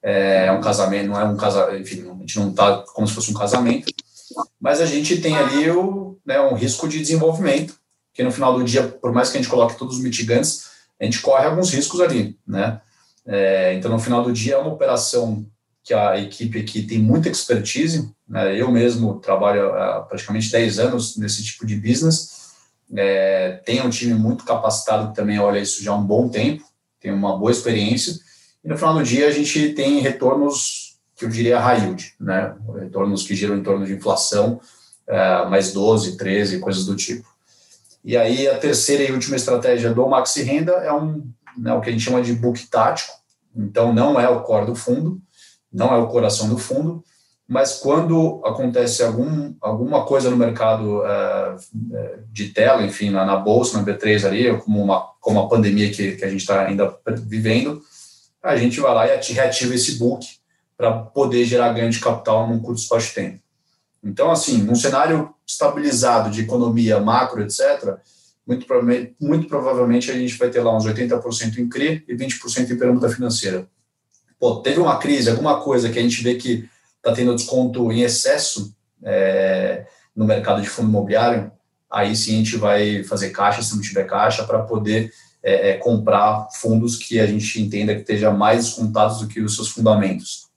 É, 0.09 0.49
um 0.53 0.61
casamento, 0.61 1.09
não 1.09 1.19
é 1.19 1.25
um 1.25 1.35
casamento, 1.35 1.81
enfim, 1.81 2.09
a 2.09 2.19
gente 2.21 2.39
não 2.39 2.51
está 2.51 2.77
como 2.93 3.05
se 3.05 3.13
fosse 3.13 3.29
um 3.29 3.33
casamento, 3.33 3.91
mas 4.57 4.79
a 4.79 4.85
gente 4.85 5.19
tem 5.19 5.35
ali 5.35 5.69
o, 5.69 6.17
né, 6.25 6.39
um 6.39 6.53
risco 6.53 6.87
de 6.87 6.99
desenvolvimento, 6.99 7.77
que 8.13 8.23
no 8.23 8.31
final 8.31 8.57
do 8.57 8.63
dia, 8.63 8.83
por 8.83 9.11
mais 9.11 9.29
que 9.29 9.37
a 9.37 9.41
gente 9.41 9.49
coloque 9.49 9.77
todos 9.77 9.97
os 9.97 10.01
mitigantes, 10.01 10.67
a 10.97 11.03
gente 11.03 11.19
corre 11.19 11.45
alguns 11.45 11.73
riscos 11.73 11.99
ali, 11.99 12.37
né? 12.47 12.79
É, 13.25 13.73
então, 13.73 13.91
no 13.91 13.99
final 13.99 14.23
do 14.23 14.31
dia, 14.31 14.55
é 14.55 14.57
uma 14.57 14.71
operação 14.71 15.45
que 15.83 15.93
a 15.93 16.17
equipe 16.17 16.57
aqui 16.57 16.83
tem 16.83 16.99
muita 16.99 17.27
expertise, 17.27 18.09
né? 18.27 18.59
eu 18.59 18.71
mesmo 18.71 19.19
trabalho 19.19 19.73
há 19.73 20.01
praticamente 20.01 20.49
10 20.49 20.79
anos 20.79 21.17
nesse 21.17 21.43
tipo 21.43 21.65
de 21.65 21.75
business, 21.75 22.53
é, 22.95 23.61
tem 23.65 23.81
um 23.81 23.89
time 23.89 24.13
muito 24.13 24.45
capacitado 24.45 25.09
que 25.09 25.15
também 25.15 25.37
olha 25.37 25.59
isso 25.59 25.83
já 25.83 25.91
há 25.91 25.95
um 25.95 26.05
bom 26.05 26.29
tempo, 26.29 26.63
tem 26.99 27.11
uma 27.11 27.37
boa 27.37 27.51
experiência, 27.51 28.13
e 28.67 28.69
no 28.69 28.77
final 28.77 28.95
do 28.95 29.03
dia 29.03 29.29
a 29.29 29.31
gente 29.31 29.69
tem 29.69 30.01
retornos 30.01 30.97
que 31.15 31.23
eu 31.23 31.29
diria 31.29 31.57
high 31.57 31.85
yield, 31.85 32.13
né? 32.19 32.53
retornos 32.77 33.25
que 33.25 33.33
giram 33.33 33.55
em 33.55 33.63
torno 33.63 33.85
de 33.85 33.93
inflação, 33.93 34.59
é, 35.07 35.45
mais 35.45 35.71
12, 35.71 36.17
13, 36.17 36.59
coisas 36.59 36.85
do 36.85 36.93
tipo. 36.93 37.25
E 38.03 38.17
aí 38.17 38.45
a 38.45 38.57
terceira 38.57 39.03
e 39.03 39.11
última 39.13 39.37
estratégia 39.37 39.93
do 39.93 40.05
Maxi 40.05 40.43
Renda 40.43 40.73
é 40.73 40.91
um, 40.91 41.25
né, 41.57 41.73
o 41.73 41.79
que 41.79 41.87
a 41.87 41.93
gente 41.93 42.03
chama 42.03 42.21
de 42.21 42.33
book 42.33 42.67
tático, 42.67 43.13
então 43.55 43.93
não 43.93 44.19
é 44.19 44.27
o 44.27 44.41
core 44.41 44.65
do 44.65 44.75
fundo, 44.75 45.17
não 45.71 45.95
é 45.95 45.97
o 45.97 46.07
coração 46.07 46.49
do 46.49 46.57
fundo, 46.57 47.01
mas 47.47 47.75
quando 47.75 48.41
acontece 48.43 49.01
algum, 49.01 49.53
alguma 49.61 50.05
coisa 50.05 50.29
no 50.29 50.35
mercado 50.35 51.05
é 51.05 51.55
de 52.33 52.49
tela, 52.49 52.83
enfim, 52.83 53.11
na, 53.11 53.25
na, 53.25 53.37
bolsa, 53.37 53.77
na 53.77 53.85
B3 53.85 54.25
ali, 54.25 54.57
como 54.57 54.83
uma, 54.83 55.07
como 55.21 55.39
a 55.39 55.47
pandemia 55.47 55.89
que, 55.89 56.17
que 56.17 56.25
a 56.25 56.29
gente 56.29 56.41
está 56.41 56.65
ainda 56.65 56.93
vivendo, 57.25 57.81
a 58.47 58.57
gente 58.57 58.79
vai 58.79 58.93
lá 58.93 59.07
e 59.07 59.33
reativa 59.33 59.75
esse 59.75 59.97
book 59.97 60.25
para 60.77 60.93
poder 60.93 61.43
gerar 61.45 61.73
ganho 61.73 61.89
de 61.89 61.99
capital 61.99 62.47
num 62.47 62.59
curto 62.59 62.79
espaço 62.79 63.07
de 63.07 63.13
tempo. 63.13 63.39
Então, 64.03 64.31
assim, 64.31 64.59
num 64.59 64.75
cenário 64.75 65.33
estabilizado 65.45 66.29
de 66.29 66.41
economia 66.41 66.99
macro, 66.99 67.41
etc., 67.41 67.97
muito, 68.45 68.65
muito 69.19 69.47
provavelmente 69.47 70.09
a 70.09 70.13
gente 70.13 70.37
vai 70.37 70.49
ter 70.49 70.61
lá 70.61 70.75
uns 70.75 70.85
80% 70.85 71.57
em 71.57 71.67
CRI 71.67 72.05
e 72.07 72.15
20% 72.15 72.69
em 72.69 72.77
permuta 72.77 73.09
financeira. 73.09 73.67
Pô, 74.39 74.61
teve 74.61 74.79
uma 74.79 74.97
crise, 74.97 75.29
alguma 75.29 75.59
coisa 75.61 75.89
que 75.89 75.99
a 75.99 76.01
gente 76.01 76.23
vê 76.23 76.35
que 76.35 76.69
está 76.95 77.11
tendo 77.11 77.35
desconto 77.35 77.91
em 77.91 78.01
excesso 78.01 78.73
é, 79.03 79.85
no 80.15 80.25
mercado 80.25 80.61
de 80.61 80.69
fundo 80.69 80.87
imobiliário, 80.87 81.51
aí 81.91 82.15
sim 82.15 82.35
a 82.35 82.37
gente 82.37 82.55
vai 82.55 83.03
fazer 83.03 83.31
caixa, 83.31 83.61
se 83.61 83.75
não 83.75 83.81
tiver 83.81 84.05
caixa, 84.05 84.45
para 84.45 84.59
poder 84.59 85.11
é, 85.43 85.69
é, 85.69 85.77
comprar 85.77 86.47
fundos 86.51 86.95
que 86.95 87.19
a 87.19 87.25
gente 87.25 87.61
entenda 87.61 87.93
que 87.93 88.01
esteja 88.01 88.31
mais 88.31 88.65
descontados 88.65 89.19
do 89.19 89.27
que 89.27 89.41
os 89.41 89.55
seus 89.55 89.69
fundamentos. 89.69 90.47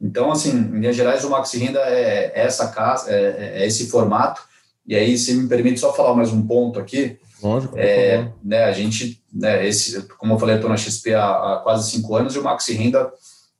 Então, 0.00 0.30
assim, 0.30 0.50
em 0.50 0.80
linhas 0.80 0.96
gerais, 0.96 1.24
o 1.24 1.30
Maxi 1.30 1.58
Renda 1.58 1.80
é 1.80 2.32
essa 2.34 2.68
casa, 2.68 3.10
é, 3.10 3.62
é 3.62 3.66
esse 3.66 3.88
formato. 3.88 4.42
E 4.86 4.94
aí, 4.94 5.16
se 5.16 5.34
me 5.34 5.48
permite 5.48 5.80
só 5.80 5.92
falar 5.92 6.14
mais 6.14 6.32
um 6.32 6.46
ponto 6.46 6.78
aqui, 6.78 7.18
Lógico, 7.42 7.74
é, 7.76 8.32
né, 8.42 8.64
a 8.64 8.72
gente, 8.72 9.22
né, 9.32 9.66
esse, 9.66 10.02
como 10.18 10.34
eu 10.34 10.38
falei, 10.38 10.54
eu 10.54 10.58
estou 10.58 10.70
na 10.70 10.76
XP 10.76 11.14
há, 11.14 11.26
há, 11.26 11.60
quase 11.62 11.90
cinco 11.90 12.16
anos 12.16 12.34
e 12.34 12.38
o 12.38 12.42
Maxi 12.42 12.72
Renda 12.72 13.12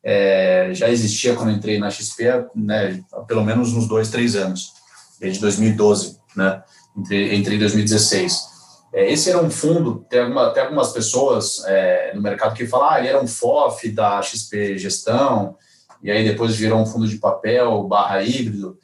é, 0.03 0.71
já 0.73 0.89
existia 0.89 1.35
quando 1.35 1.53
entrei 1.53 1.79
na 1.79 1.91
XP, 1.91 2.25
né, 2.55 3.03
pelo 3.27 3.45
menos 3.45 3.73
uns 3.75 3.87
dois, 3.87 4.09
três 4.09 4.37
anos, 4.37 4.73
desde 5.21 5.41
2012, 5.41 6.19
né, 6.37 6.63
entre, 6.97 7.35
entre 7.35 7.59
2016. 7.59 8.54
É, 8.95 9.13
esse 9.13 9.29
era 9.29 9.43
um 9.43 9.51
fundo, 9.51 10.07
tem, 10.09 10.21
alguma, 10.21 10.51
tem 10.51 10.63
algumas 10.63 10.93
pessoas 10.93 11.65
é, 11.67 12.13
no 12.15 12.23
mercado 12.23 12.55
que 12.55 12.65
falam, 12.65 12.91
ah, 12.91 12.99
ele 13.01 13.09
era 13.09 13.21
um 13.21 13.27
FOF 13.27 13.91
da 13.91 14.23
XP 14.23 14.79
Gestão, 14.79 15.57
e 16.01 16.13
aí 16.13 16.25
depois 16.25 16.55
virou 16.55 16.79
um 16.79 16.87
fundo 16.87 17.09
de 17.09 17.17
papel 17.17 17.83
barra 17.89 18.23
híbrido. 18.23 18.79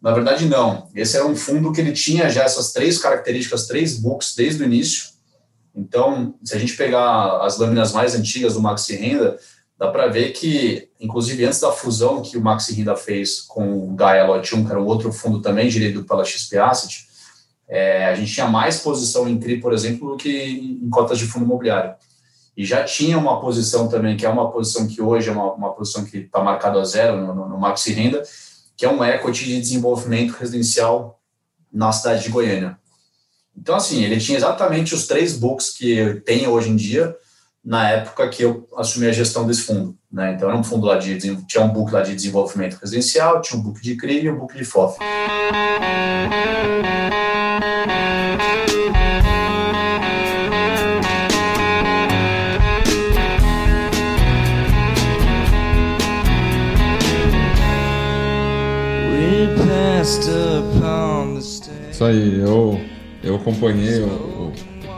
Na 0.00 0.10
verdade, 0.10 0.46
não. 0.46 0.88
Esse 0.96 1.16
era 1.16 1.24
um 1.24 1.36
fundo 1.36 1.70
que 1.72 1.80
ele 1.80 1.92
tinha 1.92 2.28
já 2.28 2.42
essas 2.42 2.72
três 2.72 2.98
características, 2.98 3.68
três 3.68 3.96
books 3.96 4.34
desde 4.34 4.64
o 4.64 4.66
início. 4.66 5.12
Então, 5.72 6.34
se 6.42 6.56
a 6.56 6.58
gente 6.58 6.76
pegar 6.76 7.38
as 7.42 7.56
lâminas 7.56 7.92
mais 7.92 8.16
antigas 8.16 8.54
do 8.54 8.60
Maxi 8.60 8.96
Renda, 8.96 9.38
dá 9.78 9.88
para 9.88 10.08
ver 10.08 10.32
que, 10.32 10.88
inclusive 10.98 11.44
antes 11.44 11.60
da 11.60 11.70
fusão 11.70 12.20
que 12.20 12.36
o 12.36 12.42
Maxi 12.42 12.74
Renda 12.74 12.96
fez 12.96 13.40
com 13.40 13.90
o 13.90 13.94
Gaia 13.94 14.26
Lot 14.26 14.54
1, 14.54 14.64
que 14.64 14.70
era 14.72 14.82
um 14.82 14.86
outro 14.86 15.12
fundo 15.12 15.40
também 15.40 15.70
gerido 15.70 16.04
pela 16.04 16.24
XP 16.24 16.58
Asset, 16.58 17.11
é, 17.72 18.04
a 18.04 18.14
gente 18.14 18.30
tinha 18.30 18.46
mais 18.46 18.80
posição 18.80 19.26
em 19.26 19.40
CRI, 19.40 19.58
por 19.58 19.72
exemplo, 19.72 20.10
do 20.10 20.16
que 20.18 20.30
em 20.30 20.90
cotas 20.90 21.18
de 21.18 21.24
fundo 21.24 21.46
imobiliário. 21.46 21.94
E 22.54 22.66
já 22.66 22.84
tinha 22.84 23.16
uma 23.16 23.40
posição 23.40 23.88
também, 23.88 24.14
que 24.14 24.26
é 24.26 24.28
uma 24.28 24.50
posição 24.50 24.86
que 24.86 25.00
hoje 25.00 25.30
é 25.30 25.32
uma, 25.32 25.54
uma 25.54 25.72
posição 25.72 26.04
que 26.04 26.18
está 26.18 26.42
marcada 26.42 26.78
a 26.78 26.84
zero 26.84 27.16
no, 27.16 27.34
no, 27.34 27.48
no 27.48 27.58
Maxi 27.58 27.94
Renda, 27.94 28.22
que 28.76 28.84
é 28.84 28.90
um 28.90 29.02
equity 29.02 29.46
de 29.46 29.58
desenvolvimento 29.58 30.32
residencial 30.32 31.18
na 31.72 31.90
cidade 31.92 32.24
de 32.24 32.28
Goiânia. 32.28 32.76
Então, 33.56 33.74
assim, 33.74 34.04
ele 34.04 34.20
tinha 34.20 34.36
exatamente 34.36 34.94
os 34.94 35.06
três 35.06 35.38
books 35.38 35.70
que 35.70 36.20
tem 36.26 36.46
hoje 36.46 36.68
em 36.68 36.76
dia, 36.76 37.16
na 37.64 37.88
época 37.88 38.28
que 38.28 38.42
eu 38.42 38.68
assumi 38.76 39.06
a 39.06 39.12
gestão 39.12 39.46
desse 39.46 39.62
fundo. 39.62 39.96
Né? 40.12 40.34
Então, 40.34 40.46
era 40.46 40.58
um 40.58 40.64
fundo 40.64 40.86
lá 40.86 40.98
de. 40.98 41.16
Tinha 41.46 41.64
um 41.64 41.72
book 41.72 41.90
lá 41.90 42.02
de 42.02 42.14
desenvolvimento 42.14 42.74
residencial, 42.74 43.40
tinha 43.40 43.58
um 43.58 43.62
book 43.62 43.80
de 43.80 43.96
CRI 43.96 44.24
e 44.24 44.30
um 44.30 44.36
book 44.36 44.54
de 44.54 44.64
FOF. 44.64 44.98
Isso 62.02 62.10
aí, 62.10 62.40
eu, 62.40 62.80
eu 63.22 63.36
acompanhei, 63.36 64.00
eu, 64.00 64.52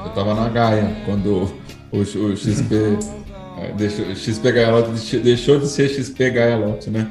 eu 0.07 0.11
tava 0.15 0.35
na 0.35 0.49
Gaia 0.49 0.97
quando 1.05 1.51
o, 1.93 1.99
o 1.99 2.35
XP 2.35 2.75
é, 3.61 3.73
deixou, 3.73 4.17
XP 4.17 4.53
Gaialote 4.53 5.19
deixou 5.19 5.61
de 5.61 5.69
ser 5.69 5.91
XP 5.91 6.31
Gaialote, 6.31 6.89
né? 6.89 7.11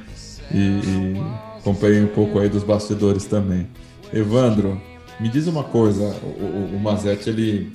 E, 0.52 0.58
e 0.58 1.22
acompanhei 1.60 2.02
um 2.02 2.08
pouco 2.08 2.40
aí 2.40 2.50
dos 2.50 2.64
bastidores 2.64 3.26
também. 3.26 3.68
Evandro, 4.12 4.82
me 5.20 5.30
diz 5.30 5.46
uma 5.46 5.64
coisa, 5.64 6.06
o, 6.24 6.44
o, 6.44 6.76
o 6.76 6.80
Mazete 6.80 7.30
ele, 7.30 7.72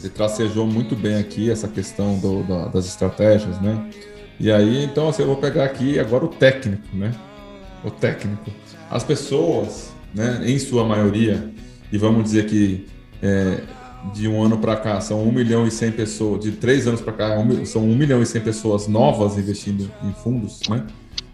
ele 0.00 0.10
tracejou 0.10 0.66
muito 0.66 0.94
bem 0.94 1.16
aqui 1.16 1.50
essa 1.50 1.66
questão 1.66 2.18
do, 2.18 2.42
da, 2.42 2.66
das 2.66 2.84
estratégias, 2.84 3.58
né? 3.62 3.88
E 4.38 4.52
aí, 4.52 4.84
então, 4.84 5.08
assim, 5.08 5.22
eu 5.22 5.28
vou 5.28 5.36
pegar 5.36 5.64
aqui 5.64 5.98
agora 5.98 6.26
o 6.26 6.28
técnico, 6.28 6.94
né? 6.94 7.10
o 7.84 7.90
técnico. 7.90 8.50
As 8.90 9.02
pessoas, 9.02 9.91
né, 10.14 10.42
em 10.44 10.58
sua 10.58 10.84
maioria, 10.84 11.52
e 11.90 11.98
vamos 11.98 12.24
dizer 12.24 12.46
que 12.46 12.86
é, 13.22 13.60
de 14.12 14.26
um 14.26 14.42
ano 14.42 14.58
para 14.58 14.76
cá 14.76 15.00
são 15.00 15.22
1 15.22 15.32
milhão 15.32 15.66
e 15.66 15.70
100 15.70 15.92
pessoas, 15.92 16.44
de 16.44 16.52
três 16.52 16.86
anos 16.86 17.00
para 17.00 17.12
cá 17.12 17.36
são 17.64 17.82
1 17.84 17.96
milhão 17.96 18.22
e 18.22 18.26
100 18.26 18.40
pessoas 18.42 18.88
novas 18.88 19.38
investindo 19.38 19.90
em 20.02 20.12
fundos, 20.12 20.60
né? 20.68 20.86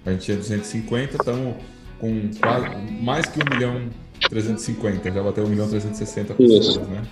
A 0.04 0.12
gente 0.12 0.32
é 0.32 0.36
250, 0.36 1.16
estamos 1.16 1.54
com 1.98 2.30
quase, 2.40 2.66
mais 3.00 3.26
que 3.26 3.40
1 3.40 3.54
milhão 3.54 3.88
350, 4.28 5.10
já 5.10 5.22
bateu 5.22 5.44
1 5.44 5.48
milhão 5.48 5.68
360 5.68 6.34
pessoas, 6.34 6.66
Isso. 6.66 6.80
né? 6.80 7.02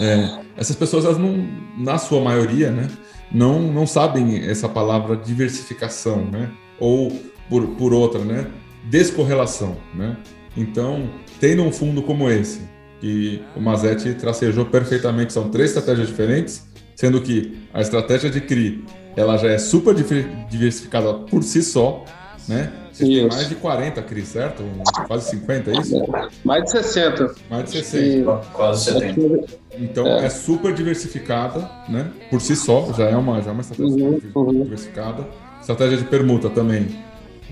É, 0.00 0.40
essas 0.56 0.74
pessoas, 0.74 1.04
elas 1.04 1.18
não, 1.18 1.46
na 1.78 1.98
sua 1.98 2.20
maioria, 2.20 2.70
né, 2.70 2.88
não, 3.30 3.60
não 3.60 3.86
sabem 3.86 4.38
essa 4.38 4.68
palavra 4.68 5.16
diversificação, 5.16 6.24
né? 6.24 6.50
Ou 6.78 7.10
por, 7.48 7.66
por 7.76 7.92
outra, 7.92 8.24
né? 8.24 8.46
Descorrelação, 8.84 9.76
né? 9.94 10.16
Então, 10.56 11.08
tendo 11.40 11.62
um 11.62 11.72
fundo 11.72 12.02
como 12.02 12.30
esse, 12.30 12.60
que 13.00 13.42
o 13.56 13.60
Mazetti 13.60 14.14
tracejou 14.14 14.66
perfeitamente, 14.66 15.32
são 15.32 15.48
três 15.48 15.70
estratégias 15.70 16.08
diferentes, 16.08 16.66
sendo 16.94 17.20
que 17.20 17.58
a 17.72 17.80
estratégia 17.80 18.30
de 18.30 18.40
CRI 18.40 18.84
ela 19.16 19.36
já 19.36 19.48
é 19.50 19.58
super 19.58 19.94
diversificada 19.94 21.12
por 21.14 21.42
si 21.42 21.62
só, 21.62 22.04
né? 22.48 22.72
Você 22.92 23.04
tem 23.04 23.26
mais 23.26 23.48
de 23.48 23.54
40 23.54 24.02
CRI, 24.02 24.26
certo? 24.26 24.62
Quase 25.06 25.30
50, 25.30 25.70
é 25.70 25.80
isso? 25.80 26.04
Mais 26.44 26.64
de 26.64 26.70
60. 26.72 27.34
Mais 27.48 27.64
de 27.64 27.70
60. 27.82 28.36
Quase 28.52 28.84
70. 28.92 29.46
Então 29.78 30.06
é. 30.06 30.26
é. 30.26 30.30
super 30.30 30.74
diversificada, 30.74 31.70
né? 31.88 32.10
Por 32.30 32.40
si 32.40 32.54
só, 32.54 32.92
já 32.92 33.04
é 33.08 33.16
uma, 33.16 33.40
já 33.40 33.50
é 33.50 33.52
uma 33.52 33.62
estratégia 33.62 34.04
uhum, 34.04 34.20
uhum. 34.34 34.62
diversificada. 34.64 35.26
Estratégia 35.60 35.96
de 35.96 36.04
permuta 36.04 36.50
também 36.50 36.88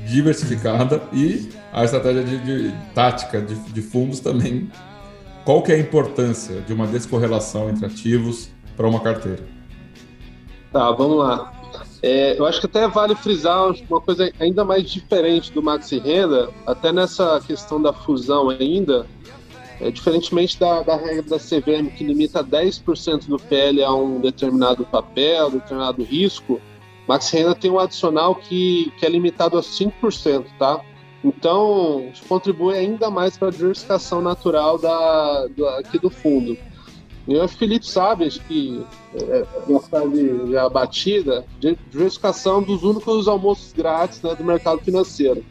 diversificada 0.07 1.03
e 1.13 1.49
a 1.73 1.85
estratégia 1.85 2.25
de, 2.25 2.39
de 2.39 2.75
tática 2.95 3.41
de, 3.41 3.55
de, 3.55 3.83
fundos 3.83 4.21
também. 4.21 4.71
Qual 5.45 5.63
que 5.63 5.73
é 5.73 5.75
a 5.77 5.79
importância 5.79 6.61
de 6.63 6.73
uma 6.73 6.87
descorrelação 6.87 7.69
entre 7.71 7.87
ativos 7.87 8.51
para 8.77 8.87
uma 8.89 9.01
carteira? 9.01 9.43
Tá, 10.73 10.91
vamos 10.93 11.19
lá. 11.19 11.53
É, 12.03 12.39
eu 12.39 12.47
acho 12.47 12.61
que 12.61 12.67
até 12.67 12.89
vale 12.89 13.15
frisar 13.15 13.73
uma 13.89 14.01
coisa 14.01 14.33
ainda 14.41 14.65
mais 14.65 14.91
diferente 14.91 15.53
do 15.53 15.63
Maxi 15.63 15.99
Renda, 15.99 16.49
até 16.67 16.93
nessa 16.93 17.41
questão 17.47 17.81
da 17.81 17.93
fusão 17.93 18.49
ainda, 18.49 19.07
é, 19.81 19.91
diferentemente 19.91 20.59
da, 20.59 20.83
da, 20.83 20.97
regra 20.97 21.23
da 21.23 21.39
CVM, 21.39 21.91
que 21.97 22.05
limita 22.05 22.43
10% 22.43 23.27
do 23.27 23.39
PL 23.39 23.83
a 23.83 23.95
um 23.95 24.21
determinado 24.21 24.85
papel, 24.85 25.51
determinado 25.51 26.03
risco, 26.03 26.61
Maxi 27.11 27.37
Renda 27.37 27.57
tem 27.57 27.69
um 27.69 27.81
adicional 27.81 28.37
que, 28.37 28.93
que 28.97 29.05
é 29.05 29.09
limitado 29.09 29.59
a 29.59 29.63
5%, 29.63 30.47
tá? 30.57 30.81
Então, 31.25 32.09
contribui 32.29 32.77
ainda 32.77 33.11
mais 33.11 33.37
para 33.37 33.49
a 33.49 33.51
diversificação 33.51 34.23
natural 34.23 34.79
da, 34.79 35.49
do, 35.49 35.67
aqui 35.71 35.99
do 35.99 36.09
fundo. 36.09 36.57
E 37.27 37.37
o 37.37 37.49
Felipe 37.49 37.85
sabe, 37.85 38.27
acho 38.27 38.41
que 38.43 38.87
é, 39.13 39.45
uma 39.67 39.81
frase 39.81 40.53
já 40.53 40.69
batida, 40.69 41.45
diversificação 41.59 42.63
dos 42.63 42.85
únicos 42.85 43.27
almoços 43.27 43.73
grátis 43.73 44.23
né, 44.23 44.33
do 44.37 44.45
mercado 44.45 44.81
financeiro. 44.81 45.45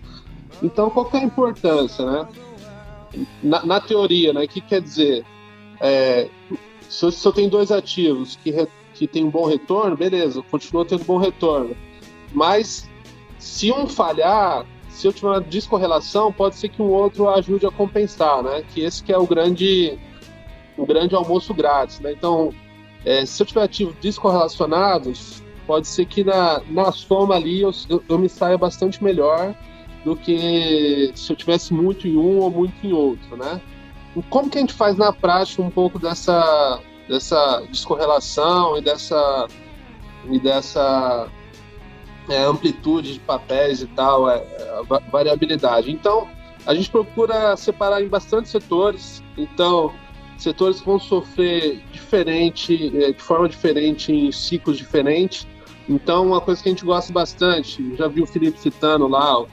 Então, 0.63 0.89
qual 0.89 1.09
é 1.13 1.17
a 1.17 1.23
importância, 1.23 2.05
né? 2.05 2.27
Na, 3.43 3.65
na 3.65 3.81
teoria, 3.81 4.31
né, 4.31 4.45
o 4.45 4.47
que 4.47 4.61
quer 4.61 4.79
dizer? 4.79 5.25
É, 5.81 6.29
se, 6.87 7.05
eu, 7.05 7.11
se 7.11 7.27
eu 7.27 7.33
tenho 7.33 7.49
dois 7.49 7.69
ativos 7.69 8.37
que, 8.37 8.49
re, 8.49 8.65
que 8.99 9.07
tem 9.07 9.23
um 9.23 9.29
bom 9.29 9.45
retorno, 9.45 9.95
beleza, 9.95 10.43
continua 10.51 10.83
tendo 10.83 11.05
bom 11.05 11.17
retorno. 11.17 11.75
Mas 12.33 12.89
se 13.37 13.71
um 13.71 13.87
falhar, 13.87 14.65
se 14.89 15.07
eu 15.07 15.13
tiver 15.13 15.29
uma 15.29 15.39
descorrelação, 15.39 16.33
pode 16.33 16.57
ser 16.57 16.67
que 16.67 16.81
um 16.81 16.89
outro 16.89 17.29
ajude 17.29 17.65
a 17.65 17.71
compensar, 17.71 18.43
né? 18.43 18.61
Que 18.73 18.81
esse 18.81 19.01
que 19.01 19.13
é 19.13 19.17
o 19.17 19.25
grande, 19.25 19.97
o 20.77 20.85
grande 20.85 21.15
almoço 21.15 21.53
grátis, 21.53 22.01
né? 22.01 22.11
Então, 22.11 22.53
é, 23.05 23.25
se 23.25 23.41
eu 23.41 23.47
tiver 23.47 23.63
ativos 23.63 23.95
descorrelacionados, 24.01 25.41
pode 25.65 25.87
ser 25.87 26.05
que 26.05 26.21
na, 26.21 26.61
na 26.69 26.91
soma 26.91 27.35
ali 27.35 27.61
eu, 27.61 27.71
eu 28.09 28.19
me 28.19 28.27
saia 28.27 28.57
bastante 28.57 29.01
melhor 29.01 29.55
do 30.03 30.13
que 30.13 31.11
se 31.15 31.31
eu 31.31 31.37
tivesse 31.37 31.73
muito 31.73 32.05
em 32.05 32.17
um 32.17 32.39
ou 32.39 32.51
muito 32.51 32.85
em 32.85 32.91
outro, 32.91 33.37
né? 33.37 33.61
Como 34.29 34.49
que 34.49 34.57
a 34.57 34.61
gente 34.61 34.73
faz 34.73 34.97
na 34.97 35.13
prática 35.13 35.61
um 35.61 35.69
pouco 35.69 35.97
dessa, 35.97 36.81
dessa 37.09 37.65
descorrelação 37.69 38.77
e 38.77 38.81
dessa, 38.81 39.47
e 40.29 40.39
dessa 40.39 41.27
é, 42.29 42.43
amplitude 42.43 43.13
de 43.13 43.19
papéis 43.19 43.81
e 43.81 43.87
tal, 43.87 44.29
é, 44.29 44.37
é, 44.37 44.81
variabilidade? 45.11 45.91
Então, 45.91 46.29
a 46.65 46.73
gente 46.75 46.91
procura 46.91 47.57
separar 47.57 48.01
em 48.01 48.07
bastante 48.07 48.47
setores. 48.47 49.23
Então, 49.35 49.91
setores 50.37 50.79
que 50.79 50.85
vão 50.85 50.99
sofrer 50.99 51.83
diferente, 51.91 52.95
é, 53.03 53.11
de 53.11 53.21
forma 53.21 53.49
diferente, 53.49 54.13
em 54.13 54.31
ciclos 54.31 54.77
diferentes. 54.77 55.47
Então, 55.89 56.27
uma 56.27 56.39
coisa 56.39 56.61
que 56.61 56.69
a 56.69 56.71
gente 56.71 56.85
gosta 56.85 57.11
bastante, 57.11 57.95
já 57.95 58.07
viu 58.07 58.23
o 58.23 58.27
Felipe 58.27 58.59
citando 58.59 59.07
lá, 59.07 59.43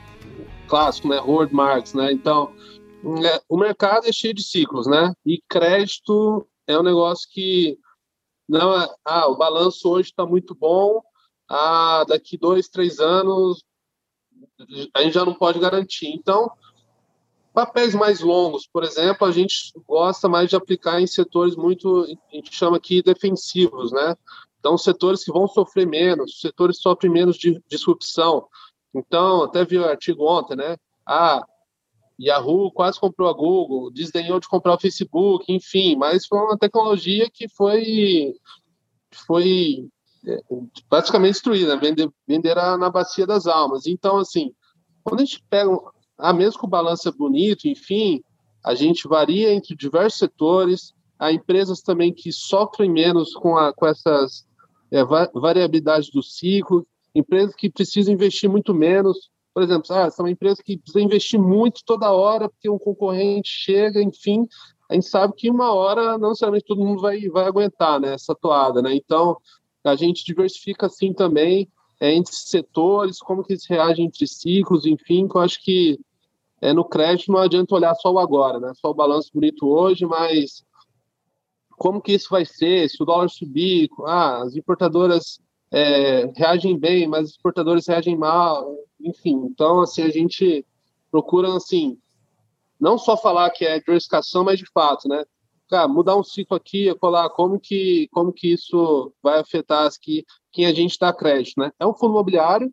clássico, 0.69 1.09
né? 1.09 1.19
Howard 1.19 1.55
Marks, 1.55 1.95
né? 1.95 2.12
Então, 2.12 2.53
é, 3.25 3.40
o 3.49 3.57
mercado 3.57 4.07
é 4.07 4.12
cheio 4.12 4.35
de 4.35 4.42
ciclos, 4.42 4.87
né? 4.87 5.14
E 5.25 5.40
crédito 5.49 6.47
é 6.66 6.79
um 6.79 6.83
negócio 6.83 7.29
que 7.31 7.79
não 8.48 8.72
é, 8.79 8.88
ah, 9.05 9.29
o 9.29 9.37
balanço 9.37 9.88
hoje 9.88 10.11
está 10.11 10.24
muito 10.24 10.55
bom, 10.55 11.02
ah, 11.48 12.05
daqui 12.09 12.37
dois, 12.37 12.68
três 12.68 13.00
anos 13.00 13.64
a 14.94 15.02
gente 15.02 15.14
já 15.14 15.24
não 15.24 15.35
pode 15.35 15.59
garantir. 15.59 16.09
Então, 16.09 16.50
papéis 17.52 17.94
mais 17.94 18.20
longos, 18.20 18.66
por 18.66 18.85
exemplo, 18.85 19.26
a 19.26 19.33
gente 19.33 19.72
gosta 19.87 20.29
mais 20.29 20.48
de 20.48 20.57
aplicar 20.57 21.00
em 21.00 21.07
setores 21.07 21.57
muito, 21.57 22.05
a 22.31 22.37
gente 22.37 22.55
chama 22.55 22.76
aqui 22.76 23.02
defensivos, 23.02 23.92
né? 23.92 24.14
Então, 24.59 24.76
setores 24.76 25.24
que 25.24 25.33
vão 25.33 25.46
sofrer 25.46 25.87
menos, 25.87 26.40
setores 26.40 26.76
que 26.79 26.83
sofrem 26.83 27.11
menos 27.11 27.37
de 27.37 27.62
disrupção. 27.68 28.46
Então, 28.94 29.44
até 29.44 29.64
vi 29.64 29.79
o 29.79 29.83
um 29.83 29.85
artigo 29.85 30.24
ontem, 30.24 30.57
né? 30.57 30.76
Ah, 31.07 31.46
Yahoo 32.20 32.70
quase 32.72 32.98
comprou 32.98 33.29
a 33.29 33.33
Google, 33.33 33.90
desdenhou 33.90 34.40
de 34.40 34.48
comprar 34.48 34.74
o 34.74 34.81
Facebook, 34.81 35.52
enfim, 35.52 35.96
mas 35.96 36.26
foi 36.26 36.38
uma 36.38 36.57
tecnologia 36.57 37.29
que 37.31 37.48
foi, 37.48 38.35
foi 39.26 39.87
é, 40.26 40.40
praticamente 40.88 41.35
destruída, 41.35 41.74
né? 41.74 41.81
vender, 41.81 42.11
vender 42.26 42.55
na 42.55 42.90
bacia 42.90 43.26
das 43.26 43.46
almas. 43.46 43.87
Então, 43.87 44.18
assim, 44.18 44.52
quando 45.05 45.20
a 45.20 45.24
gente 45.24 45.44
pega, 45.48 45.70
ah, 46.18 46.33
mesmo 46.33 46.61
que 46.61 46.66
o 46.66 46.70
balanço 46.70 47.09
é 47.09 47.12
bonito, 47.12 47.68
enfim, 47.68 48.22
a 48.64 48.74
gente 48.74 49.07
varia 49.07 49.52
entre 49.52 49.76
diversos 49.76 50.18
setores, 50.18 50.92
há 51.18 51.33
empresas 51.33 51.81
também 51.81 52.12
que 52.12 52.33
sofrem 52.33 52.90
menos 52.90 53.33
com, 53.35 53.57
a, 53.57 53.72
com 53.72 53.87
essas 53.87 54.46
é, 54.90 55.05
variabilidades 55.05 56.11
do 56.11 56.22
ciclo, 56.22 56.87
empresas 57.14 57.55
que 57.55 57.70
precisam 57.70 58.12
investir 58.12 58.50
muito 58.50 58.74
menos. 58.74 59.31
Por 59.57 59.62
exemplo, 59.62 59.90
ah, 59.95 60.11
são 60.11 60.29
empresas 60.29 60.61
que 60.61 60.77
precisam 60.77 61.01
investir 61.01 61.40
muito 61.40 61.81
toda 61.83 62.12
hora 62.12 62.47
porque 62.47 62.69
um 62.69 62.79
concorrente 62.79 63.49
chega, 63.49 64.03
enfim, 64.03 64.47
a 64.87 64.92
gente 64.92 65.07
sabe 65.07 65.33
que 65.35 65.49
uma 65.49 65.73
hora 65.73 66.19
não 66.19 66.29
necessariamente 66.29 66.66
todo 66.66 66.85
mundo 66.85 67.01
vai, 67.01 67.27
vai 67.31 67.47
aguentar 67.47 67.99
né, 67.99 68.12
essa 68.12 68.35
toada. 68.35 68.83
Né? 68.83 68.95
Então, 68.95 69.38
a 69.83 69.97
gente 69.97 70.27
diversifica 70.27 70.85
assim 70.85 71.14
também 71.14 71.71
é, 71.99 72.12
entre 72.12 72.35
setores, 72.35 73.19
como 73.19 73.42
que 73.42 73.55
eles 73.55 73.64
reagem 73.66 74.05
entre 74.05 74.27
ciclos, 74.27 74.85
enfim, 74.85 75.27
que 75.27 75.38
eu 75.38 75.40
acho 75.40 75.64
que 75.64 75.99
é, 76.61 76.75
no 76.75 76.85
crédito 76.85 77.33
não 77.33 77.40
adianta 77.40 77.77
olhar 77.77 77.95
só 77.95 78.12
o 78.12 78.19
agora, 78.19 78.61
né? 78.61 78.73
só 78.75 78.90
o 78.90 78.95
balanço 78.95 79.31
bonito 79.33 79.66
hoje, 79.66 80.05
mas 80.05 80.66
como 81.79 82.03
que 82.03 82.12
isso 82.12 82.29
vai 82.29 82.45
ser, 82.45 82.90
se 82.90 83.03
o 83.03 83.07
dólar 83.07 83.31
subir, 83.31 83.88
ah, 84.05 84.42
as 84.42 84.55
importadoras 84.55 85.40
é, 85.73 86.31
reagem 86.37 86.79
bem, 86.79 87.09
mas 87.09 87.29
os 87.29 87.31
exportadores 87.31 87.87
reagem 87.87 88.19
mal, 88.19 88.85
enfim. 89.07 89.35
Então, 89.51 89.81
assim, 89.81 90.03
a 90.03 90.11
gente 90.11 90.66
procura, 91.11 91.55
assim, 91.55 91.99
não 92.79 92.99
só 92.99 93.16
falar 93.16 93.51
que 93.51 93.64
é 93.64 93.79
diversificação, 93.79 94.45
mas 94.45 94.59
de 94.59 94.66
fato, 94.73 95.09
né? 95.09 95.25
Cara, 95.69 95.88
mudar 95.88 96.16
um 96.16 96.23
ciclo 96.23 96.57
aqui, 96.57 96.95
colar 96.97 97.29
como 97.31 97.59
que, 97.59 98.09
como 98.12 98.33
que 98.33 98.53
isso 98.53 99.12
vai 99.23 99.40
afetar 99.40 99.87
aqui, 99.87 100.25
quem 100.53 100.66
a 100.66 100.73
gente 100.73 100.99
dá 100.99 101.12
crédito, 101.12 101.59
né? 101.59 101.73
É 101.81 101.87
um 101.87 101.95
fundo 101.95 102.12
imobiliário, 102.12 102.73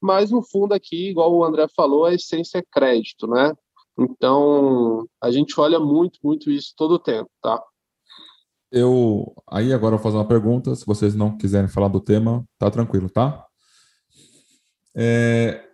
mas 0.00 0.30
no 0.30 0.42
fundo 0.42 0.74
aqui, 0.74 1.10
igual 1.10 1.32
o 1.32 1.44
André 1.44 1.66
falou, 1.76 2.04
a 2.04 2.14
essência 2.14 2.58
é 2.58 2.64
crédito, 2.72 3.26
né? 3.26 3.52
Então, 3.98 5.06
a 5.22 5.30
gente 5.30 5.58
olha 5.60 5.78
muito, 5.78 6.18
muito 6.22 6.50
isso 6.50 6.74
todo 6.76 6.94
o 6.94 6.98
tempo, 6.98 7.30
tá? 7.40 7.62
Eu 8.72 9.32
aí 9.48 9.72
agora 9.72 9.94
eu 9.94 9.98
vou 9.98 10.02
fazer 10.02 10.16
uma 10.16 10.26
pergunta. 10.26 10.74
Se 10.74 10.84
vocês 10.84 11.14
não 11.14 11.38
quiserem 11.38 11.68
falar 11.68 11.86
do 11.86 12.00
tema, 12.00 12.44
tá 12.58 12.68
tranquilo, 12.68 13.08
tá? 13.08 13.46
É, 14.96 15.64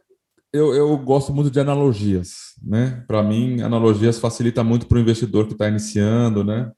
eu, 0.52 0.74
eu 0.74 0.96
gosto 0.98 1.32
muito 1.32 1.50
de 1.50 1.60
analogias, 1.60 2.54
né? 2.62 3.04
Para 3.06 3.22
mim, 3.22 3.60
analogias 3.62 4.18
facilita 4.18 4.64
muito 4.64 4.86
para 4.86 4.98
o 4.98 5.00
investidor 5.00 5.46
que 5.46 5.52
está 5.52 5.68
iniciando, 5.68 6.42
né? 6.42 6.72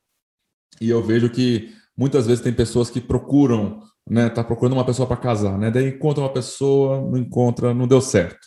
E 0.80 0.90
eu 0.90 1.02
vejo 1.02 1.30
que 1.30 1.72
muitas 1.96 2.26
vezes 2.26 2.42
tem 2.42 2.52
pessoas 2.52 2.90
que 2.90 3.00
procuram, 3.00 3.80
né? 4.08 4.28
Tá 4.28 4.44
procurando 4.44 4.74
uma 4.74 4.84
pessoa 4.84 5.06
para 5.06 5.16
casar, 5.16 5.58
né? 5.58 5.70
Daí 5.70 5.88
encontra 5.88 6.22
uma 6.22 6.32
pessoa, 6.32 7.00
não 7.00 7.16
encontra, 7.16 7.72
não 7.72 7.86
deu 7.88 8.00
certo. 8.00 8.46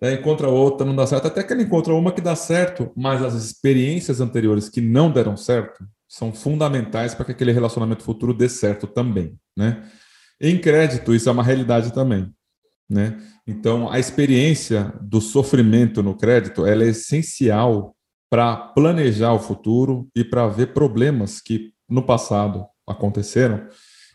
daí 0.00 0.14
encontra 0.14 0.48
outra, 0.48 0.86
não 0.86 0.96
dá 0.96 1.06
certo, 1.06 1.26
até 1.26 1.42
que 1.42 1.52
ele 1.52 1.62
encontra 1.62 1.94
uma 1.94 2.12
que 2.12 2.20
dá 2.20 2.36
certo, 2.36 2.92
mas 2.96 3.22
as 3.22 3.34
experiências 3.34 4.20
anteriores 4.20 4.68
que 4.68 4.80
não 4.80 5.10
deram 5.10 5.36
certo 5.36 5.84
são 6.08 6.32
fundamentais 6.32 7.14
para 7.14 7.24
que 7.24 7.32
aquele 7.32 7.52
relacionamento 7.52 8.02
futuro 8.02 8.34
dê 8.34 8.48
certo 8.48 8.86
também, 8.86 9.38
né? 9.56 9.88
Em 10.40 10.60
crédito, 10.60 11.14
isso 11.14 11.28
é 11.28 11.32
uma 11.32 11.42
realidade 11.42 11.92
também, 11.92 12.30
né? 12.92 13.18
Então, 13.46 13.90
a 13.90 13.98
experiência 13.98 14.92
do 15.00 15.20
sofrimento 15.20 16.02
no 16.02 16.14
crédito, 16.14 16.66
ela 16.66 16.84
é 16.84 16.88
essencial 16.88 17.96
para 18.30 18.56
planejar 18.56 19.32
o 19.32 19.38
futuro 19.38 20.08
e 20.14 20.22
para 20.22 20.46
ver 20.46 20.74
problemas 20.74 21.40
que 21.40 21.72
no 21.88 22.02
passado 22.02 22.66
aconteceram 22.86 23.66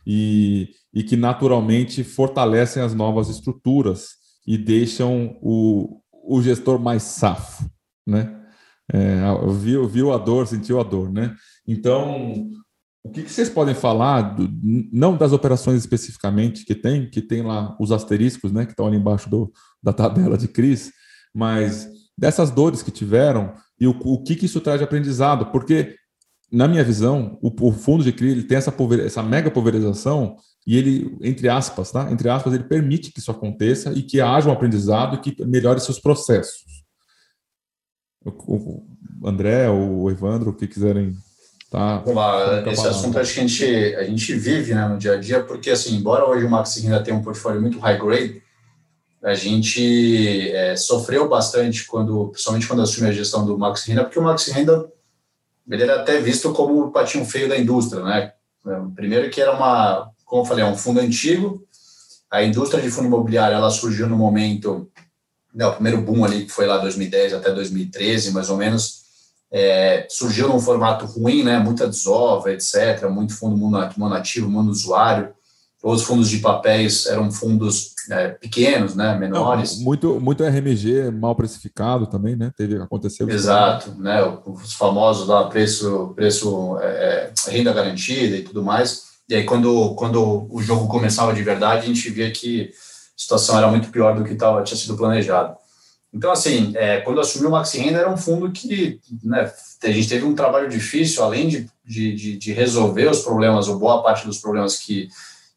e, 0.06 0.70
e 0.94 1.04
que 1.04 1.18
naturalmente 1.18 2.04
fortalecem 2.04 2.82
as 2.82 2.94
novas 2.94 3.30
estruturas 3.30 4.10
e 4.46 4.58
deixam 4.58 5.38
o, 5.42 6.00
o 6.12 6.42
gestor 6.42 6.80
mais 6.80 7.04
safo, 7.04 7.70
né? 8.06 8.34
É, 8.94 9.20
viu, 9.60 9.86
viu 9.86 10.14
a 10.14 10.18
dor, 10.18 10.48
sentiu 10.48 10.80
a 10.80 10.84
dor, 10.84 11.12
né? 11.12 11.36
Então, 11.68 12.50
o 13.04 13.10
que, 13.10 13.24
que 13.24 13.32
vocês 13.32 13.50
podem 13.50 13.74
falar, 13.74 14.36
do, 14.36 14.50
não 14.92 15.16
das 15.16 15.32
operações 15.32 15.80
especificamente 15.80 16.66
que 16.66 16.76
tem, 16.76 17.10
que 17.10 17.22
tem 17.22 17.42
lá 17.42 17.76
os 17.80 17.92
asteriscos, 17.92 18.52
né, 18.52 18.66
que 18.66 18.72
estão 18.72 18.88
ali 18.88 18.98
embaixo 18.98 19.30
do, 19.30 19.52
da 19.82 19.94
tabela 19.94 20.38
de 20.38 20.48
Cris, 20.48 20.92
mas 21.34 21.88
dessas 22.18 22.52
dores 22.52 22.82
que 22.82 22.92
tiveram 22.92 23.54
e 23.80 23.88
o, 23.88 23.92
o 24.02 24.24
que, 24.24 24.36
que 24.36 24.46
isso 24.46 24.60
traz 24.60 24.80
de 24.80 24.84
aprendizado, 24.84 25.48
porque 25.52 25.96
na 26.52 26.68
minha 26.68 26.84
visão, 26.84 27.38
o, 27.42 27.52
o 27.68 27.72
fundo 27.72 28.04
de 28.04 28.12
CRI 28.12 28.30
ele 28.30 28.44
tem 28.44 28.58
essa, 28.58 28.74
essa 29.04 29.22
mega 29.22 29.52
pulverização 29.52 30.38
e 30.66 30.78
ele, 30.78 31.18
entre 31.22 31.50
aspas, 31.50 31.92
tá? 31.92 32.12
Entre 32.12 32.30
aspas, 32.30 32.54
ele 32.54 32.64
permite 32.64 33.12
que 33.12 33.20
isso 33.20 33.32
aconteça 33.32 33.92
e 33.94 34.02
que 34.02 34.22
haja 34.22 34.50
um 34.50 34.54
aprendizado 34.54 35.16
e 35.16 35.20
que 35.20 35.46
melhore 35.46 35.80
seus 35.80 36.00
processos. 36.00 36.86
O, 38.26 38.86
o 39.22 39.28
André 39.28 39.70
ou 39.70 40.04
o 40.04 40.12
Evandro, 40.12 40.52
o 40.52 40.54
que 40.54 40.68
quiserem 40.68 41.14
Tá. 41.70 42.02
Lá, 42.06 42.64
esse 42.72 42.88
assunto 42.88 43.20
acho 43.20 43.34
que 43.34 43.40
a 43.40 43.44
gente, 43.48 43.96
a 43.96 44.04
gente 44.04 44.34
vive 44.36 44.74
né, 44.74 44.88
no 44.88 44.98
dia 44.98 45.14
a 45.14 45.18
dia, 45.18 45.44
porque 45.44 45.70
assim, 45.70 45.96
embora 45.96 46.26
hoje 46.26 46.46
o 46.46 46.50
Max 46.50 46.78
ainda 46.78 47.04
tenha 47.04 47.18
um 47.18 47.22
portfólio 47.22 47.62
muito 47.62 47.80
high 47.80 47.98
grade, 47.98 48.42
a 49.22 49.34
gente 49.34 50.50
é, 50.52 50.76
sofreu 50.78 51.28
bastante 51.28 51.86
quando, 51.86 52.30
principalmente 52.30 52.68
quando 52.68 52.82
assumiu 52.82 53.10
a 53.10 53.14
gestão 53.14 53.46
do 53.46 53.58
Max 53.58 53.84
Renda, 53.84 54.04
porque 54.04 54.20
o 54.20 54.24
Max 54.24 54.48
Renda 54.48 54.90
ele 55.70 55.84
era 55.84 56.02
até 56.02 56.20
visto 56.22 56.54
como 56.54 56.86
o 56.86 56.92
patinho 56.92 57.26
feio 57.26 57.50
da 57.50 57.58
indústria, 57.58 58.02
né? 58.02 58.32
Primeiro 58.96 59.30
que 59.30 59.42
era 59.42 59.52
uma, 59.52 60.12
como 60.26 60.42
eu 60.44 60.46
falei, 60.46 60.64
é 60.64 60.68
um 60.68 60.78
fundo 60.78 61.00
antigo. 61.00 61.66
A 62.30 62.44
indústria 62.44 62.82
de 62.82 62.90
fundo 62.90 63.08
imobiliário 63.08 63.56
ela 63.56 63.70
surgiu 63.70 64.08
no 64.08 64.16
momento, 64.16 64.90
né, 65.54 65.66
o 65.66 65.74
primeiro 65.74 66.02
boom 66.02 66.24
ali 66.24 66.46
que 66.46 66.52
foi 66.52 66.66
lá 66.66 66.78
2010 66.78 67.34
até 67.34 67.52
2013, 67.52 68.32
mais 68.32 68.50
ou 68.50 68.58
menos, 68.58 68.97
é, 69.52 70.06
surgiu 70.10 70.50
num 70.50 70.60
formato 70.60 71.06
ruim, 71.06 71.44
né? 71.44 71.60
Muita 71.60 71.88
desova, 71.88 72.52
etc. 72.52 73.10
Muito 73.10 73.34
fundo 73.34 73.56
monativo, 73.98 74.50
mundo 74.50 74.70
usuário. 74.70 75.34
Os 75.84 76.04
fundos 76.04 76.30
de 76.30 76.40
papéis 76.40 77.06
eram 77.06 77.32
fundos 77.32 77.94
é, 78.10 78.30
pequenos, 78.30 78.96
né, 78.96 79.18
menores. 79.18 79.78
Não, 79.78 79.86
muito, 79.86 80.20
muito 80.20 80.44
RMG 80.44 81.12
mal 81.12 81.36
precificado 81.36 82.08
também, 82.08 82.36
né? 82.36 82.52
Teve 82.58 82.82
aconteceu. 82.82 83.30
Exato, 83.30 83.92
né? 84.00 84.22
Os 84.46 84.74
famosos 84.74 85.28
lá 85.28 85.48
preço, 85.48 86.14
preço 86.16 86.78
é, 86.82 87.32
é, 87.48 87.52
renda 87.52 87.72
garantida 87.72 88.36
e 88.36 88.44
tudo 88.44 88.64
mais. 88.64 89.04
E 89.30 89.36
aí 89.36 89.44
quando 89.44 89.94
quando 89.96 90.48
o 90.50 90.62
jogo 90.62 90.88
começava 90.88 91.34
de 91.34 91.44
verdade, 91.44 91.84
a 91.84 91.88
gente 91.88 92.10
via 92.10 92.32
que 92.32 92.72
a 92.72 93.22
situação 93.22 93.58
era 93.58 93.68
muito 93.68 93.90
pior 93.90 94.16
do 94.16 94.24
que 94.24 94.36
tava, 94.36 94.64
tinha 94.64 94.78
sido 94.78 94.98
planejado. 94.98 95.56
Então, 96.18 96.32
assim, 96.32 96.74
é, 96.76 97.00
quando 97.02 97.22
assumiu 97.22 97.50
o 97.50 97.52
Maxi 97.52 97.78
Renda, 97.78 98.00
era 98.00 98.12
um 98.12 98.18
fundo 98.18 98.52
que 98.52 99.00
né, 99.24 99.54
a 99.84 99.92
gente 99.92 100.10
teve 100.10 100.26
um 100.26 100.34
trabalho 100.34 100.68
difícil, 100.68 101.24
além 101.24 101.48
de, 101.48 101.70
de, 101.86 102.38
de, 102.38 102.54
resolver 102.54 103.08
os 103.08 103.22
problemas, 103.22 103.68
ou 103.68 103.78
boa 103.78 104.02
parte 104.02 104.26
dos 104.26 104.40
problemas 104.40 104.78
que, 104.78 105.10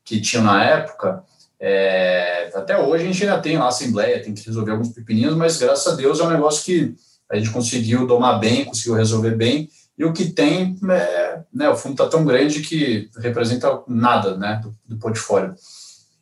que 0.05 0.21
tinham 0.21 0.45
na 0.45 0.63
época. 0.63 1.25
É, 1.59 2.51
até 2.55 2.79
hoje 2.79 3.05
a 3.05 3.07
gente 3.07 3.25
ainda 3.25 3.41
tem 3.41 3.57
lá 3.57 3.69
Assembleia, 3.69 4.23
tem 4.23 4.35
que 4.35 4.45
resolver 4.45 4.73
alguns 4.73 4.91
pepininhos, 4.91 5.35
mas 5.35 5.57
graças 5.57 5.91
a 5.91 5.97
Deus 5.97 6.21
é 6.21 6.25
um 6.25 6.31
negócio 6.31 6.63
que 6.63 6.95
a 7.31 7.37
gente 7.37 7.51
conseguiu 7.51 8.07
domar 8.07 8.39
bem, 8.39 8.67
conseguiu 8.67 8.95
resolver 8.95 9.37
bem. 9.37 9.67
E 9.97 10.05
o 10.05 10.13
que 10.13 10.27
tem, 10.27 10.79
é, 10.91 11.41
né, 11.55 11.71
o 11.71 11.77
fundo 11.77 11.93
está 11.93 12.07
tão 12.07 12.23
grande 12.23 12.61
que 12.61 13.09
representa 13.17 13.83
nada 13.89 14.37
né, 14.37 14.61
do, 14.63 14.77
do 14.87 14.99
portfólio. 14.99 15.55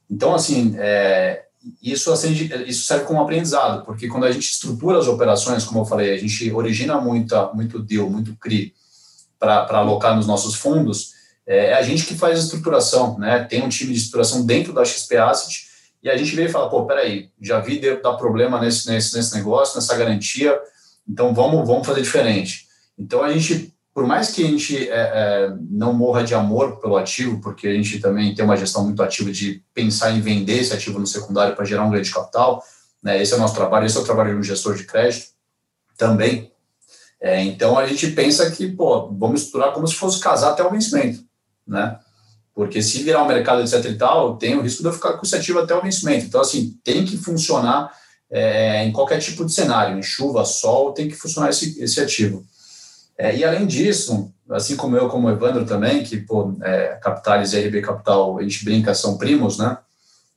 Então, 0.09 0.33
assim, 0.33 0.77
é, 0.79 1.48
isso, 1.83 2.13
isso 2.67 2.87
serve 2.87 3.05
como 3.05 3.21
aprendizado, 3.21 3.85
porque 3.85 4.09
quando 4.09 4.25
a 4.25 4.33
gente 4.33 4.51
estrutura 4.51 4.99
as 4.99 5.09
operações, 5.09 5.65
como 5.65 5.81
eu 5.81 5.85
falei, 5.85 6.15
a 6.15 6.17
gente 6.17 6.51
origina 6.53 7.01
muita, 7.01 7.53
muito 7.53 7.81
deal, 7.81 8.09
muito 8.09 8.37
CRI 8.37 8.75
para 9.39 9.79
alocar 9.79 10.17
nos 10.17 10.27
nossos 10.27 10.55
fundos, 10.55 11.13
é, 11.47 11.67
é 11.67 11.75
a 11.75 11.83
gente 11.83 12.05
que 12.05 12.15
faz 12.15 12.39
a 12.39 12.43
estruturação, 12.43 13.19
né? 13.19 13.45
Tem 13.45 13.63
um 13.63 13.69
time 13.69 13.93
de 13.93 13.99
estruturação 13.99 14.45
dentro 14.45 14.73
da 14.73 14.85
XP 14.85 15.17
Asset 15.17 15.67
e 16.03 16.09
a 16.09 16.17
gente 16.17 16.35
veio 16.35 16.49
e 16.49 16.53
fala, 16.53 16.69
pô, 16.69 16.87
peraí, 16.87 17.31
já 17.41 17.59
vi 17.59 17.81
dar 18.01 18.15
problema 18.15 18.61
nesse, 18.61 18.89
nesse, 18.89 19.17
nesse 19.17 19.35
negócio, 19.35 19.77
nessa 19.77 19.97
garantia, 19.97 20.59
então 21.09 21.35
vamos, 21.35 21.67
vamos 21.67 21.87
fazer 21.87 22.03
diferente. 22.03 22.67
Então 22.99 23.23
a 23.23 23.33
gente 23.33 23.73
por 23.99 24.07
mais 24.07 24.31
que 24.31 24.45
a 24.45 24.47
gente 24.47 24.89
é, 24.89 24.93
é, 24.93 25.57
não 25.69 25.93
morra 25.93 26.23
de 26.23 26.33
amor 26.33 26.77
pelo 26.81 26.97
ativo, 26.97 27.41
porque 27.41 27.67
a 27.67 27.75
gente 27.75 27.99
também 27.99 28.33
tem 28.33 28.45
uma 28.45 28.57
gestão 28.57 28.85
muito 28.85 29.03
ativa 29.03 29.33
de 29.33 29.61
pensar 29.75 30.13
em 30.13 30.21
vender 30.21 30.61
esse 30.61 30.73
ativo 30.73 31.01
no 31.01 31.07
secundário 31.09 31.57
para 31.57 31.65
gerar 31.65 31.85
um 31.85 31.91
grande 31.91 32.13
capital, 32.13 32.63
né? 33.03 33.21
esse 33.21 33.33
é 33.33 33.37
o 33.37 33.41
nosso 33.41 33.57
trabalho, 33.57 33.87
esse 33.87 33.97
é 33.97 34.01
o 34.01 34.05
trabalho 34.05 34.35
de 34.35 34.39
um 34.39 34.43
gestor 34.45 34.77
de 34.77 34.85
crédito 34.85 35.31
também. 35.97 36.53
É, 37.21 37.43
então 37.43 37.77
a 37.77 37.89
gente 37.89 38.07
pensa 38.13 38.49
que, 38.53 38.69
pô, 38.69 39.09
vamos 39.19 39.43
estruturar 39.43 39.75
como 39.75 39.89
se 39.89 39.97
fosse 39.97 40.21
casar 40.21 40.53
até 40.53 40.63
o 40.63 40.71
vencimento, 40.71 41.25
né? 41.67 41.99
Porque 42.55 42.81
se 42.81 43.03
virar 43.03 43.25
um 43.25 43.27
mercado, 43.27 43.63
etc 43.63 43.85
e 43.85 43.97
tal, 43.97 44.37
tem 44.37 44.57
o 44.57 44.63
risco 44.63 44.81
de 44.81 44.91
eu 44.91 44.93
ficar 44.93 45.15
com 45.15 45.27
esse 45.27 45.35
ativo 45.35 45.59
até 45.59 45.75
o 45.75 45.83
vencimento. 45.83 46.25
Então, 46.25 46.41
assim, 46.41 46.79
tem 46.85 47.05
que 47.05 47.17
funcionar 47.17 47.93
é, 48.31 48.85
em 48.85 48.93
qualquer 48.93 49.19
tipo 49.19 49.45
de 49.45 49.53
cenário, 49.53 49.99
em 49.99 50.03
chuva, 50.05 50.45
sol, 50.45 50.93
tem 50.93 51.09
que 51.09 51.17
funcionar 51.17 51.51
esse, 51.51 51.83
esse 51.83 52.01
ativo. 52.01 52.47
É, 53.19 53.37
e 53.37 53.45
além 53.45 53.67
disso, 53.67 54.33
assim 54.49 54.77
como 54.77 54.97
eu, 54.97 55.09
como 55.09 55.29
Evandro 55.29 55.67
também, 55.67 56.05
que 56.05 56.19
pô, 56.19 56.57
é, 56.63 56.99
Capitales 57.03 57.53
e 57.53 57.61
RB 57.61 57.83
Capital, 57.83 58.39
a 58.39 58.43
gente 58.43 58.65
brinca, 58.65 58.95
são 58.95 59.19
primos, 59.19 59.59
né? 59.59 59.77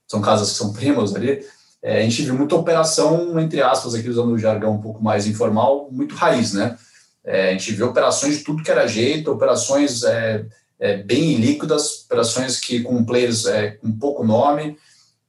São 0.07 0.19
casas 0.19 0.51
que 0.51 0.57
são 0.57 0.73
primos 0.73 1.15
ali. 1.15 1.45
É, 1.81 1.99
a 1.99 2.01
gente 2.01 2.23
viu 2.23 2.33
muita 2.33 2.55
operação, 2.55 3.39
entre 3.39 3.61
aspas, 3.61 3.93
aqui 3.93 4.09
usando 4.09 4.31
o 4.31 4.37
jargão 4.37 4.73
um 4.73 4.81
pouco 4.81 5.03
mais 5.03 5.27
informal, 5.27 5.89
muito 5.91 6.15
raiz, 6.15 6.53
né? 6.53 6.75
É, 7.23 7.49
a 7.49 7.51
gente 7.51 7.71
viu 7.73 7.87
operações 7.87 8.39
de 8.39 8.43
tudo 8.43 8.63
que 8.63 8.71
era 8.71 8.87
jeito, 8.87 9.31
operações 9.31 10.03
é, 10.03 10.45
é, 10.79 10.97
bem 10.97 11.35
líquidas, 11.35 12.05
operações 12.05 12.59
que 12.59 12.81
com 12.81 13.05
players 13.05 13.45
com 13.79 13.91
pouco 13.91 14.25
nome. 14.25 14.75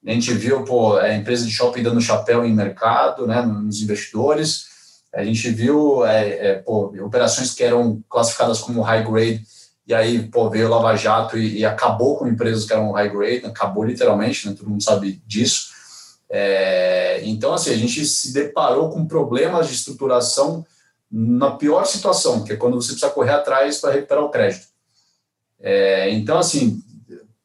A 0.06 0.10
gente 0.10 0.32
viu 0.32 0.64
pô, 0.64 0.96
a 0.96 1.14
empresa 1.14 1.44
de 1.44 1.52
shopping 1.52 1.82
dando 1.82 2.00
chapéu 2.00 2.44
em 2.44 2.54
mercado, 2.54 3.26
né, 3.26 3.42
nos 3.42 3.82
investidores. 3.82 4.71
A 5.14 5.24
gente 5.24 5.50
viu 5.50 6.04
é, 6.06 6.28
é, 6.28 6.54
pô, 6.54 6.86
operações 7.04 7.52
que 7.52 7.62
eram 7.62 8.02
classificadas 8.08 8.60
como 8.60 8.80
high 8.80 9.04
grade, 9.04 9.44
e 9.86 9.92
aí 9.92 10.26
pô, 10.28 10.48
veio 10.48 10.66
o 10.66 10.70
Lava 10.70 10.96
Jato 10.96 11.36
e, 11.36 11.58
e 11.58 11.64
acabou 11.64 12.16
com 12.16 12.26
empresas 12.26 12.64
que 12.64 12.72
eram 12.72 12.92
high 12.92 13.10
grade, 13.10 13.46
acabou 13.46 13.84
literalmente, 13.84 14.48
né, 14.48 14.54
todo 14.56 14.70
mundo 14.70 14.82
sabe 14.82 15.22
disso. 15.26 15.70
É, 16.30 17.20
então, 17.24 17.52
assim, 17.52 17.70
a 17.70 17.76
gente 17.76 18.06
se 18.06 18.32
deparou 18.32 18.88
com 18.88 19.06
problemas 19.06 19.68
de 19.68 19.74
estruturação 19.74 20.64
na 21.10 21.50
pior 21.50 21.84
situação, 21.84 22.42
que 22.42 22.54
é 22.54 22.56
quando 22.56 22.80
você 22.80 22.92
precisa 22.92 23.12
correr 23.12 23.32
atrás 23.32 23.78
para 23.78 23.92
recuperar 23.92 24.24
o 24.24 24.30
crédito. 24.30 24.66
É, 25.60 26.08
então, 26.10 26.38
assim, 26.38 26.82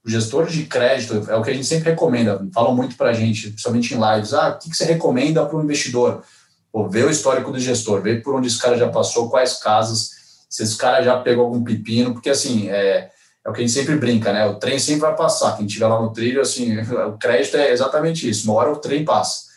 o 0.06 0.10
gestor 0.10 0.48
de 0.48 0.64
crédito 0.64 1.30
é 1.30 1.36
o 1.36 1.44
que 1.44 1.50
a 1.50 1.54
gente 1.54 1.68
sempre 1.68 1.90
recomenda, 1.90 2.48
falam 2.54 2.74
muito 2.74 2.96
para 2.96 3.10
a 3.10 3.14
gente, 3.14 3.50
principalmente 3.50 3.94
em 3.94 4.00
lives, 4.00 4.34
ah, 4.34 4.50
o 4.50 4.58
que, 4.58 4.70
que 4.70 4.78
você 4.78 4.86
recomenda 4.86 5.46
para 5.46 5.58
o 5.58 5.62
investidor? 5.62 6.24
Pô, 6.72 6.88
vê 6.88 7.04
o 7.04 7.10
histórico 7.10 7.52
do 7.52 7.60
gestor, 7.60 8.02
vê 8.02 8.18
por 8.18 8.36
onde 8.36 8.48
esse 8.48 8.60
cara 8.60 8.78
já 8.78 8.90
passou, 8.90 9.30
quais 9.30 9.56
casas, 9.56 10.12
se 10.50 10.64
esse 10.64 10.78
cara 10.78 11.04
já 11.04 11.20
pegou 11.20 11.46
algum 11.46 11.64
pepino, 11.64 12.14
porque 12.14 12.30
assim, 12.30 12.70
é, 12.70 13.10
é 13.46 13.50
o 13.50 13.54
que 13.54 13.62
a 13.62 13.66
gente 13.66 13.74
sempre 13.74 13.96
brinca, 13.96 14.32
né? 14.34 14.46
O 14.46 14.56
trem 14.56 14.78
sempre 14.78 15.02
vai 15.02 15.16
passar. 15.16 15.56
Quem 15.56 15.66
estiver 15.66 15.88
lá 15.88 16.02
no 16.02 16.12
trilho, 16.12 16.42
assim, 16.42 16.78
o 17.08 17.18
crédito 17.18 17.58
é 17.58 17.72
exatamente 17.72 18.30
isso. 18.30 18.50
Uma 18.50 18.60
hora 18.60 18.72
o 18.72 18.78
trem 18.78 19.06
passa. 19.06 19.48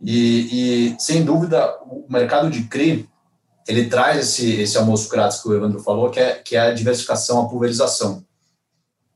E, 0.00 0.92
e 0.92 0.96
sem 1.00 1.24
dúvida, 1.24 1.76
o 1.82 2.06
mercado 2.08 2.48
de 2.48 2.62
CRI, 2.64 3.08
ele 3.66 3.88
traz 3.88 4.18
esse, 4.18 4.60
esse 4.60 4.78
almoço 4.78 5.08
grátis 5.08 5.42
que 5.42 5.48
o 5.48 5.54
Evandro 5.54 5.80
falou, 5.80 6.10
que 6.10 6.20
é, 6.20 6.34
que 6.34 6.56
é 6.56 6.60
a 6.60 6.72
diversificação, 6.72 7.40
a 7.42 7.48
pulverização. 7.48 8.24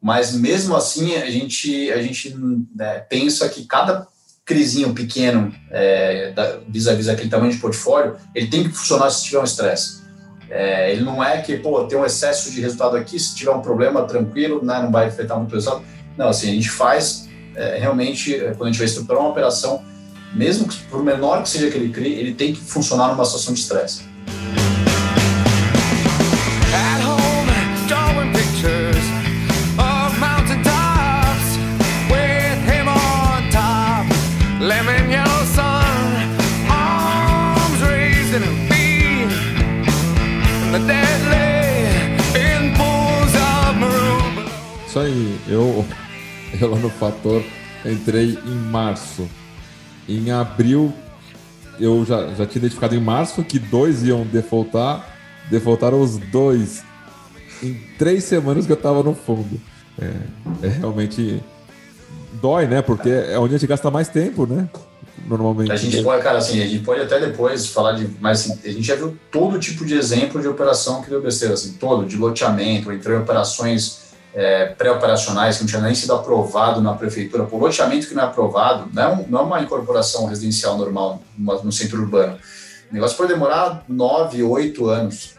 Mas 0.01 0.35
mesmo 0.35 0.75
assim, 0.75 1.14
a 1.14 1.31
gente, 1.31 1.91
a 1.93 2.03
gente 2.03 2.37
né, 2.75 2.99
pensa 3.01 3.49
que 3.49 3.64
cada 3.66 4.07
crisinho 4.45 4.93
pequeno 4.93 5.55
é, 5.70 6.32
vis-a-vis 6.68 7.09
aquele 7.09 7.28
tamanho 7.28 7.53
de 7.53 7.59
portfólio, 7.59 8.16
ele 8.34 8.49
tem 8.49 8.64
que 8.64 8.70
funcionar 8.70 9.11
se 9.11 9.24
tiver 9.24 9.38
um 9.38 9.45
estresse. 9.45 10.03
É, 10.51 10.93
ele 10.93 11.03
não 11.03 11.22
é 11.22 11.40
que, 11.40 11.57
pô, 11.57 11.84
tem 11.84 11.97
um 11.97 12.05
excesso 12.05 12.51
de 12.51 12.61
resultado 12.61 12.97
aqui, 12.97 13.18
se 13.18 13.34
tiver 13.34 13.53
um 13.53 13.62
problema, 13.62 14.05
tranquilo, 14.05 14.62
né, 14.62 14.82
não 14.82 14.90
vai 14.90 15.07
afetar 15.07 15.38
muito 15.38 15.53
o 15.53 15.55
resultado. 15.55 15.84
Não, 16.18 16.28
assim, 16.28 16.51
a 16.51 16.55
gente 16.55 16.70
faz 16.70 17.28
é, 17.55 17.78
realmente, 17.78 18.34
é, 18.34 18.53
quando 18.53 18.64
a 18.64 18.66
gente 18.66 18.78
vai 18.78 18.86
estruturar 18.86 19.22
uma 19.22 19.30
operação, 19.30 19.82
mesmo 20.34 20.66
que, 20.66 20.82
por 20.84 21.03
menor 21.03 21.43
que 21.43 21.49
seja 21.49 21.68
aquele 21.68 21.90
CRI, 21.90 22.12
ele 22.14 22.34
tem 22.34 22.53
que 22.53 22.61
funcionar 22.61 23.09
numa 23.09 23.24
situação 23.24 23.55
de 23.55 23.61
estresse. 23.61 24.12
Eu, 45.69 45.85
eu 46.61 46.71
lá 46.71 46.79
no 46.79 46.91
Fator 46.91 47.43
entrei 47.85 48.39
em 48.45 48.55
março. 48.71 49.29
Em 50.09 50.31
abril, 50.31 50.93
eu 51.79 52.05
já, 52.05 52.29
já 52.35 52.47
tinha 52.47 52.61
identificado 52.61 52.95
em 52.95 53.01
março 53.01 53.43
que 53.45 53.59
dois 53.59 54.03
iam 54.03 54.25
defaultar. 54.25 55.09
Defaultaram 55.51 56.01
os 56.01 56.17
dois 56.17 56.83
em 57.63 57.75
três 57.99 58.25
semanas 58.25 58.67
que 58.67 58.73
eu 58.73 58.77
tava 58.77 59.03
no 59.03 59.15
fundo. 59.15 59.61
É, 60.01 60.67
é 60.67 60.69
realmente 60.69 61.43
dói, 62.41 62.67
né? 62.67 62.83
Porque 62.83 63.11
é 63.11 63.39
onde 63.39 63.55
a 63.55 63.59
gente 63.59 63.69
gasta 63.69 63.91
mais 63.91 64.09
tempo, 64.09 64.47
né? 64.47 64.69
Normalmente. 65.27 65.71
A 65.71 65.77
gente 65.77 66.03
pode, 66.03 66.23
cara, 66.23 66.39
assim, 66.39 66.61
a 66.61 66.67
gente 66.67 66.83
pode 66.83 67.01
até 67.01 67.21
depois 67.21 67.67
falar 67.69 67.93
de. 67.93 68.09
Mas 68.21 68.41
assim, 68.41 68.59
a 68.65 68.73
gente 68.73 68.83
já 68.83 68.97
viu 68.97 69.17
todo 69.31 69.59
tipo 69.59 69.85
de 69.85 69.95
exemplo 69.95 70.41
de 70.41 70.49
operação 70.49 71.03
que 71.03 71.11
deu 71.11 71.23
besteira, 71.23 71.55
assim, 71.55 71.75
todo, 71.75 72.07
de 72.07 72.17
loteamento, 72.17 72.91
entrou 72.91 73.17
em 73.17 73.21
operações 73.21 74.01
é, 74.35 74.66
pré-operacionais 74.66 75.57
que 75.57 75.62
não 75.62 75.68
tinha 75.68 75.83
nem 75.83 75.95
sido 75.95 76.14
aprovado 76.14 76.80
na 76.80 76.95
prefeitura, 76.95 77.45
por 77.45 77.61
loteamento 77.61 78.09
que 78.09 78.14
não 78.14 78.22
é 78.22 78.26
aprovado, 78.26 78.89
não 78.93 79.03
é, 79.03 79.24
não 79.28 79.39
é 79.41 79.43
uma 79.43 79.61
incorporação 79.61 80.26
residencial 80.26 80.76
normal 80.78 81.22
no 81.39 81.70
centro 81.70 82.01
urbano. 82.01 82.39
O 82.91 82.95
negócio 82.95 83.16
pode 83.16 83.33
demorar 83.33 83.85
nove, 83.89 84.43
oito 84.43 84.89
anos. 84.89 85.35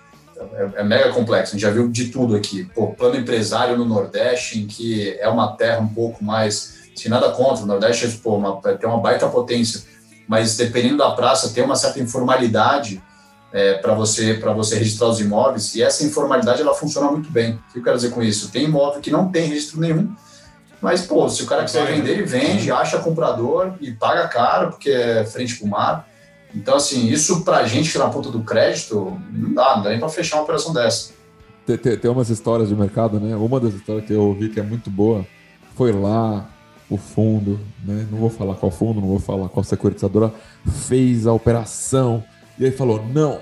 É, 0.55 0.81
é, 0.81 0.83
mega 0.83 1.11
complexo. 1.11 1.51
A 1.51 1.53
gente 1.53 1.61
já 1.61 1.69
viu 1.69 1.87
de 1.87 2.09
tudo 2.09 2.35
aqui. 2.35 2.65
Pô, 2.75 2.87
plano 2.87 3.15
empresário 3.15 3.77
no 3.77 3.85
Nordeste, 3.85 4.59
em 4.59 4.67
que 4.67 5.15
é 5.19 5.29
uma 5.29 5.55
terra 5.55 5.79
um 5.79 5.87
pouco 5.87 6.23
mais. 6.23 6.81
Sem 6.95 7.09
nada 7.09 7.31
contra, 7.31 7.63
o 7.63 7.67
Nordeste 7.67 8.07
pô, 8.17 8.35
uma, 8.35 8.61
tem 8.61 8.87
uma 8.87 8.99
baita 8.99 9.27
potência, 9.27 9.81
mas 10.27 10.55
dependendo 10.55 10.97
da 10.97 11.11
praça, 11.11 11.49
tem 11.49 11.63
uma 11.63 11.75
certa 11.75 11.99
informalidade 11.99 13.01
é, 13.53 13.75
para 13.75 13.93
você 13.93 14.33
para 14.33 14.51
você 14.51 14.77
registrar 14.77 15.07
os 15.07 15.21
imóveis 15.21 15.75
e 15.75 15.83
essa 15.83 16.03
informalidade 16.03 16.61
ela 16.61 16.73
funciona 16.73 17.09
muito 17.11 17.29
bem. 17.29 17.53
O 17.69 17.73
que 17.73 17.79
eu 17.79 17.83
quero 17.83 17.95
dizer 17.95 18.09
com 18.09 18.23
isso? 18.23 18.51
Tem 18.51 18.63
imóvel 18.63 18.99
que 18.99 19.11
não 19.11 19.31
tem 19.31 19.47
registro 19.47 19.79
nenhum, 19.79 20.13
mas 20.81 21.05
pô, 21.05 21.29
se 21.29 21.43
o 21.43 21.45
cara 21.45 21.63
quiser 21.63 21.85
vender, 21.85 22.13
ele 22.13 22.23
vende, 22.23 22.71
acha 22.71 22.97
comprador 22.97 23.75
e 23.79 23.91
paga 23.91 24.27
caro 24.27 24.71
porque 24.71 24.89
é 24.89 25.23
frente 25.23 25.55
para 25.57 25.67
o 25.67 25.69
mar. 25.69 26.09
Então 26.53 26.75
assim, 26.75 27.07
isso 27.07 27.43
para 27.45 27.57
a 27.57 27.67
gente 27.67 27.93
tá 27.93 27.99
na 27.99 28.09
ponta 28.09 28.31
do 28.31 28.41
crédito 28.41 29.17
não 29.31 29.53
dá, 29.53 29.75
não 29.75 29.83
dá 29.83 29.89
nem 29.91 29.99
para 29.99 30.09
fechar 30.09 30.37
uma 30.37 30.43
operação 30.43 30.73
dessa. 30.73 31.11
Tem, 31.65 31.77
tem, 31.77 31.95
tem 31.95 32.11
umas 32.11 32.29
histórias 32.29 32.67
de 32.67 32.75
mercado, 32.75 33.19
né? 33.19 33.35
Uma 33.35 33.59
das 33.59 33.73
histórias 33.73 34.05
que 34.05 34.11
eu 34.11 34.21
ouvi 34.21 34.49
que 34.49 34.59
é 34.59 34.63
muito 34.63 34.89
boa 34.89 35.25
foi 35.75 35.91
lá 35.91 36.49
o 36.89 36.97
fundo, 36.97 37.59
né? 37.85 38.05
Não 38.11 38.17
vou 38.17 38.29
falar 38.29 38.55
qual 38.55 38.71
fundo, 38.71 38.99
não 38.99 39.07
vou 39.07 39.19
falar 39.19 39.47
qual 39.47 39.63
securitizadora 39.63 40.33
fez 40.87 41.25
a 41.25 41.31
operação 41.31 42.23
e 42.57 42.65
aí 42.65 42.71
falou: 42.71 43.03
não, 43.13 43.39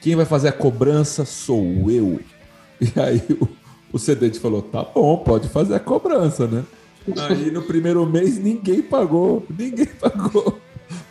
quem 0.00 0.16
vai 0.16 0.24
fazer 0.24 0.48
a 0.48 0.52
cobrança 0.52 1.24
sou 1.24 1.90
eu. 1.90 2.20
E 2.80 2.98
aí 2.98 3.22
o, 3.40 3.48
o 3.92 3.98
cedente 3.98 4.38
falou: 4.38 4.62
tá 4.62 4.82
bom, 4.82 5.18
pode 5.18 5.48
fazer 5.48 5.74
a 5.74 5.80
cobrança, 5.80 6.46
né? 6.46 6.64
Aí 7.28 7.50
no 7.50 7.62
primeiro 7.62 8.04
mês 8.06 8.38
ninguém 8.38 8.82
pagou, 8.82 9.44
ninguém 9.48 9.86
pagou. 10.00 10.58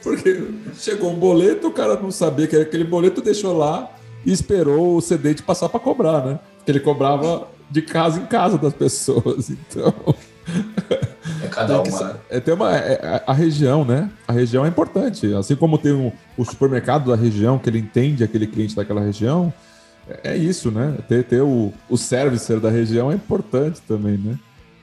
Porque 0.03 0.43
chegou 0.77 1.11
um 1.11 1.15
boleto, 1.15 1.67
o 1.67 1.71
cara 1.71 1.95
não 1.99 2.11
sabia 2.11 2.47
que 2.47 2.55
era 2.55 2.63
aquele 2.63 2.83
boleto, 2.83 3.21
deixou 3.21 3.57
lá 3.57 3.89
e 4.25 4.31
esperou 4.31 4.97
o 4.97 5.01
cedente 5.01 5.43
passar 5.43 5.69
para 5.69 5.79
cobrar, 5.79 6.25
né? 6.25 6.39
Porque 6.57 6.71
ele 6.71 6.79
cobrava 6.79 7.47
de 7.69 7.81
casa 7.81 8.19
em 8.19 8.25
casa 8.25 8.57
das 8.57 8.73
pessoas. 8.73 9.49
Então. 9.69 9.93
Cada 11.49 11.81
uma. 11.81 12.03
Né? 12.03 12.15
É, 12.29 12.39
tem 12.39 12.53
uma, 12.53 12.75
é, 12.75 12.93
é, 12.93 13.23
a 13.25 13.33
região, 13.33 13.83
né? 13.83 14.09
A 14.27 14.31
região 14.31 14.65
é 14.65 14.67
importante. 14.67 15.33
Assim 15.33 15.55
como 15.55 15.77
tem 15.77 15.91
um, 15.91 16.11
o 16.37 16.45
supermercado 16.45 17.09
da 17.09 17.15
região, 17.15 17.57
que 17.57 17.69
ele 17.69 17.79
entende 17.79 18.23
aquele 18.23 18.47
cliente 18.47 18.75
daquela 18.75 19.01
região, 19.01 19.53
é, 20.07 20.31
é 20.33 20.37
isso, 20.37 20.71
né? 20.71 20.95
Ter, 21.07 21.23
ter 21.23 21.41
o, 21.41 21.73
o 21.89 21.97
servicer 21.97 22.59
da 22.59 22.69
região 22.69 23.11
é 23.11 23.15
importante 23.15 23.81
também, 23.87 24.17
né? 24.17 24.37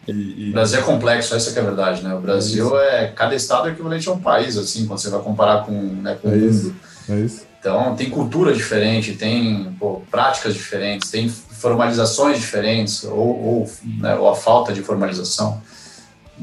E, 0.08 0.46
e... 0.46 0.50
O 0.50 0.52
Brasil 0.52 0.78
é 0.78 0.82
complexo, 0.82 1.34
essa 1.34 1.52
que 1.52 1.58
é 1.58 1.62
a 1.62 1.64
verdade, 1.64 2.02
né? 2.02 2.14
O 2.14 2.20
Brasil 2.20 2.78
é, 2.78 3.04
é, 3.04 3.06
cada 3.08 3.34
estado 3.34 3.68
é 3.68 3.72
equivalente 3.72 4.08
a 4.08 4.12
um 4.12 4.20
país, 4.20 4.56
assim, 4.56 4.86
quando 4.86 5.00
você 5.00 5.10
vai 5.10 5.20
comparar 5.20 5.64
com, 5.64 5.72
né, 5.72 6.16
com 6.20 6.28
é 6.28 6.32
o 6.32 6.36
mundo. 6.36 6.50
Isso, 6.50 6.74
é 7.08 7.18
isso. 7.18 7.46
Então 7.58 7.96
tem 7.96 8.08
cultura 8.08 8.54
diferente, 8.54 9.14
tem 9.14 9.74
pô, 9.78 10.02
práticas 10.08 10.54
diferentes, 10.54 11.10
tem 11.10 11.28
formalizações 11.28 12.38
diferentes 12.38 13.02
ou, 13.02 13.12
ou, 13.12 13.70
né, 13.84 14.14
ou 14.14 14.28
a 14.28 14.36
falta 14.36 14.72
de 14.72 14.82
formalização 14.82 15.60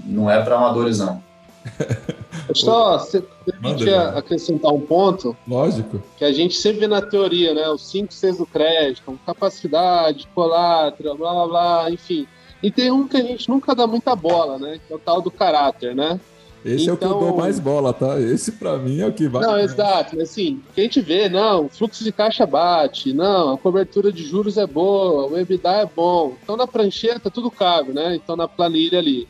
não 0.05 0.29
é 0.29 0.41
para 0.41 0.55
amadores, 0.55 0.99
não. 0.99 1.21
Só 2.53 2.97
você 2.97 3.23
permite 3.45 3.89
acrescentar 3.89 4.71
um 4.71 4.81
ponto. 4.81 5.35
Lógico. 5.47 6.01
Que 6.17 6.25
a 6.25 6.31
gente 6.31 6.55
sempre 6.55 6.81
vê 6.81 6.87
na 6.87 7.01
teoria, 7.01 7.53
né? 7.53 7.69
Os 7.69 7.89
cinco 7.89 8.13
Cs 8.13 8.37
do 8.37 8.45
crédito, 8.45 9.17
capacidade, 9.25 10.27
colatra, 10.33 11.13
blá 11.15 11.31
blá 11.33 11.47
blá, 11.47 11.91
enfim. 11.91 12.27
E 12.61 12.71
tem 12.71 12.91
um 12.91 13.07
que 13.07 13.17
a 13.17 13.21
gente 13.21 13.49
nunca 13.49 13.75
dá 13.75 13.85
muita 13.87 14.15
bola, 14.15 14.57
né? 14.57 14.79
Que 14.85 14.93
é 14.93 14.95
o 14.95 14.99
tal 14.99 15.21
do 15.21 15.31
caráter, 15.31 15.95
né? 15.95 16.19
Esse 16.65 16.89
então... 16.89 16.93
é 16.93 16.95
o 16.95 16.97
que 16.97 17.05
eu 17.05 17.09
dou 17.09 17.23
então- 17.23 17.37
mais 17.37 17.59
bola, 17.59 17.93
tá? 17.93 18.19
Esse 18.19 18.53
para 18.53 18.77
mim 18.77 19.01
é 19.01 19.07
o 19.07 19.11
que 19.11 19.27
vai. 19.27 19.41
Não, 19.41 19.59
exato. 19.59 20.19
Assim, 20.21 20.61
que 20.73 20.79
a 20.79 20.83
gente 20.83 21.01
vê, 21.01 21.27
não, 21.27 21.65
o 21.65 21.69
fluxo 21.69 22.03
de 22.03 22.11
caixa 22.11 22.45
bate, 22.45 23.11
não, 23.11 23.53
a 23.53 23.57
cobertura 23.57 24.11
de 24.11 24.23
juros 24.23 24.57
é 24.57 24.65
boa, 24.65 25.27
o 25.27 25.37
EBITDA 25.37 25.69
é 25.71 25.85
bom. 25.85 26.35
Então 26.41 26.55
na 26.55 26.65
prancheta 26.65 27.29
tudo 27.29 27.51
cabe, 27.51 27.91
né? 27.91 28.15
Então 28.15 28.35
na 28.35 28.47
planilha 28.47 28.99
ali. 28.99 29.27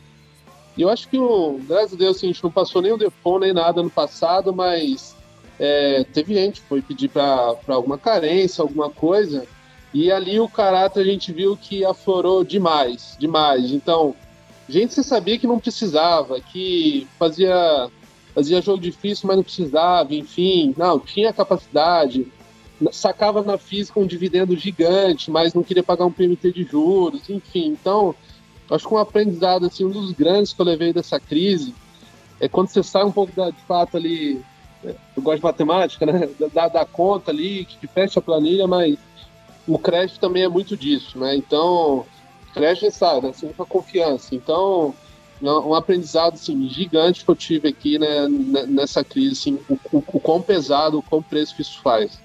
E 0.76 0.82
eu 0.82 0.88
acho 0.88 1.08
que, 1.08 1.18
o, 1.18 1.60
graças 1.66 1.94
a 1.94 1.96
Deus, 1.96 2.16
assim, 2.16 2.26
a 2.26 2.32
gente 2.32 2.42
não 2.42 2.50
passou 2.50 2.82
nem 2.82 2.92
o 2.92 2.96
default 2.96 3.40
nem 3.44 3.52
nada 3.52 3.82
no 3.82 3.90
passado, 3.90 4.52
mas 4.52 5.14
é, 5.58 6.04
teve 6.12 6.34
gente 6.34 6.60
que 6.60 6.66
foi 6.66 6.82
pedir 6.82 7.08
para 7.08 7.56
alguma 7.68 7.96
carência, 7.96 8.62
alguma 8.62 8.90
coisa, 8.90 9.46
e 9.92 10.10
ali 10.10 10.40
o 10.40 10.48
caráter 10.48 11.00
a 11.00 11.04
gente 11.04 11.32
viu 11.32 11.56
que 11.56 11.84
aflorou 11.84 12.42
demais, 12.42 13.16
demais. 13.18 13.70
Então, 13.70 14.14
gente 14.68 14.94
você 14.94 15.02
sabia 15.02 15.38
que 15.38 15.46
não 15.46 15.60
precisava, 15.60 16.40
que 16.40 17.06
fazia, 17.16 17.88
fazia 18.34 18.60
jogo 18.60 18.82
difícil, 18.82 19.28
mas 19.28 19.36
não 19.36 19.44
precisava, 19.44 20.12
enfim, 20.14 20.74
não, 20.76 20.98
tinha 20.98 21.32
capacidade, 21.32 22.26
sacava 22.92 23.42
na 23.42 23.56
física 23.56 24.00
um 24.00 24.06
dividendo 24.06 24.56
gigante, 24.56 25.30
mas 25.30 25.54
não 25.54 25.62
queria 25.62 25.82
pagar 25.82 26.06
um 26.06 26.12
PMT 26.12 26.52
de 26.52 26.64
juros, 26.64 27.30
enfim. 27.30 27.66
Então, 27.66 28.14
acho 28.70 28.86
que 28.86 28.94
um 28.94 28.98
aprendizado, 28.98 29.66
assim, 29.66 29.84
um 29.84 29.90
dos 29.90 30.12
grandes 30.12 30.52
que 30.52 30.60
eu 30.60 30.66
levei 30.66 30.92
dessa 30.92 31.20
crise 31.20 31.74
é 32.40 32.48
quando 32.48 32.68
você 32.68 32.82
sai 32.82 33.04
um 33.04 33.12
pouco 33.12 33.34
da, 33.34 33.50
de 33.50 33.60
fato 33.62 33.96
ali, 33.96 34.42
é, 34.84 34.94
eu 35.16 35.22
gosto 35.22 35.38
de 35.38 35.44
matemática, 35.44 36.06
né, 36.06 36.28
da, 36.52 36.68
da 36.68 36.84
conta 36.84 37.30
ali, 37.30 37.64
que 37.64 37.86
fecha 37.86 38.20
a 38.20 38.22
planilha, 38.22 38.66
mas 38.66 38.96
o 39.66 39.78
crédito 39.78 40.20
também 40.20 40.42
é 40.42 40.48
muito 40.48 40.76
disso, 40.76 41.18
né, 41.18 41.36
então, 41.36 42.04
crédito 42.52 42.90
sabe, 42.90 43.22
né, 43.22 43.30
assim, 43.30 43.48
com 43.48 43.62
a 43.62 43.66
confiança, 43.66 44.34
então, 44.34 44.94
um 45.42 45.74
aprendizado, 45.74 46.34
assim, 46.34 46.68
gigante 46.68 47.24
que 47.24 47.30
eu 47.30 47.36
tive 47.36 47.68
aqui, 47.68 47.98
né, 47.98 48.28
nessa 48.68 49.04
crise, 49.04 49.32
assim, 49.32 49.58
o, 49.68 49.74
o, 49.92 50.04
o 50.06 50.20
quão 50.20 50.40
pesado, 50.40 50.98
o 50.98 51.02
quão 51.02 51.22
preço 51.22 51.54
que 51.54 51.62
isso 51.62 51.80
faz. 51.82 52.18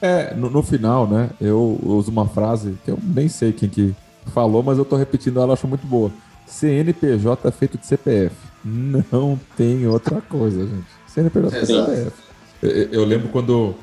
É, 0.00 0.34
no, 0.34 0.50
no 0.50 0.62
final, 0.62 1.06
né, 1.06 1.30
eu 1.40 1.78
uso 1.82 2.10
uma 2.10 2.26
frase 2.26 2.76
que 2.84 2.90
eu 2.90 2.98
nem 3.02 3.28
sei 3.28 3.52
quem 3.52 3.68
que 3.68 3.94
falou, 4.30 4.62
mas 4.62 4.78
eu 4.78 4.84
tô 4.84 4.96
repetindo, 4.96 5.40
ela 5.40 5.54
acho 5.54 5.66
muito 5.66 5.86
boa. 5.86 6.10
CNPJ 6.46 7.48
é 7.48 7.50
feito 7.50 7.78
de 7.78 7.86
CPF. 7.86 8.34
Não 8.64 9.38
tem 9.56 9.86
outra 9.86 10.20
coisa, 10.20 10.66
gente. 10.66 10.86
CNPJ 11.06 11.48
é 11.48 11.66
feito 11.66 11.66
de 11.66 11.86
CPF. 11.86 12.16
Eu, 12.62 12.70
eu, 12.70 13.04
lembro 13.04 13.28
quando 13.28 13.74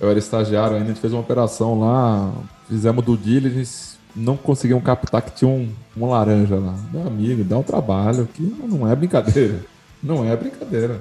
eu 0.00 0.08
era 0.10 0.18
estagiário 0.18 0.76
ainda, 0.76 0.86
a 0.86 0.88
gente 0.88 1.00
fez 1.00 1.12
uma 1.12 1.20
operação 1.20 1.80
lá, 1.80 2.32
fizemos 2.68 3.04
do 3.04 3.16
diligence, 3.16 3.96
não 4.14 4.36
conseguimos 4.36 4.82
captar 4.82 5.22
que 5.22 5.32
tinha 5.32 5.50
um, 5.50 5.68
um 5.96 6.08
laranja 6.08 6.56
lá. 6.56 6.74
Meu 6.92 7.06
amigo, 7.06 7.44
dá 7.44 7.58
um 7.58 7.62
trabalho 7.62 8.28
que 8.32 8.42
não 8.42 8.88
é 8.88 8.94
brincadeira. 8.94 9.60
Não 10.02 10.28
é 10.28 10.36
brincadeira. 10.36 11.00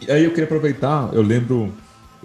E 0.00 0.10
aí 0.10 0.24
eu 0.24 0.30
queria 0.30 0.44
aproveitar, 0.44 1.10
eu 1.12 1.22
lembro 1.22 1.72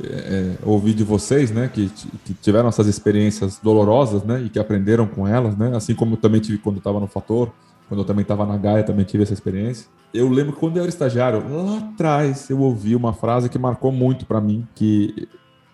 é, 0.04 0.56
ouvir 0.64 0.93
de 0.93 1.04
vocês, 1.04 1.52
né, 1.52 1.70
que, 1.74 1.89
que, 2.24 2.34
tiveram 2.36 2.70
essas 2.70 2.88
experiências 2.88 3.60
dolorosas, 3.62 4.24
né, 4.24 4.41
e 4.41 4.50
que 4.50 4.60
aprenderam 4.60 5.08
com 5.08 5.28
elas, 5.28 5.58
né, 5.58 5.76
assim 5.76 5.95
como 5.95 6.14
eu 6.14 6.18
também 6.18 6.39
tive 6.39 6.58
quando 6.58 6.78
estava 6.78 7.00
no 7.00 7.08
Fator, 7.08 7.52
quando 7.88 8.02
eu 8.02 8.06
também 8.06 8.22
estava 8.22 8.45
na 8.45 8.58
Gaia, 8.58 8.84
também 8.84 9.06
tive 9.06 9.24
essa 9.24 9.34
experiência. 9.34 9.88
Eu 10.14 10.30
lembro 10.30 10.54
que 10.54 10.60
quando 10.60 10.78
eu 10.78 10.84
era 10.84 10.89
estagiário, 10.89 11.43
lá 11.50 11.78
atrás, 11.78 12.50
eu 12.50 12.60
ouvi 12.60 12.95
uma 12.95 13.14
frase 13.14 13.50
que 13.50 13.58
marcou 13.58 13.91
muito 13.91 14.26
para 14.26 14.41
mim, 14.41 14.68
que 14.76 15.28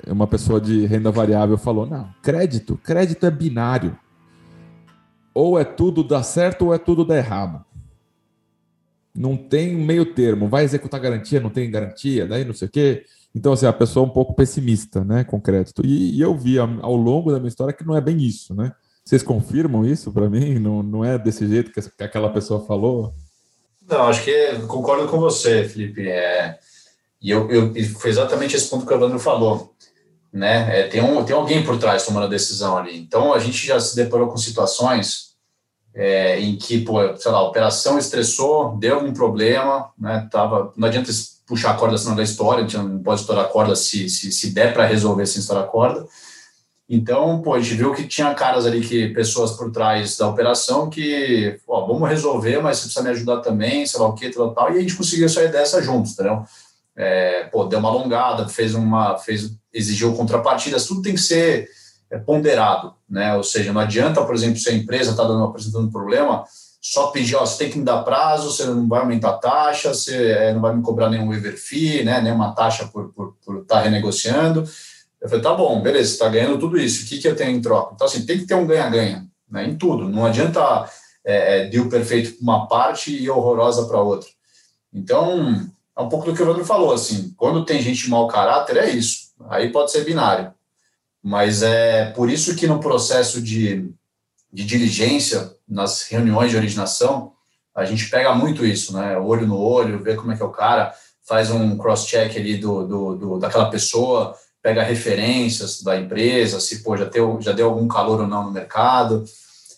uma 0.08 0.28
pessoa 0.28 0.60
de 0.60 0.86
renda 0.86 1.12
variável 1.12 1.58
falou: 1.58 1.86
"Não, 1.86 2.10
crédito, 2.22 2.80
crédito 2.84 3.26
é 3.26 3.32
binário. 3.32 3.98
Ou 5.34 5.58
é 5.58 5.64
tudo 5.64 6.04
dá 6.04 6.22
certo 6.22 6.66
ou 6.66 6.74
é 6.74 6.78
tudo 6.78 7.04
dá 7.04 7.18
errado. 7.18 7.66
não 9.16 9.38
tem 9.38 9.76
meio 9.76 10.06
termo. 10.14 10.48
Vai 10.48 10.64
executar 10.64 11.00
garantia, 11.00 11.40
não 11.40 11.52
tem 11.52 11.70
garantia, 11.70 12.26
daí 12.26 12.44
não 12.44 12.54
sei 12.54 12.68
o 12.68 12.72
quê. 12.72 13.06
Então, 13.36 13.54
assim, 13.54 13.66
a 13.66 13.74
pessoa 13.74 14.06
é 14.06 14.10
um 14.10 14.14
pouco 14.14 14.36
pessimista, 14.36 15.04
né, 15.04 15.24
com 15.24 15.42
crédito. 15.42 15.84
E, 15.86 16.18
e 16.18 16.22
eu 16.22 16.38
vi 16.38 16.60
ao 16.60 16.96
longo 16.96 17.32
da 17.32 17.40
minha 17.40 17.50
história 17.50 17.74
que 17.74 17.86
não 17.86 17.98
é 17.98 18.02
bem 18.02 18.18
isso, 18.18 18.54
né? 18.54 18.72
Vocês 19.04 19.24
confirmam 19.24 19.86
isso 19.86 20.12
para 20.12 20.30
mim? 20.30 20.60
Não, 20.60 20.82
não 20.82 21.04
é 21.04 21.18
desse 21.18 21.48
jeito 21.48 21.72
que, 21.72 21.82
que 21.82 22.04
aquela 22.04 22.32
pessoa 22.32 22.66
falou? 22.66 23.14
Não, 23.90 24.04
acho 24.04 24.24
que 24.24 24.60
concordo 24.68 25.08
com 25.08 25.20
você, 25.20 25.66
Felipe. 25.66 26.08
É, 26.08 26.58
e 27.22 27.30
eu, 27.30 27.50
eu, 27.52 27.74
foi 28.00 28.12
exatamente 28.12 28.56
esse 28.56 28.70
ponto 28.70 28.86
que 28.86 28.94
o 28.94 28.96
Evandro 28.96 29.20
falou. 29.20 29.74
Né? 30.32 30.80
É, 30.80 30.88
tem, 30.88 31.02
um, 31.02 31.24
tem 31.26 31.36
alguém 31.36 31.64
por 31.64 31.78
trás 31.78 32.06
tomando 32.06 32.26
a 32.26 32.30
decisão 32.30 32.78
ali. 32.78 32.98
Então, 32.98 33.34
a 33.34 33.40
gente 33.40 33.66
já 33.68 33.80
se 33.80 33.96
deparou 33.96 34.30
com 34.30 34.38
situações 34.38 35.34
é, 35.94 36.40
em 36.40 36.56
que, 36.56 36.80
pô, 36.80 37.16
sei 37.18 37.32
lá, 37.32 37.40
a 37.40 37.48
operação 37.48 38.00
estressou, 38.00 38.78
deu 38.78 38.96
algum 38.96 39.14
problema, 39.14 39.92
né? 39.98 40.28
Tava, 40.32 40.74
não 40.76 40.88
adianta 40.88 41.12
puxar 41.46 41.72
a 41.72 41.74
corda 41.76 41.98
senão 41.98 42.16
da 42.16 42.24
história, 42.24 42.64
a 42.64 42.68
gente 42.68 42.78
não 42.78 43.00
pode 43.00 43.22
estourar 43.22 43.46
a 43.46 43.48
corda 43.48 43.76
se, 43.76 44.10
se, 44.10 44.32
se 44.32 44.54
der 44.54 44.74
para 44.74 44.86
resolver 44.86 45.26
sem 45.26 45.40
estourar 45.42 45.66
a 45.66 45.68
corda. 45.68 46.08
Então, 46.90 47.42
pô, 47.42 47.54
a 47.54 47.60
gente 47.60 47.76
viu 47.76 47.94
que 47.94 48.08
tinha 48.08 48.34
caras 48.34 48.66
ali, 48.66 48.82
que 48.82 49.08
pessoas 49.10 49.52
por 49.52 49.72
trás 49.72 50.18
da 50.18 50.28
operação 50.28 50.90
que, 50.90 51.60
ó, 51.68 51.88
vamos 51.88 52.08
resolver, 52.10 52.62
mas 52.62 52.78
você 52.78 52.84
precisa 52.84 53.04
me 53.04 53.10
ajudar 53.10 53.40
também, 53.40 53.86
sei 53.86 54.00
lá 54.00 54.08
o 54.08 54.14
que, 54.14 54.30
tal, 54.30 54.54
tal, 54.54 54.72
e 54.72 54.78
a 54.78 54.82
gente 54.82 54.96
conseguiu 54.96 55.30
sair 55.30 55.52
dessa 55.52 55.82
juntos, 55.82 56.12
entendeu? 56.12 56.44
É, 56.96 57.46
pô, 57.46 57.66
deu 57.66 57.80
uma 57.80 57.90
alongada, 57.90 58.48
fez 58.48 58.76
uma, 58.76 59.18
fez, 59.18 59.56
exigiu 59.74 60.14
contrapartidas, 60.14 60.86
tudo 60.86 61.02
tem 61.02 61.16
que 61.16 61.22
ser 61.22 61.68
é, 62.12 62.20
ponderado, 62.20 62.94
né? 63.10 63.36
Ou 63.36 63.44
seja, 63.44 63.74
não 63.74 63.82
adianta, 63.82 64.24
por 64.24 64.36
exemplo, 64.36 64.60
se 64.60 64.70
a 64.70 64.74
empresa 64.74 65.12
está 65.12 65.24
apresentando 65.24 65.92
problema, 65.92 66.44
só 66.86 67.08
pedir, 67.08 67.38
ó, 67.38 67.46
você 67.46 67.60
tem 67.60 67.70
que 67.72 67.80
me 67.80 67.86
dar 67.86 68.04
prazo, 68.04 68.52
você 68.52 68.66
não 68.66 68.90
vai 68.90 69.00
aumentar 69.00 69.30
a 69.30 69.38
taxa, 69.38 69.94
você 69.94 70.32
é, 70.32 70.54
não 70.54 70.60
vai 70.60 70.76
me 70.76 70.84
cobrar 70.84 71.10
nenhum 71.10 71.30
waiver 71.30 71.58
fee, 71.58 72.04
né? 72.04 72.20
Nenhuma 72.20 72.54
taxa 72.54 72.86
por 72.86 73.06
estar 73.06 73.14
por, 73.16 73.38
por 73.46 73.66
tá 73.66 73.80
renegociando. 73.80 74.66
Eu 75.22 75.30
falei, 75.30 75.42
tá 75.42 75.54
bom, 75.54 75.82
beleza, 75.82 76.10
você 76.10 76.14
está 76.16 76.28
ganhando 76.28 76.60
tudo 76.60 76.78
isso, 76.78 77.06
o 77.06 77.08
que, 77.08 77.20
que 77.20 77.28
eu 77.30 77.38
tenho 77.38 77.52
em 77.52 77.62
troca? 77.62 77.94
Então, 77.96 78.06
assim, 78.06 78.26
tem 78.26 78.38
que 78.38 78.46
ter 78.46 78.56
um 78.56 78.68
ganha-ganha, 78.68 79.26
né, 79.50 79.66
em 79.66 79.78
tudo. 79.78 80.10
Não 80.10 80.26
adianta 80.26 80.90
é, 81.24 81.62
é 81.62 81.68
deal 81.70 81.88
perfeito 81.88 82.34
para 82.34 82.44
uma 82.44 82.68
parte 82.68 83.16
e 83.16 83.30
horrorosa 83.30 83.86
para 83.86 84.02
outra. 84.02 84.28
Então, 84.94 85.66
é 85.98 86.02
um 86.02 86.10
pouco 86.10 86.26
do 86.26 86.36
que 86.36 86.42
o 86.42 86.44
Evandro 86.44 86.66
falou, 86.66 86.92
assim, 86.92 87.34
quando 87.38 87.64
tem 87.64 87.82
gente 87.82 88.04
de 88.04 88.10
mau 88.10 88.28
caráter, 88.28 88.76
é 88.76 88.90
isso. 88.90 89.32
Aí 89.50 89.72
pode 89.72 89.90
ser 89.90 90.04
binário. 90.04 90.54
Mas 91.24 91.64
é 91.64 92.12
por 92.12 92.30
isso 92.30 92.58
que 92.58 92.68
no 92.68 92.82
processo 92.82 93.42
de, 93.42 93.90
de 94.52 94.66
diligência, 94.66 95.56
nas 95.74 96.04
reuniões 96.04 96.52
de 96.52 96.58
originação, 96.58 97.34
a 97.76 97.84
gente 97.84 98.10
pega 98.10 98.34
muito 98.34 98.66
isso, 98.66 98.94
né? 98.94 99.18
Olho 99.18 99.48
no 99.48 99.60
olho, 99.60 100.02
vê 100.02 100.16
como 100.16 100.32
é 100.32 100.38
que 100.38 100.44
é 100.44 100.46
o 100.46 100.52
cara, 100.52 100.94
faz 101.28 101.50
um 101.50 101.78
cross-check 101.78 102.38
ali 102.38 102.58
do, 102.58 102.88
do, 102.88 103.16
do, 103.16 103.40
daquela 103.40 103.70
pessoa, 103.70 104.36
pega 104.62 104.84
referências 104.84 105.82
da 105.82 106.00
empresa, 106.00 106.60
se 106.60 106.84
pô, 106.84 106.96
já, 106.96 107.06
deu, 107.06 107.40
já 107.42 107.52
deu 107.52 107.68
algum 107.68 107.88
calor 107.88 108.22
ou 108.22 108.28
não 108.28 108.46
no 108.46 108.52
mercado. 108.52 109.26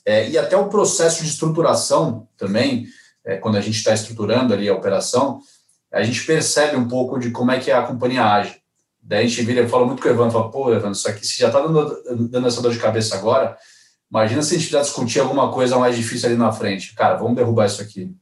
É, 0.06 0.30
e 0.30 0.38
até 0.38 0.58
o 0.58 0.68
processo 0.68 1.24
de 1.24 1.30
estruturação 1.30 2.28
também, 2.38 2.86
é, 3.26 3.38
quando 3.38 3.58
a 3.58 3.62
gente 3.62 3.78
está 3.78 3.94
estruturando 3.94 4.54
ali 4.54 4.68
a 4.68 4.76
operação, 4.76 5.40
a 5.92 6.04
gente 6.04 6.26
percebe 6.26 6.76
um 6.76 6.88
pouco 6.88 7.18
de 7.18 7.32
como 7.32 7.52
é 7.52 7.60
que 7.60 7.72
a 7.72 7.82
companhia 7.82 8.26
age. 8.26 8.58
Daí 9.02 9.24
a 9.24 9.28
gente 9.28 9.42
vira, 9.44 9.62
eu 9.62 9.70
falo 9.70 9.86
muito 9.86 10.02
com 10.02 10.10
o 10.10 10.12
Evandro, 10.12 10.32
fala, 10.34 10.52
pô, 10.52 10.72
Evandro, 10.72 10.92
isso 10.92 11.08
aqui 11.08 11.26
se 11.26 11.40
já 11.40 11.48
está 11.48 11.62
dando, 11.62 12.28
dando 12.28 12.48
essa 12.48 12.62
dor 12.62 12.74
de 12.74 12.80
cabeça 12.80 13.16
agora, 13.16 13.58
imagina 14.16 14.42
se 14.42 14.56
a 14.56 14.58
gente 14.58 14.70
precisar 14.70 14.82
discutir 14.82 15.20
alguma 15.20 15.52
coisa 15.52 15.78
mais 15.78 15.98
difícil 15.98 16.30
ali 16.30 16.38
na 16.38 16.52
frente. 16.52 16.96
Cara, 16.96 17.16
vamos 17.16 17.36
derrubar 17.36 17.66
isso 17.66 17.82
aqui. 17.82 18.16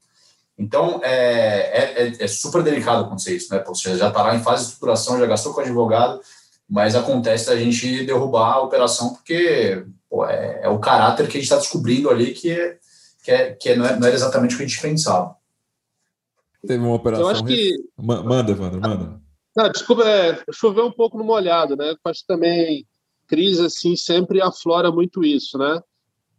Então, 0.57 0.99
é, 1.03 2.07
é, 2.07 2.23
é 2.23 2.27
super 2.27 2.63
delicado 2.63 3.03
acontecer 3.03 3.35
isso, 3.35 3.53
né? 3.53 3.63
Você 3.65 3.95
já 3.95 4.07
está 4.07 4.23
lá 4.23 4.35
em 4.35 4.41
fase 4.41 4.63
de 4.63 4.67
estruturação, 4.69 5.19
já 5.19 5.25
gastou 5.27 5.53
com 5.53 5.61
advogado, 5.61 6.19
mas 6.67 6.95
acontece 6.95 7.51
a 7.51 7.55
gente 7.55 8.05
derrubar 8.05 8.53
a 8.53 8.61
operação 8.61 9.13
porque 9.13 9.85
pô, 10.09 10.25
é, 10.25 10.61
é, 10.63 10.69
o 10.69 10.79
caráter 10.79 11.27
que 11.27 11.37
a 11.37 11.39
gente 11.39 11.43
está 11.43 11.57
descobrindo 11.57 12.09
ali 12.09 12.33
que, 12.33 12.51
é, 12.51 12.77
que, 13.23 13.31
é, 13.31 13.51
que 13.51 13.69
é, 13.69 13.75
não, 13.75 13.85
é, 13.85 13.99
não 13.99 14.07
era 14.07 14.15
exatamente 14.15 14.55
o 14.55 14.57
que 14.57 14.63
a 14.63 14.67
gente 14.67 14.81
pensava. 14.81 15.35
Teve 16.65 16.83
uma 16.83 16.95
operação. 16.95 17.25
Eu 17.25 17.29
acho 17.29 17.43
que. 17.43 17.71
Manda, 17.97 18.51
Evandro, 18.51 18.81
manda. 18.81 19.21
Não, 19.55 19.69
desculpa, 19.69 20.03
é, 20.07 20.41
choveu 20.51 20.87
um 20.87 20.91
pouco 20.91 21.17
no 21.17 21.23
molhado, 21.23 21.75
né? 21.75 21.91
Eu 21.91 21.97
acho 22.05 22.21
que 22.21 22.27
também 22.27 22.87
crise 23.27 23.65
assim 23.65 23.95
sempre 23.95 24.41
aflora 24.41 24.91
muito 24.91 25.23
isso, 25.23 25.57
né? 25.57 25.81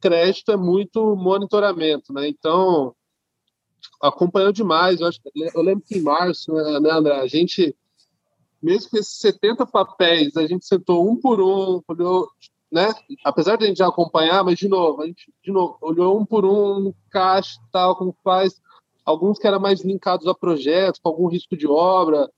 Crédito 0.00 0.52
é 0.52 0.56
muito 0.56 1.16
monitoramento, 1.16 2.12
né? 2.12 2.28
Então 2.28 2.94
acompanhou 4.00 4.52
demais. 4.52 5.00
Eu, 5.00 5.08
acho, 5.08 5.20
eu 5.34 5.62
lembro 5.62 5.84
que 5.86 5.98
em 5.98 6.02
março, 6.02 6.52
né, 6.52 6.90
André, 6.90 7.20
a 7.20 7.26
gente 7.26 7.74
mesmo 8.64 8.90
que 8.90 8.96
esses 8.96 9.18
70 9.18 9.66
papéis, 9.66 10.38
a 10.38 10.46
gente 10.46 10.64
sentou 10.64 11.06
um 11.06 11.20
por 11.20 11.38
um, 11.38 11.82
olhou, 11.86 12.26
né? 12.72 12.90
Apesar 13.22 13.56
de 13.56 13.64
a 13.64 13.68
gente 13.68 13.76
já 13.76 13.86
acompanhar, 13.86 14.42
mas 14.42 14.58
de 14.58 14.68
novo, 14.68 15.02
a 15.02 15.06
gente 15.06 15.30
de 15.44 15.52
novo, 15.52 15.76
olhou 15.82 16.18
um 16.18 16.24
por 16.24 16.46
um 16.46 16.90
caixa 17.10 17.60
tal, 17.70 17.94
como 17.94 18.16
faz, 18.24 18.58
alguns 19.04 19.38
que 19.38 19.46
eram 19.46 19.60
mais 19.60 19.82
linkados 19.82 20.26
a 20.26 20.34
projetos, 20.34 20.98
com 20.98 21.10
algum 21.10 21.26
risco 21.26 21.54
de 21.54 21.66
obra, 21.66 22.30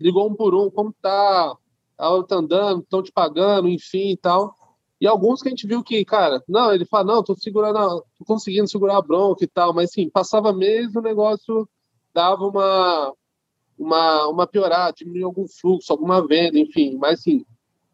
ligou 0.00 0.26
um 0.26 0.34
por 0.34 0.54
um, 0.54 0.70
como 0.70 0.90
tá, 1.02 1.54
a 1.98 2.10
obra 2.10 2.26
tá 2.26 2.36
andando, 2.36 2.82
estão 2.82 3.02
te 3.02 3.12
pagando, 3.12 3.68
enfim 3.68 4.10
e 4.10 4.16
tal. 4.16 4.54
E 5.00 5.06
alguns 5.06 5.42
que 5.42 5.48
a 5.48 5.50
gente 5.50 5.66
viu 5.66 5.82
que, 5.82 6.04
cara, 6.04 6.42
não, 6.48 6.72
ele 6.72 6.84
fala, 6.84 7.14
não, 7.14 7.22
tô 7.22 7.34
segurando, 7.34 8.04
tô 8.18 8.24
conseguindo 8.24 8.68
segurar 8.68 8.98
a 8.98 9.02
bronca 9.02 9.44
e 9.44 9.48
tal, 9.48 9.74
mas 9.74 9.92
sim, 9.92 10.08
passava 10.08 10.52
mês 10.52 10.94
o 10.94 11.00
negócio 11.00 11.68
dava 12.12 12.46
uma 12.46 13.12
uma, 13.78 14.28
uma 14.28 14.46
piorada, 14.46 14.94
diminuir 14.96 15.24
algum 15.24 15.46
fluxo, 15.48 15.92
alguma 15.92 16.26
venda, 16.26 16.58
enfim. 16.58 16.96
Mas, 16.96 17.20
assim, 17.20 17.44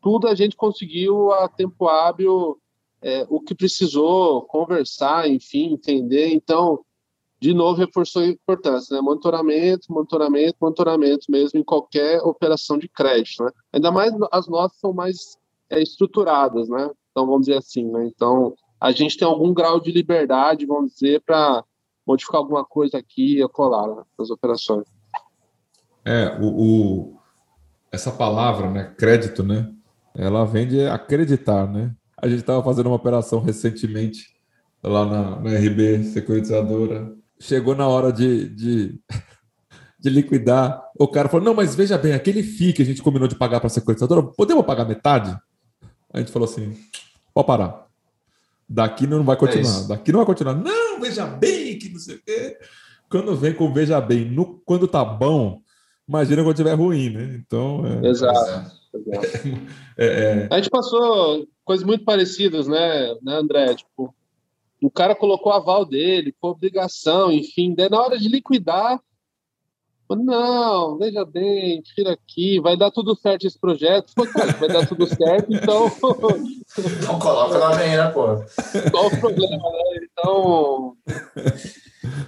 tudo 0.00 0.28
a 0.28 0.34
gente 0.34 0.56
conseguiu 0.56 1.32
a 1.32 1.48
tempo 1.48 1.88
hábil 1.88 2.58
é, 3.02 3.26
o 3.28 3.40
que 3.40 3.54
precisou, 3.54 4.42
conversar, 4.42 5.28
enfim, 5.28 5.72
entender. 5.72 6.28
Então, 6.28 6.84
de 7.40 7.54
novo, 7.54 7.78
reforçou 7.78 8.22
a 8.22 8.26
importância, 8.26 8.94
né? 8.94 9.00
Monitoramento, 9.00 9.90
monitoramento, 9.90 10.56
monitoramento 10.60 11.26
mesmo 11.30 11.58
em 11.58 11.64
qualquer 11.64 12.20
operação 12.20 12.76
de 12.76 12.88
crédito, 12.88 13.42
né? 13.42 13.50
Ainda 13.72 13.90
mais 13.90 14.12
as 14.30 14.46
nossas 14.46 14.78
são 14.78 14.92
mais 14.92 15.38
é, 15.70 15.80
estruturadas, 15.80 16.68
né? 16.68 16.90
Então, 17.10 17.26
vamos 17.26 17.46
dizer 17.46 17.56
assim, 17.56 17.90
né? 17.90 18.06
Então, 18.06 18.54
a 18.80 18.92
gente 18.92 19.16
tem 19.16 19.26
algum 19.26 19.54
grau 19.54 19.80
de 19.80 19.90
liberdade, 19.90 20.66
vamos 20.66 20.92
dizer, 20.92 21.22
para 21.22 21.64
modificar 22.06 22.40
alguma 22.40 22.64
coisa 22.64 22.98
aqui 22.98 23.38
e 23.38 23.42
acolá 23.42 23.86
né, 23.86 24.02
nas 24.18 24.30
operações. 24.30 24.86
É, 26.04 26.38
o, 26.40 26.46
o, 26.46 27.18
essa 27.92 28.10
palavra, 28.10 28.70
né, 28.70 28.94
crédito, 28.98 29.42
né, 29.42 29.72
ela 30.14 30.44
vem 30.44 30.66
de 30.66 30.86
acreditar, 30.86 31.66
né? 31.70 31.94
A 32.16 32.28
gente 32.28 32.40
estava 32.40 32.62
fazendo 32.62 32.86
uma 32.86 32.96
operação 32.96 33.40
recentemente 33.40 34.26
lá 34.82 35.06
na, 35.06 35.40
na 35.40 35.50
RB 35.58 36.04
Securitizadora. 36.04 37.19
Chegou 37.40 37.74
na 37.74 37.88
hora 37.88 38.12
de, 38.12 38.48
de, 38.50 39.00
de, 39.98 40.10
liquidar. 40.10 40.82
O 40.98 41.08
cara 41.08 41.28
falou: 41.28 41.44
Não, 41.44 41.54
mas 41.54 41.74
veja 41.74 41.96
bem, 41.96 42.12
aquele 42.12 42.42
FII 42.42 42.74
que 42.74 42.82
a 42.82 42.84
gente 42.84 43.02
combinou 43.02 43.26
de 43.26 43.34
pagar 43.34 43.60
para 43.60 43.68
a 43.68 43.70
securitizadora, 43.70 44.22
podemos 44.22 44.64
pagar 44.66 44.84
metade? 44.84 45.36
A 46.12 46.18
gente 46.18 46.30
falou 46.30 46.46
assim: 46.46 46.76
Pode 47.32 47.46
parar. 47.46 47.86
Daqui 48.68 49.06
não 49.06 49.24
vai 49.24 49.36
continuar. 49.36 49.84
É 49.84 49.88
Daqui 49.88 50.12
não 50.12 50.18
vai 50.18 50.26
continuar. 50.26 50.54
Não, 50.54 51.00
veja 51.00 51.26
bem, 51.26 51.78
que 51.78 51.88
não 51.88 51.98
sei 51.98 52.16
o 52.16 52.22
quê. 52.22 52.58
Quando 53.08 53.34
vem 53.34 53.54
com 53.54 53.72
veja 53.72 54.00
bem, 54.00 54.24
no, 54.24 54.60
quando 54.64 54.86
tá 54.86 55.04
bom, 55.04 55.60
imagina 56.08 56.44
quando 56.44 56.56
tiver 56.56 56.74
ruim, 56.74 57.10
né? 57.10 57.40
Então. 57.44 57.82
É, 58.04 58.08
Exato. 58.08 58.80
É, 59.96 60.06
é, 60.06 60.48
a 60.50 60.56
gente 60.56 60.70
passou 60.70 61.46
coisas 61.64 61.86
muito 61.86 62.04
parecidas, 62.04 62.66
né, 62.66 63.14
né, 63.22 63.34
André? 63.34 63.74
Tipo, 63.74 64.14
o 64.82 64.90
cara 64.90 65.14
colocou 65.14 65.52
aval 65.52 65.84
dele, 65.84 66.34
com 66.40 66.48
obrigação, 66.48 67.30
enfim, 67.30 67.74
daí 67.74 67.88
na 67.88 68.00
hora 68.00 68.18
de 68.18 68.28
liquidar, 68.28 69.00
não, 70.16 70.98
veja 70.98 71.24
bem, 71.24 71.80
tira 71.82 72.12
aqui, 72.12 72.60
vai 72.60 72.76
dar 72.76 72.90
tudo 72.90 73.14
certo 73.16 73.46
esse 73.46 73.58
projeto. 73.58 74.12
Pô, 74.14 74.26
cara, 74.26 74.52
vai 74.52 74.68
dar 74.68 74.86
tudo 74.86 75.06
certo, 75.06 75.52
então. 75.52 75.84
Não 77.06 77.18
coloca 77.18 77.58
na 77.58 77.70
venda, 77.72 78.10
pô. 78.10 78.36
Qual 78.90 79.06
o 79.06 79.20
problema, 79.20 79.56
né? 79.56 80.06
Então. 80.10 80.96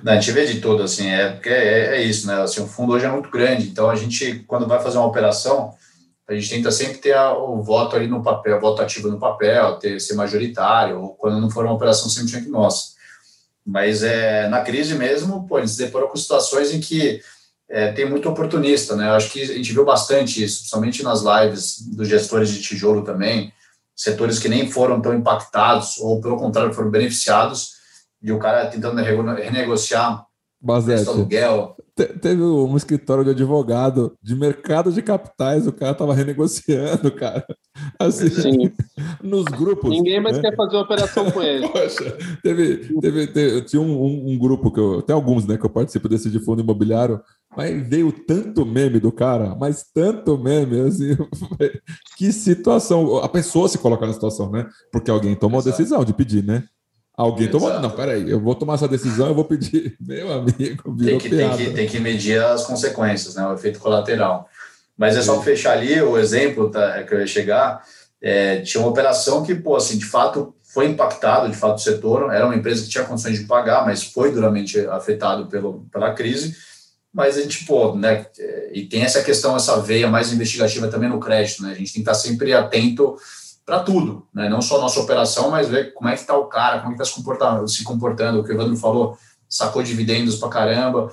Não, 0.02 0.12
a 0.12 0.14
gente 0.14 0.32
vê 0.32 0.46
de 0.46 0.60
tudo, 0.60 0.82
assim, 0.82 1.08
é, 1.08 1.30
porque 1.30 1.48
é, 1.48 1.96
é, 1.96 2.02
isso, 2.02 2.26
né? 2.26 2.40
Assim, 2.42 2.62
o 2.62 2.66
fundo 2.66 2.92
hoje 2.92 3.06
é 3.06 3.10
muito 3.10 3.30
grande, 3.30 3.68
então 3.68 3.90
a 3.90 3.96
gente, 3.96 4.40
quando 4.46 4.68
vai 4.68 4.80
fazer 4.80 4.98
uma 4.98 5.06
operação, 5.06 5.74
a 6.32 6.34
gente 6.38 6.50
tenta 6.50 6.70
sempre 6.70 6.98
ter 6.98 7.12
a, 7.12 7.32
o 7.32 7.62
voto 7.62 7.96
ali 7.96 8.06
no 8.06 8.22
papel, 8.22 8.60
voto 8.60 8.82
ativo 8.82 9.08
no 9.08 9.18
papel, 9.18 9.76
ter, 9.76 10.00
ser 10.00 10.14
majoritário, 10.14 11.00
ou 11.00 11.14
quando 11.14 11.40
não 11.40 11.50
for 11.50 11.64
uma 11.64 11.74
operação 11.74 12.08
100% 12.08 12.46
nossa. 12.48 12.92
Mas 13.64 14.02
é, 14.02 14.48
na 14.48 14.62
crise 14.62 14.94
mesmo, 14.94 15.46
pô, 15.46 15.64
se 15.66 15.78
deparou 15.78 16.08
com 16.08 16.16
situações 16.16 16.72
em 16.72 16.80
que 16.80 17.20
é, 17.68 17.92
tem 17.92 18.08
muito 18.08 18.28
oportunista, 18.28 18.96
né? 18.96 19.08
Eu 19.08 19.14
acho 19.14 19.30
que 19.30 19.42
a 19.42 19.46
gente 19.46 19.72
viu 19.72 19.84
bastante 19.84 20.42
isso, 20.42 20.60
principalmente 20.60 21.02
nas 21.02 21.22
lives 21.22 21.80
dos 21.80 22.08
gestores 22.08 22.50
de 22.50 22.60
tijolo 22.60 23.02
também, 23.04 23.52
setores 23.94 24.38
que 24.38 24.48
nem 24.48 24.70
foram 24.70 25.00
tão 25.00 25.14
impactados, 25.14 25.98
ou 25.98 26.20
pelo 26.20 26.36
contrário, 26.36 26.74
foram 26.74 26.90
beneficiados, 26.90 27.72
e 28.22 28.32
o 28.32 28.38
cara 28.38 28.66
tentando 28.66 29.00
renegociar 29.00 30.26
Basete, 30.60 31.08
aluguel. 31.08 31.76
Teve 32.06 32.42
um 32.42 32.76
escritório 32.76 33.24
de 33.24 33.30
advogado 33.30 34.16
de 34.22 34.34
mercado 34.34 34.92
de 34.92 35.02
capitais, 35.02 35.66
o 35.66 35.72
cara 35.72 35.94
tava 35.94 36.14
renegociando, 36.14 37.10
cara. 37.14 37.44
Assim, 37.98 38.28
Sim. 38.28 38.72
nos 39.22 39.44
grupos. 39.44 39.90
Ninguém 39.90 40.20
mais 40.20 40.36
né? 40.36 40.42
quer 40.42 40.56
fazer 40.56 40.76
operação 40.76 41.30
com 41.30 41.42
ele. 41.42 41.68
Poxa, 41.72 42.16
teve, 42.42 42.98
teve, 43.00 43.26
teve, 43.28 43.62
tinha 43.62 43.80
um, 43.80 44.02
um, 44.02 44.32
um, 44.32 44.38
grupo 44.38 44.70
que 44.70 44.80
eu. 44.80 45.02
Tem 45.02 45.14
alguns, 45.14 45.46
né, 45.46 45.56
que 45.56 45.64
eu 45.64 45.70
participo 45.70 46.08
desse 46.08 46.30
de 46.30 46.38
fundo 46.38 46.62
imobiliário, 46.62 47.20
mas 47.56 47.88
veio 47.88 48.12
tanto 48.12 48.64
meme 48.64 48.98
do 48.98 49.12
cara, 49.12 49.54
mas 49.54 49.84
tanto 49.92 50.38
meme, 50.38 50.80
assim. 50.80 51.16
que 52.16 52.32
situação. 52.32 53.18
A 53.18 53.28
pessoa 53.28 53.68
se 53.68 53.78
coloca 53.78 54.06
na 54.06 54.12
situação, 54.12 54.50
né? 54.50 54.66
Porque 54.90 55.10
alguém 55.10 55.34
tomou 55.34 55.60
a 55.60 55.64
decisão 55.64 56.04
de 56.04 56.14
pedir, 56.14 56.44
né? 56.44 56.64
Alguém 57.16 57.48
Exato. 57.48 57.64
tomou. 57.64 57.80
Não, 57.80 57.90
peraí, 57.90 58.30
eu 58.30 58.40
vou 58.40 58.54
tomar 58.54 58.74
essa 58.74 58.88
decisão, 58.88 59.28
eu 59.28 59.34
vou 59.34 59.44
pedir. 59.44 59.96
Meu 60.00 60.32
amigo, 60.32 60.96
tem 60.96 61.18
que, 61.18 61.28
tem 61.28 61.50
que, 61.56 61.70
tem 61.70 61.86
que 61.86 62.00
medir 62.00 62.42
as 62.42 62.64
consequências, 62.64 63.34
né? 63.34 63.46
O 63.46 63.54
efeito 63.54 63.78
colateral. 63.78 64.48
Mas 64.96 65.16
é 65.16 65.22
só 65.22 65.40
fechar 65.42 65.72
ali 65.72 66.00
o 66.00 66.18
exemplo 66.18 66.70
tá, 66.70 67.02
que 67.02 67.14
eu 67.14 67.20
ia 67.20 67.26
chegar. 67.26 67.82
É, 68.20 68.60
tinha 68.60 68.80
uma 68.80 68.90
operação 68.90 69.42
que, 69.44 69.54
pô, 69.54 69.76
assim, 69.76 69.98
de 69.98 70.04
fato 70.06 70.54
foi 70.62 70.86
impactado, 70.86 71.50
de 71.50 71.56
fato, 71.56 71.78
o 71.78 71.82
setor. 71.82 72.32
Era 72.32 72.46
uma 72.46 72.54
empresa 72.54 72.82
que 72.82 72.88
tinha 72.88 73.04
condições 73.04 73.38
de 73.38 73.44
pagar, 73.44 73.84
mas 73.84 74.04
foi 74.04 74.32
duramente 74.32 74.78
afetado 74.86 75.46
pelo, 75.46 75.86
pela 75.92 76.14
crise. 76.14 76.56
Mas 77.12 77.36
a 77.36 77.42
gente, 77.42 77.66
pô, 77.66 77.94
né? 77.94 78.24
E 78.72 78.86
tem 78.86 79.02
essa 79.02 79.22
questão, 79.22 79.54
essa 79.54 79.78
veia 79.80 80.08
mais 80.08 80.32
investigativa 80.32 80.88
também 80.88 81.10
no 81.10 81.20
crédito, 81.20 81.62
né? 81.62 81.72
A 81.72 81.74
gente 81.74 81.92
tem 81.92 82.02
que 82.02 82.10
estar 82.10 82.14
sempre 82.14 82.54
atento 82.54 83.16
para 83.64 83.80
tudo, 83.80 84.26
né? 84.34 84.48
não 84.48 84.60
só 84.60 84.80
nossa 84.80 85.00
operação, 85.00 85.50
mas 85.50 85.68
ver 85.68 85.92
como 85.94 86.08
é 86.08 86.14
que 86.14 86.20
está 86.20 86.36
o 86.36 86.46
cara, 86.46 86.80
como 86.80 86.92
é 86.92 86.96
que 86.96 87.02
está 87.02 87.04
se 87.04 87.16
comportando, 87.16 87.68
se 87.68 87.84
comportando, 87.84 88.40
o 88.40 88.44
que 88.44 88.50
o 88.50 88.54
Evandro 88.54 88.76
falou, 88.76 89.16
sacou 89.48 89.82
dividendos 89.82 90.36
para 90.36 90.48
caramba, 90.48 91.12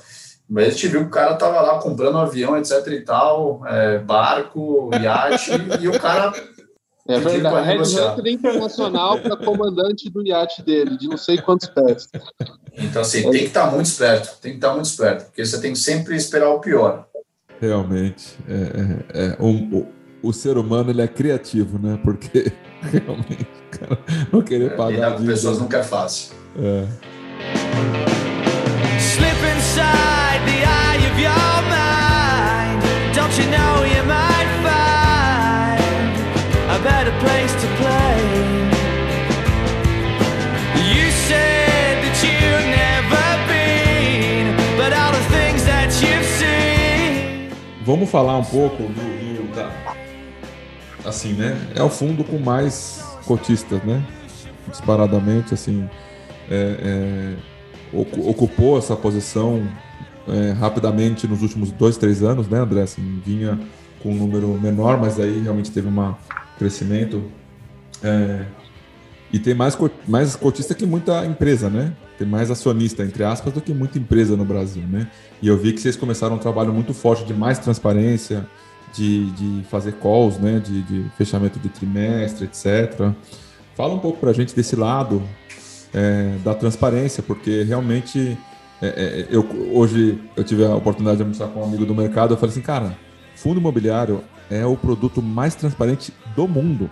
mas 0.49 0.67
a 0.67 0.69
gente 0.71 0.87
viu 0.87 1.01
que 1.01 1.07
o 1.07 1.11
cara 1.11 1.35
tava 1.35 1.61
lá 1.61 1.79
comprando 1.79 2.15
um 2.15 2.19
avião, 2.19 2.57
etc 2.57 2.87
e 2.87 3.01
tal, 3.01 3.61
é, 3.67 3.99
barco, 3.99 4.89
iate, 4.99 5.51
e 5.79 5.87
o 5.87 5.99
cara... 5.99 6.33
É 7.07 7.19
verdade, 7.19 8.21
Red 8.21 8.31
internacional 8.31 9.19
para 9.19 9.35
comandante 9.35 10.11
do 10.11 10.23
iate 10.27 10.61
dele, 10.61 10.95
de 10.95 11.07
não 11.07 11.17
sei 11.17 11.39
quantos 11.39 11.67
pés. 11.67 12.07
Então, 12.77 13.01
assim, 13.01 13.23
tem 13.23 13.31
que 13.31 13.45
estar 13.45 13.65
tá 13.65 13.71
muito 13.71 13.87
esperto, 13.87 14.37
tem 14.39 14.51
que 14.51 14.57
estar 14.57 14.69
tá 14.69 14.73
muito 14.75 14.85
esperto, 14.85 15.25
porque 15.25 15.43
você 15.43 15.59
tem 15.59 15.73
que 15.73 15.79
sempre 15.79 16.15
esperar 16.15 16.49
o 16.49 16.59
pior. 16.59 17.07
Realmente, 17.59 18.37
é, 18.47 19.21
é, 19.21 19.25
é 19.25 19.37
um, 19.43 19.87
o 20.21 20.33
ser 20.33 20.57
humano 20.57 20.89
ele 20.91 21.01
é 21.01 21.07
criativo, 21.07 21.79
né? 21.79 21.99
Porque 22.03 22.51
realmente, 22.81 23.47
cara, 23.71 23.97
não 24.31 24.41
querer 24.41 24.75
pagar. 24.75 24.91
Lidar 24.91 25.11
com 25.17 25.25
pessoas 25.25 25.59
nunca 25.59 25.77
é 25.77 25.83
fácil. 25.83 26.35
É. 26.57 26.85
Slip 28.99 29.41
inside 29.55 30.41
the 30.45 30.63
eye 30.65 30.97
of 31.09 31.19
your 31.19 31.61
mind. 31.69 32.83
Don't 33.15 33.37
you 33.39 33.47
know 33.49 33.85
you 33.85 34.03
might 34.05 34.49
find 34.63 35.79
a 36.69 36.79
better 36.83 37.13
place 37.19 37.53
to 37.53 37.67
play? 37.77 38.69
You 40.93 41.11
said 41.11 42.03
that 42.03 42.23
you've 42.23 42.67
never 42.67 43.25
been, 43.47 44.55
but 44.77 44.91
all 44.93 45.11
the 45.11 45.23
things 45.29 45.63
that 45.65 45.91
you've 46.01 46.25
seen. 46.25 47.51
Vamos 47.85 48.09
falar 48.09 48.37
um 48.37 48.43
pouco 48.43 48.83
do, 48.83 48.93
do 48.93 49.55
da 49.55 49.69
assim, 51.09 51.33
né? 51.33 51.57
É 51.75 51.83
o 51.83 51.89
fundo 51.89 52.23
com 52.23 52.37
mais 52.39 53.03
cotistas, 53.25 53.83
né? 53.83 54.03
Disparadamente, 54.67 55.53
assim, 55.53 55.87
é, 56.49 57.35
é, 57.35 57.35
ocupou 57.93 58.77
essa 58.77 58.95
posição 58.95 59.67
é, 60.27 60.51
rapidamente 60.51 61.27
nos 61.27 61.41
últimos 61.41 61.71
dois, 61.71 61.97
três 61.97 62.23
anos, 62.23 62.47
né, 62.47 62.59
André? 62.59 62.81
Assim, 62.81 63.21
vinha 63.25 63.59
com 64.01 64.11
um 64.11 64.15
número 64.15 64.47
menor, 64.59 64.99
mas 64.99 65.19
aí 65.19 65.39
realmente 65.39 65.71
teve 65.71 65.87
um 65.87 66.15
crescimento. 66.57 67.23
É, 68.03 68.45
e 69.31 69.37
tem 69.37 69.53
mais, 69.53 69.77
mais 70.07 70.35
cotista 70.35 70.73
que 70.73 70.85
muita 70.85 71.25
empresa, 71.25 71.69
né? 71.69 71.93
Tem 72.17 72.27
mais 72.27 72.49
acionista, 72.49 73.03
entre 73.03 73.23
aspas, 73.23 73.53
do 73.53 73.61
que 73.61 73.73
muita 73.73 73.97
empresa 73.97 74.35
no 74.35 74.43
Brasil, 74.43 74.83
né? 74.83 75.07
E 75.41 75.47
eu 75.47 75.57
vi 75.57 75.71
que 75.71 75.79
vocês 75.79 75.95
começaram 75.95 76.35
um 76.35 76.39
trabalho 76.39 76.73
muito 76.73 76.93
forte 76.93 77.23
de 77.25 77.33
mais 77.33 77.59
transparência, 77.59 78.45
de, 78.93 79.31
de 79.31 79.63
fazer 79.69 79.93
calls, 79.93 80.37
né, 80.37 80.59
de, 80.59 80.81
de 80.83 81.09
fechamento 81.17 81.59
de 81.59 81.69
trimestre, 81.69 82.45
etc. 82.45 83.11
Fala 83.75 83.93
um 83.93 83.99
pouco 83.99 84.19
para 84.19 84.31
a 84.31 84.33
gente 84.33 84.55
desse 84.55 84.75
lado 84.75 85.21
é, 85.93 86.35
da 86.43 86.53
transparência, 86.53 87.23
porque 87.23 87.63
realmente 87.63 88.37
é, 88.81 88.87
é, 88.87 89.27
eu, 89.29 89.45
hoje 89.73 90.21
eu 90.35 90.43
tive 90.43 90.65
a 90.65 90.75
oportunidade 90.75 91.17
de 91.17 91.23
almoçar 91.23 91.47
com 91.47 91.61
um 91.61 91.63
amigo 91.63 91.85
do 91.85 91.93
mercado, 91.93 92.33
eu 92.33 92.37
falei 92.37 92.51
assim, 92.51 92.61
cara, 92.61 92.97
fundo 93.35 93.59
imobiliário 93.59 94.23
é 94.49 94.65
o 94.65 94.75
produto 94.75 95.21
mais 95.21 95.55
transparente 95.55 96.13
do 96.35 96.47
mundo. 96.47 96.89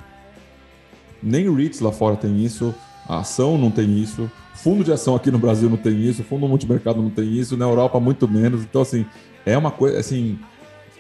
Nem 1.22 1.54
REITs 1.54 1.80
lá 1.80 1.92
fora 1.92 2.16
tem 2.16 2.44
isso, 2.44 2.74
a 3.08 3.20
ação 3.20 3.58
não 3.58 3.72
tem 3.72 3.98
isso, 3.98 4.30
fundo 4.54 4.84
de 4.84 4.92
ação 4.92 5.16
aqui 5.16 5.32
no 5.32 5.40
Brasil 5.40 5.70
não 5.70 5.78
tem 5.78 6.00
isso, 6.02 6.24
fundo 6.24 6.48
multimercado 6.48 7.02
não 7.02 7.10
tem 7.10 7.32
isso, 7.34 7.56
na 7.56 7.66
Europa 7.66 8.00
muito 8.00 8.28
menos. 8.28 8.64
Então, 8.64 8.82
assim, 8.82 9.06
é 9.46 9.58
uma 9.58 9.72
coisa, 9.72 9.98
assim, 9.98 10.38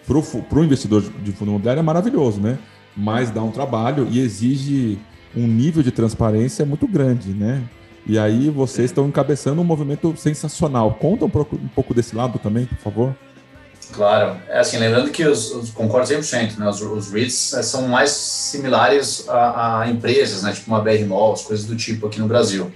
para 0.07 0.59
o 0.59 0.63
investidor 0.63 1.01
de 1.01 1.31
fundo 1.33 1.51
imobiliário 1.51 1.81
é 1.81 1.83
maravilhoso, 1.83 2.39
né? 2.39 2.57
Mas 2.95 3.29
dá 3.29 3.43
um 3.43 3.51
trabalho 3.51 4.07
e 4.09 4.19
exige 4.19 4.97
um 5.35 5.45
nível 5.45 5.83
de 5.83 5.91
transparência 5.91 6.65
muito 6.65 6.87
grande, 6.87 7.29
né? 7.29 7.63
E 8.05 8.17
aí 8.17 8.49
vocês 8.49 8.89
estão 8.89 9.07
encabeçando 9.07 9.61
um 9.61 9.65
movimento 9.65 10.15
sensacional. 10.15 10.93
Conta 10.93 11.25
um 11.25 11.29
pouco, 11.29 11.57
um 11.57 11.67
pouco 11.67 11.93
desse 11.93 12.15
lado 12.15 12.39
também, 12.39 12.65
por 12.65 12.77
favor. 12.77 13.15
Claro. 13.91 14.37
É 14.47 14.59
assim, 14.59 14.77
lembrando 14.77 15.11
que 15.11 15.25
os, 15.25 15.51
os 15.51 15.69
concordo 15.71 16.07
100%, 16.07 16.57
né? 16.57 16.67
Os, 16.69 16.81
os 16.81 17.11
REITs 17.11 17.53
eh, 17.53 17.61
são 17.61 17.87
mais 17.87 18.11
similares 18.11 19.27
a, 19.27 19.81
a, 19.81 19.89
empresas, 19.89 20.43
né? 20.43 20.53
Tipo 20.53 20.71
uma 20.71 20.81
BR 20.81 21.05
Malls, 21.05 21.43
coisas 21.43 21.65
do 21.65 21.75
tipo 21.75 22.07
aqui 22.07 22.19
no 22.19 22.27
Brasil. 22.27 22.71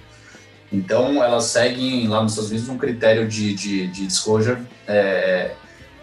Então, 0.71 1.21
elas 1.23 1.45
seguem 1.45 2.07
lá 2.07 2.21
nos 2.21 2.33
Estados 2.33 2.49
Unidos 2.49 2.69
um 2.69 2.77
critério 2.77 3.27
de, 3.27 3.53
de, 3.53 3.87
de 3.87 4.07
disclosure 4.07 4.61
é, 4.87 5.51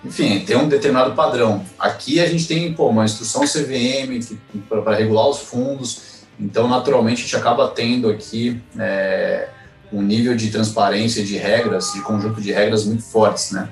enfim, 0.05 0.41
tem 0.41 0.57
um 0.57 0.69
determinado 0.69 1.15
padrão. 1.15 1.65
Aqui 1.79 2.21
a 2.21 2.27
gente 2.27 2.47
tem 2.47 2.73
pô, 2.73 2.89
uma 2.89 3.05
instrução 3.05 3.43
CVM 3.43 4.21
para 4.69 4.95
regular 4.95 5.29
os 5.29 5.39
fundos, 5.39 6.25
então 6.39 6.69
naturalmente 6.69 7.21
a 7.21 7.25
gente 7.25 7.37
acaba 7.37 7.69
tendo 7.69 8.09
aqui 8.09 8.61
é, 8.79 9.49
um 9.93 10.03
nível 10.03 10.37
de 10.37 10.51
transparência 10.51 11.25
de 11.25 11.37
regras, 11.37 11.93
de 11.93 12.01
conjunto 12.03 12.41
de 12.41 12.53
regras 12.53 12.85
muito 12.85 13.03
fortes, 13.03 13.51
né? 13.51 13.69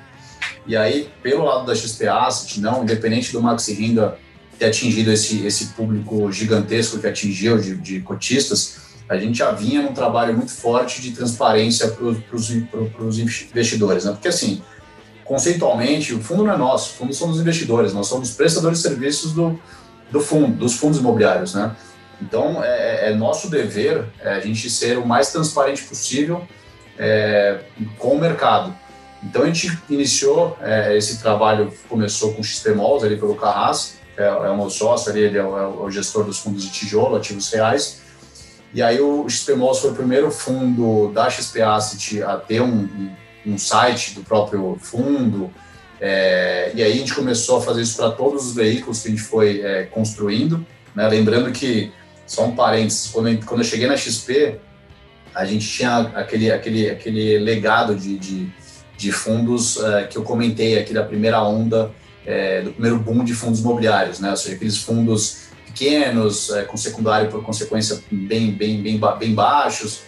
E 0.67 0.77
aí, 0.77 1.09
pelo 1.23 1.45
lado 1.45 1.65
da 1.65 1.75
XP 1.75 2.09
Asset, 2.09 2.61
não, 2.61 2.83
independente 2.83 3.31
do 3.31 3.41
Maxi 3.41 3.73
Renda 3.73 4.19
ter 4.59 4.67
atingido 4.67 5.13
esse, 5.13 5.47
esse 5.47 5.67
público 5.67 6.33
gigantesco 6.33 6.99
que 6.99 7.07
atingiu 7.07 7.59
de, 7.59 7.77
de 7.77 8.01
cotistas, 8.01 8.79
a 9.09 9.17
gente 9.17 9.39
já 9.39 9.53
vinha 9.53 9.83
num 9.83 9.93
trabalho 9.93 10.35
muito 10.35 10.51
forte 10.51 11.01
de 11.01 11.13
transparência 11.13 11.89
para 11.89 12.05
os 12.07 13.19
investidores, 13.19 14.05
né? 14.05 14.13
Porque 14.13 14.27
assim, 14.27 14.61
conceitualmente, 15.27 16.15
o 16.15 16.21
fundo 16.21 16.45
não 16.45 16.53
é 16.53 16.57
nosso, 16.57 16.93
o 16.93 16.95
fundo 16.95 17.13
são 17.13 17.29
dos 17.29 17.41
investidores, 17.41 17.93
nós 17.93 18.07
somos 18.07 18.31
prestadores 18.31 18.79
de 18.79 18.89
serviços 18.89 19.33
do, 19.33 19.59
do 20.11 20.21
fundo, 20.21 20.57
dos 20.57 20.75
fundos 20.75 20.99
imobiliários, 20.99 21.55
né? 21.55 21.75
Então, 22.21 22.63
é, 22.65 23.11
é 23.11 23.15
nosso 23.15 23.51
dever 23.51 24.05
é 24.21 24.35
a 24.35 24.41
gente 24.41 24.71
ser 24.71 24.97
o 24.97 25.07
mais 25.07 25.31
transparente 25.33 25.83
possível 25.83 26.47
é, 26.99 27.61
com 27.99 28.15
o 28.15 28.19
mercado. 28.19 28.75
Então, 29.23 29.43
a 29.43 29.47
gente 29.47 29.77
iniciou 29.91 30.57
é, 30.63 30.97
esse 30.97 31.19
trabalho, 31.19 31.73
começou 31.89 32.33
com 32.33 32.41
o 32.41 32.45
XP 32.45 32.71
Malls, 32.71 33.05
ali 33.05 33.17
pelo 33.17 33.35
Carras, 33.35 33.97
é, 34.17 34.25
é 34.25 34.31
o 34.31 34.57
meu 34.57 34.71
sócio 34.71 35.11
ali, 35.11 35.21
ele 35.21 35.37
é 35.37 35.45
o, 35.45 35.59
é 35.59 35.67
o, 35.67 35.91
gestor 35.91 36.25
dos 36.25 36.39
fundos 36.39 36.63
de 36.63 36.71
tijolo, 36.71 37.17
ativos 37.17 37.53
reais. 37.53 38.01
E 38.73 38.83
aí, 38.83 39.01
o 39.01 39.29
XP 39.29 39.55
Malls 39.55 39.81
foi 39.81 39.91
o 39.91 39.95
primeiro 39.95 40.31
fundo 40.31 41.13
da 41.13 41.29
XP 41.29 41.61
Asset 41.61 42.23
a 42.23 42.37
ter 42.37 42.63
um, 42.63 43.11
um 43.47 43.59
site 43.59 44.15
do 44.15 44.23
próprio 44.23 44.77
fundo. 44.81 45.51
É, 46.01 46.73
e 46.75 46.83
aí 46.83 46.93
a 46.93 46.97
gente 46.97 47.15
começou 47.15 47.59
a 47.59 47.61
fazer 47.63 47.83
isso 47.83 47.97
para 47.97 48.11
todos 48.11 48.49
os 48.49 48.55
veículos 48.55 49.01
que 49.01 49.09
a 49.09 49.11
gente 49.11 49.23
foi 49.23 49.61
é, 49.61 49.85
construindo. 49.85 50.67
Né? 50.95 51.09
Lembrando 51.09 51.51
que, 51.53 51.93
só 52.27 52.45
um 52.45 52.55
parênteses, 52.55 53.09
quando 53.09 53.29
eu, 53.29 53.41
quando 53.45 53.61
eu 53.61 53.67
cheguei 53.67 53.87
na 53.87 53.97
XP, 53.97 54.59
a 55.35 55.45
gente 55.45 55.69
tinha 55.69 55.99
aquele, 56.15 56.51
aquele, 56.51 56.91
aquele 56.91 57.39
legado 57.39 57.95
de, 57.95 58.19
de, 58.19 58.49
de 58.97 59.13
fundos 59.13 59.77
é, 59.77 60.05
que 60.05 60.17
eu 60.17 60.23
comentei 60.23 60.79
aqui 60.79 60.93
da 60.93 61.05
primeira 61.05 61.43
onda, 61.43 61.93
é, 62.25 62.63
do 62.63 62.73
primeiro 62.73 62.99
boom 62.99 63.23
de 63.23 63.35
fundos 63.35 63.61
imobiliários, 63.61 64.19
né? 64.19 64.31
ou 64.31 64.37
seja, 64.37 64.57
aqueles 64.57 64.79
fundos 64.79 65.47
pequenos, 65.67 66.51
é, 66.51 66.63
com 66.63 66.77
secundário 66.77 67.31
por 67.31 67.43
consequência 67.43 68.03
bem, 68.11 68.51
bem, 68.51 68.83
bem, 68.83 68.99
bem 69.19 69.35
baixos, 69.35 70.01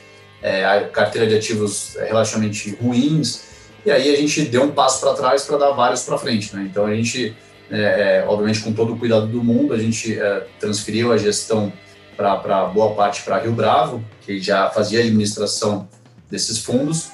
é, 0.42 0.64
a 0.64 0.88
carteira 0.88 1.26
de 1.26 1.34
ativos 1.36 1.96
relativamente 1.98 2.76
ruins, 2.80 3.42
e 3.84 3.90
aí 3.90 4.12
a 4.12 4.16
gente 4.16 4.42
deu 4.42 4.62
um 4.64 4.70
passo 4.70 5.00
para 5.00 5.14
trás 5.14 5.44
para 5.44 5.56
dar 5.56 5.70
vários 5.70 6.02
para 6.02 6.18
frente. 6.18 6.54
Né? 6.54 6.68
Então 6.70 6.86
a 6.86 6.94
gente, 6.94 7.36
é, 7.70 8.22
é, 8.22 8.24
obviamente, 8.26 8.60
com 8.60 8.72
todo 8.72 8.92
o 8.94 8.98
cuidado 8.98 9.26
do 9.26 9.42
mundo, 9.42 9.72
a 9.72 9.78
gente 9.78 10.18
é, 10.18 10.46
transferiu 10.60 11.12
a 11.12 11.16
gestão 11.16 11.72
para 12.16 12.64
boa 12.66 12.94
parte 12.94 13.22
para 13.22 13.38
Rio 13.38 13.52
Bravo, 13.52 14.04
que 14.22 14.40
já 14.40 14.68
fazia 14.70 15.00
administração 15.00 15.88
desses 16.30 16.58
fundos, 16.58 17.10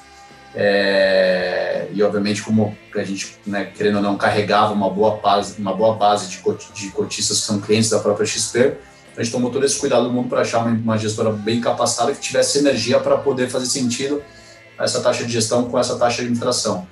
É, 0.56 1.88
e 1.92 2.00
obviamente 2.00 2.40
como 2.40 2.78
a 2.94 3.02
gente, 3.02 3.36
né, 3.44 3.64
querendo 3.76 3.96
ou 3.96 4.02
não, 4.02 4.16
carregava 4.16 4.72
uma 4.72 4.88
boa 4.88 5.16
base, 5.16 5.60
uma 5.60 5.74
boa 5.74 5.96
base 5.96 6.28
de, 6.28 6.40
de 6.74 6.90
cotistas 6.92 7.40
que 7.40 7.46
são 7.46 7.60
clientes 7.60 7.90
da 7.90 7.98
própria 7.98 8.24
XP, 8.24 8.74
a 9.16 9.22
gente 9.22 9.32
tomou 9.32 9.50
todo 9.50 9.64
esse 9.64 9.78
cuidado 9.78 10.04
do 10.04 10.12
mundo 10.12 10.28
para 10.28 10.40
achar 10.40 10.64
uma, 10.66 10.98
gestora 10.98 11.30
bem 11.30 11.60
capacitada 11.60 12.12
que 12.12 12.20
tivesse 12.20 12.58
energia 12.58 12.98
para 12.98 13.16
poder 13.16 13.48
fazer 13.48 13.66
sentido 13.66 14.22
essa 14.78 15.00
taxa 15.00 15.24
de 15.24 15.32
gestão 15.32 15.70
com 15.70 15.78
essa 15.78 15.96
taxa 15.96 16.16
de 16.16 16.22
administração. 16.22 16.86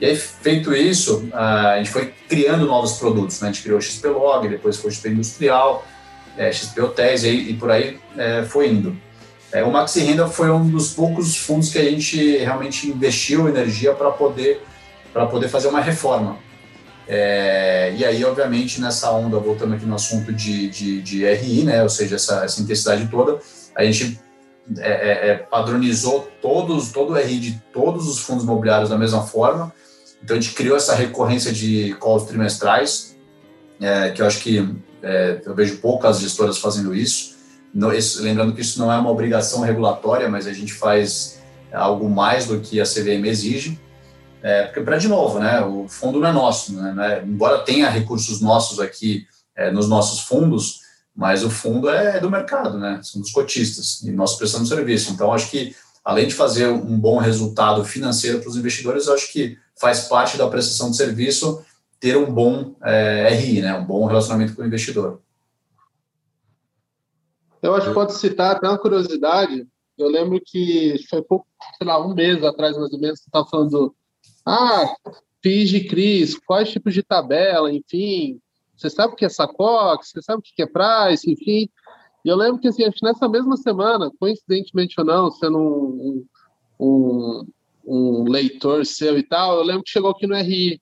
E 0.00 0.06
aí, 0.06 0.16
feito 0.16 0.74
isso, 0.74 1.28
a 1.32 1.76
gente 1.76 1.90
foi 1.90 2.12
criando 2.28 2.66
novos 2.66 2.92
produtos. 2.92 3.40
Né? 3.40 3.48
A 3.48 3.52
gente 3.52 3.62
criou 3.62 3.78
o 3.78 3.82
XP 3.82 4.08
Log, 4.08 4.48
depois 4.48 4.78
foi 4.78 4.90
o 4.90 4.92
XP 4.92 5.10
Industrial, 5.10 5.86
é, 6.36 6.50
XP 6.50 6.80
Hotéis 6.80 7.22
e, 7.22 7.28
e 7.28 7.54
por 7.54 7.70
aí 7.70 8.00
é, 8.16 8.42
foi 8.42 8.68
indo. 8.68 8.96
É, 9.52 9.62
o 9.62 9.70
Maxi 9.70 10.00
Renda 10.00 10.26
foi 10.26 10.50
um 10.50 10.68
dos 10.68 10.92
poucos 10.92 11.36
fundos 11.36 11.70
que 11.70 11.78
a 11.78 11.84
gente 11.84 12.38
realmente 12.38 12.88
investiu 12.88 13.48
energia 13.48 13.92
para 13.92 14.10
poder, 14.10 14.62
poder 15.30 15.48
fazer 15.48 15.68
uma 15.68 15.80
reforma. 15.80 16.38
É, 17.08 17.94
e 17.96 18.04
aí, 18.04 18.24
obviamente, 18.24 18.80
nessa 18.80 19.10
onda, 19.10 19.38
voltando 19.38 19.74
aqui 19.74 19.84
no 19.84 19.94
assunto 19.94 20.32
de, 20.32 20.68
de, 20.68 21.02
de 21.02 21.24
RI, 21.24 21.64
né, 21.64 21.82
ou 21.82 21.88
seja, 21.88 22.16
essa, 22.16 22.44
essa 22.44 22.60
intensidade 22.60 23.08
toda, 23.08 23.38
a 23.74 23.84
gente 23.84 24.20
é, 24.78 24.90
é, 24.90 25.30
é 25.30 25.34
padronizou 25.36 26.30
todos, 26.40 26.92
todo 26.92 27.12
o 27.12 27.16
RI 27.16 27.40
de 27.40 27.62
todos 27.72 28.08
os 28.08 28.20
fundos 28.20 28.44
imobiliários 28.44 28.90
da 28.90 28.98
mesma 28.98 29.22
forma. 29.22 29.72
Então, 30.22 30.36
a 30.36 30.40
gente 30.40 30.54
criou 30.54 30.76
essa 30.76 30.94
recorrência 30.94 31.52
de 31.52 31.96
calls 32.00 32.24
trimestrais, 32.24 33.16
é, 33.80 34.10
que 34.10 34.22
eu 34.22 34.26
acho 34.26 34.40
que 34.40 34.68
é, 35.02 35.40
eu 35.44 35.54
vejo 35.54 35.78
poucas 35.78 36.20
gestoras 36.20 36.58
fazendo 36.58 36.94
isso. 36.94 37.38
No, 37.72 37.92
isso. 37.92 38.22
Lembrando 38.22 38.52
que 38.52 38.60
isso 38.60 38.78
não 38.78 38.92
é 38.92 38.98
uma 38.98 39.10
obrigação 39.10 39.60
regulatória, 39.60 40.28
mas 40.28 40.46
a 40.46 40.52
gente 40.52 40.72
faz 40.72 41.40
algo 41.72 42.08
mais 42.08 42.46
do 42.46 42.60
que 42.60 42.80
a 42.80 42.84
CVM 42.84 43.24
exige. 43.26 43.80
É, 44.42 44.64
porque, 44.64 44.80
para 44.80 44.96
de 44.96 45.08
novo, 45.08 45.38
né, 45.38 45.60
o 45.60 45.86
fundo 45.88 46.18
não 46.18 46.28
é 46.28 46.32
nosso, 46.32 46.74
né, 46.74 46.92
né 46.92 47.22
embora 47.24 47.62
tenha 47.62 47.90
recursos 47.90 48.40
nossos 48.40 48.80
aqui 48.80 49.26
é, 49.54 49.70
nos 49.70 49.88
nossos 49.88 50.20
fundos, 50.20 50.80
mas 51.14 51.44
o 51.44 51.50
fundo 51.50 51.88
é 51.88 52.18
do 52.18 52.30
mercado, 52.30 52.78
né, 52.78 53.00
são 53.02 53.20
dos 53.20 53.30
cotistas, 53.30 54.02
e 54.02 54.10
nós 54.10 54.36
prestamos 54.36 54.68
serviço. 54.68 55.12
Então, 55.12 55.32
acho 55.32 55.50
que, 55.50 55.74
além 56.02 56.26
de 56.26 56.34
fazer 56.34 56.68
um 56.68 56.98
bom 56.98 57.18
resultado 57.18 57.84
financeiro 57.84 58.40
para 58.40 58.48
os 58.48 58.56
investidores, 58.56 59.08
acho 59.08 59.30
que 59.30 59.58
faz 59.78 60.08
parte 60.08 60.38
da 60.38 60.48
prestação 60.48 60.90
de 60.90 60.96
serviço 60.96 61.62
ter 61.98 62.16
um 62.16 62.32
bom 62.32 62.74
é, 62.82 63.28
RI, 63.34 63.60
né, 63.60 63.74
um 63.74 63.84
bom 63.84 64.06
relacionamento 64.06 64.56
com 64.56 64.62
o 64.62 64.66
investidor. 64.66 65.20
Eu 67.62 67.74
acho 67.74 67.88
que 67.88 67.94
pode 67.94 68.14
citar 68.14 68.56
até 68.56 68.66
uma 68.66 68.78
curiosidade. 68.78 69.66
Eu 69.98 70.08
lembro 70.08 70.40
que 70.42 70.96
foi 71.10 71.20
pouco, 71.20 71.46
sei 71.76 71.86
lá, 71.86 72.02
um 72.02 72.14
mês 72.14 72.42
atrás, 72.42 72.74
mais 72.74 72.90
ou 72.90 72.98
menos, 72.98 73.20
você 73.20 73.28
estava 73.28 73.46
falando 73.46 73.94
ah, 74.50 74.94
de 75.42 75.88
CRIS, 75.88 76.38
quais 76.38 76.70
tipos 76.70 76.92
de 76.92 77.02
tabela, 77.02 77.72
enfim. 77.72 78.40
Você 78.76 78.90
sabe 78.90 79.14
o 79.14 79.16
que 79.16 79.24
é 79.24 79.28
SACOX, 79.28 80.10
você 80.10 80.22
sabe 80.22 80.40
o 80.40 80.42
que 80.42 80.62
é 80.62 80.66
price, 80.66 81.30
enfim. 81.30 81.68
E 82.24 82.28
eu 82.28 82.36
lembro 82.36 82.60
que, 82.60 82.68
assim, 82.68 82.82
nessa 83.02 83.28
mesma 83.28 83.56
semana, 83.56 84.10
coincidentemente 84.18 84.96
ou 84.98 85.06
não, 85.06 85.30
sendo 85.30 85.58
um, 85.58 86.26
um, 86.78 87.46
um 87.86 88.24
leitor 88.24 88.84
seu 88.84 89.18
e 89.18 89.22
tal, 89.22 89.58
eu 89.58 89.62
lembro 89.62 89.82
que 89.84 89.90
chegou 89.90 90.10
aqui 90.10 90.26
no 90.26 90.34
RI. 90.34 90.80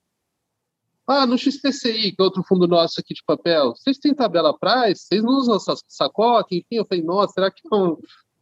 Ah, 1.07 1.25
no 1.25 1.37
XPCI, 1.37 2.11
que 2.11 2.21
é 2.21 2.23
outro 2.23 2.43
fundo 2.43 2.67
nosso 2.67 2.99
aqui 2.99 3.13
de 3.13 3.23
papel, 3.25 3.73
vocês 3.75 3.97
têm 3.97 4.13
tabela 4.13 4.57
price? 4.57 5.07
Vocês 5.07 5.23
não 5.23 5.37
usam 5.37 5.57
SACOC? 5.87 6.57
Enfim, 6.57 6.75
eu 6.75 6.85
falei, 6.85 7.03
nossa, 7.03 7.33
será 7.33 7.51
que 7.51 7.61
é 7.71 7.75
um, 7.75 7.97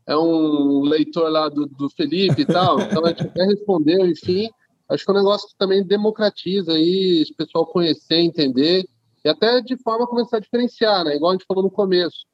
é 0.05 0.17
um 0.17 0.81
leitor 0.81 1.29
lá 1.29 1.47
do, 1.47 1.65
do 1.65 1.89
Felipe 1.89 2.41
e 2.41 2.45
tal? 2.45 2.79
Então 2.81 3.05
a 3.05 3.09
gente 3.09 3.23
até 3.23 3.45
respondeu, 3.45 4.05
enfim. 4.05 4.49
Acho 4.89 5.03
que 5.03 5.11
é 5.11 5.13
um 5.13 5.17
negócio 5.17 5.49
que 5.49 5.57
também 5.57 5.83
democratiza 5.83 6.73
aí, 6.73 7.25
o 7.29 7.35
pessoal 7.35 7.65
conhecer, 7.65 8.17
entender, 8.17 8.87
e 9.23 9.29
até 9.29 9.61
de 9.61 9.75
forma 9.77 10.07
começar 10.07 10.37
a 10.37 10.39
diferenciar, 10.39 11.03
né? 11.03 11.15
Igual 11.15 11.31
a 11.31 11.33
gente 11.33 11.45
falou 11.45 11.63
no 11.63 11.71
começo. 11.71 12.25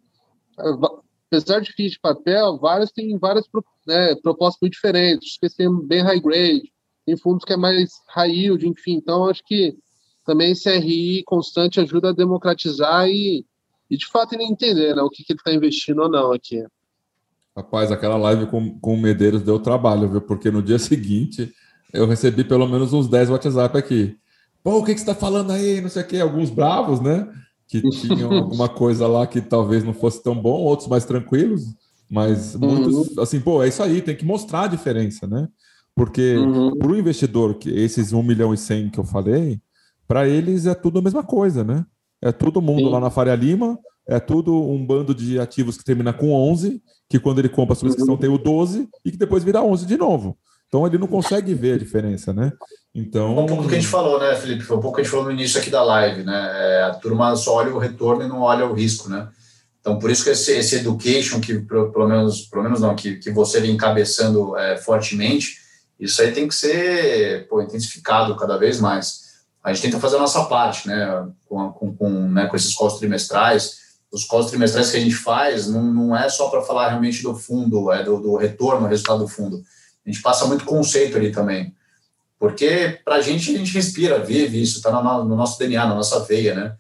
Apesar 1.28 1.60
de 1.62 1.74
FII 1.74 1.90
de 1.90 2.00
papel, 2.00 2.60
vários 2.60 2.92
têm 2.92 3.18
várias 3.18 3.46
né, 3.88 4.16
propostas 4.22 4.60
muito 4.62 4.74
diferentes, 4.74 5.38
que 5.40 5.50
tem 5.50 5.68
bem 5.88 6.04
high 6.04 6.20
grade, 6.20 6.72
tem 7.06 7.18
fundos 7.18 7.44
que 7.44 7.54
é 7.54 7.58
mais 7.58 7.90
high 8.10 8.32
yield, 8.32 8.68
enfim. 8.68 8.94
Então, 8.94 9.28
acho 9.28 9.44
que 9.44 9.76
também 10.24 10.52
esse 10.52 10.70
RI 10.70 11.24
constante 11.26 11.80
ajuda 11.80 12.10
a 12.10 12.14
democratizar 12.14 13.10
e, 13.10 13.44
e 13.90 13.98
de 13.98 14.06
fato, 14.08 14.34
ele 14.34 14.44
entender 14.44 14.96
né, 14.96 15.02
o 15.02 15.10
que, 15.10 15.24
que 15.24 15.34
ele 15.34 15.40
está 15.40 15.52
investindo 15.52 16.04
ou 16.04 16.10
não 16.10 16.32
aqui. 16.32 16.64
Rapaz, 17.56 17.92
aquela 17.92 18.18
live 18.18 18.48
com, 18.48 18.80
com 18.80 18.94
o 18.94 19.02
Medeiros 19.02 19.42
deu 19.42 19.60
trabalho, 19.60 20.10
viu? 20.10 20.22
Porque 20.22 20.52
no 20.52 20.62
dia 20.62 20.78
seguinte 20.80 21.52
eu 21.94 22.08
recebi 22.08 22.44
pelo 22.44 22.68
menos 22.68 22.92
uns 22.92 23.08
10 23.08 23.30
WhatsApp 23.30 23.78
aqui. 23.78 24.18
Pô, 24.64 24.80
o 24.80 24.84
que, 24.84 24.94
que 24.94 25.00
você 25.00 25.10
está 25.10 25.16
falando 25.16 25.52
aí? 25.52 25.80
Não 25.82 25.90
sei 25.90 26.04
o 26.04 26.08
quê. 26.08 26.18
Alguns 26.18 26.50
bravos, 26.50 27.00
né? 27.00 27.28
Que 27.68 27.82
tinham 27.92 28.32
alguma 28.32 28.68
coisa 28.68 29.08
lá 29.08 29.28
que 29.28 29.42
talvez 29.42 29.84
não 29.84 29.94
fosse 29.94 30.24
tão 30.24 30.36
bom, 30.36 30.62
outros 30.62 30.88
mais 30.88 31.06
tranquilos. 31.06 31.64
Mas 32.10 32.56
muitos, 32.56 32.96
uhum. 32.96 33.24
assim, 33.24 33.40
pô, 33.40 33.64
é 33.64 33.68
isso 33.68 33.82
aí, 33.82 34.02
tem 34.02 34.16
que 34.16 34.26
mostrar 34.26 34.64
a 34.64 34.68
diferença, 34.68 35.26
né? 35.26 35.48
Porque 35.96 36.36
uhum. 36.38 36.78
para 36.78 36.92
o 36.92 36.98
investidor, 36.98 37.56
que 37.56 37.70
esses 37.70 38.14
1 38.14 38.22
milhão 38.22 38.54
e 38.54 38.58
100 38.58 38.90
que 38.90 39.00
eu 39.00 39.04
falei, 39.04 39.60
para 40.08 40.28
eles 40.28 40.66
é 40.66 40.76
tudo 40.76 41.00
a 41.00 41.02
mesma 41.02 41.24
coisa, 41.24 41.64
né? 41.64 41.86
É 42.22 42.32
todo 42.32 42.62
mundo 42.62 42.86
Sim. 42.86 42.90
lá 42.90 43.00
na 43.00 43.10
Faria 43.10 43.36
Lima, 43.36 43.80
é 44.08 44.20
tudo 44.20 44.54
um 44.54 44.86
bando 44.86 45.14
de 45.14 45.40
ativos 45.40 45.78
que 45.78 45.84
termina 45.84 46.14
com 46.14 46.32
11, 46.32 46.82
que 47.10 47.20
quando 47.20 47.40
ele 47.40 47.50
compra 47.50 47.74
a 47.74 47.76
subscrição 47.76 48.14
uhum. 48.14 48.20
tem 48.20 48.30
o 48.30 48.38
12 48.38 48.88
e 49.04 49.12
que 49.12 49.18
depois 49.18 49.44
vira 49.44 49.64
11 49.64 49.86
de 49.86 49.98
novo. 49.98 50.38
Então 50.74 50.88
ele 50.88 50.98
não 50.98 51.06
consegue 51.06 51.54
ver 51.54 51.76
a 51.76 51.78
diferença, 51.78 52.34
né? 52.34 52.52
Então. 52.96 53.38
Um 53.38 53.46
pouco 53.46 53.62
do 53.62 53.70
que 53.70 53.76
a 53.76 53.80
gente 53.80 53.92
falou, 53.92 54.20
né, 54.20 54.34
Felipe? 54.34 54.64
Foi 54.64 54.76
um 54.76 54.80
pouco 54.80 54.96
que 54.96 55.02
a 55.02 55.04
gente 55.04 55.12
falou 55.12 55.28
no 55.28 55.32
início 55.32 55.60
aqui 55.60 55.70
da 55.70 55.84
live, 55.84 56.24
né? 56.24 56.52
É, 56.56 56.82
a 56.82 56.96
turma 56.96 57.36
só 57.36 57.58
olha 57.58 57.72
o 57.72 57.78
retorno 57.78 58.24
e 58.24 58.28
não 58.28 58.42
olha 58.42 58.66
o 58.66 58.74
risco, 58.74 59.08
né? 59.08 59.28
Então, 59.80 60.00
por 60.00 60.10
isso 60.10 60.24
que 60.24 60.32
esse, 60.32 60.52
esse 60.54 60.78
education, 60.78 61.40
que 61.40 61.60
pelo 61.60 62.08
menos, 62.08 62.48
pelo 62.48 62.64
menos 62.64 62.82
não, 62.82 62.96
que, 62.96 63.18
que 63.18 63.30
você 63.30 63.62
vem 63.62 63.70
encabeçando 63.70 64.58
é, 64.58 64.76
fortemente, 64.76 65.58
isso 66.00 66.20
aí 66.24 66.32
tem 66.32 66.48
que 66.48 66.56
ser 66.56 67.48
pô, 67.48 67.62
intensificado 67.62 68.36
cada 68.36 68.58
vez 68.58 68.80
mais. 68.80 69.44
A 69.64 69.72
gente 69.72 69.84
tenta 69.84 70.00
fazer 70.00 70.16
a 70.16 70.22
nossa 70.22 70.46
parte, 70.46 70.88
né? 70.88 71.28
Com, 71.46 71.72
com, 71.72 71.96
com, 71.96 72.10
né, 72.32 72.48
com 72.48 72.56
esses 72.56 72.74
costos 72.74 73.00
trimestrais. 73.00 73.78
Os 74.12 74.24
costos 74.24 74.50
trimestrais 74.50 74.90
que 74.90 74.98
a 74.98 75.00
gente 75.00 75.14
faz 75.14 75.68
não, 75.68 75.84
não 75.84 76.18
é 76.18 76.28
só 76.30 76.50
para 76.50 76.64
falar 76.64 76.90
realmente 76.90 77.22
do 77.22 77.36
fundo, 77.36 77.92
é 77.92 78.04
do, 78.04 78.20
do 78.20 78.36
retorno, 78.38 78.88
resultado 78.88 79.20
do 79.20 79.28
fundo 79.28 79.64
a 80.06 80.10
gente 80.10 80.22
passa 80.22 80.46
muito 80.46 80.66
conceito 80.66 81.18
ali 81.18 81.32
também. 81.32 81.74
Porque 82.40 83.00
para 83.06 83.16
a 83.16 83.22
gente, 83.22 83.56
a 83.56 83.58
gente 83.58 83.74
respira, 83.74 84.20
vive 84.20 84.62
isso, 84.62 84.78
está 84.78 84.92
no, 84.92 85.24
no, 85.24 85.36
nosso 85.36 85.58
DNA, 85.58 85.88
na 85.88 85.96
nossa 85.96 86.20
veia, 86.26 86.54
né? 86.54 86.76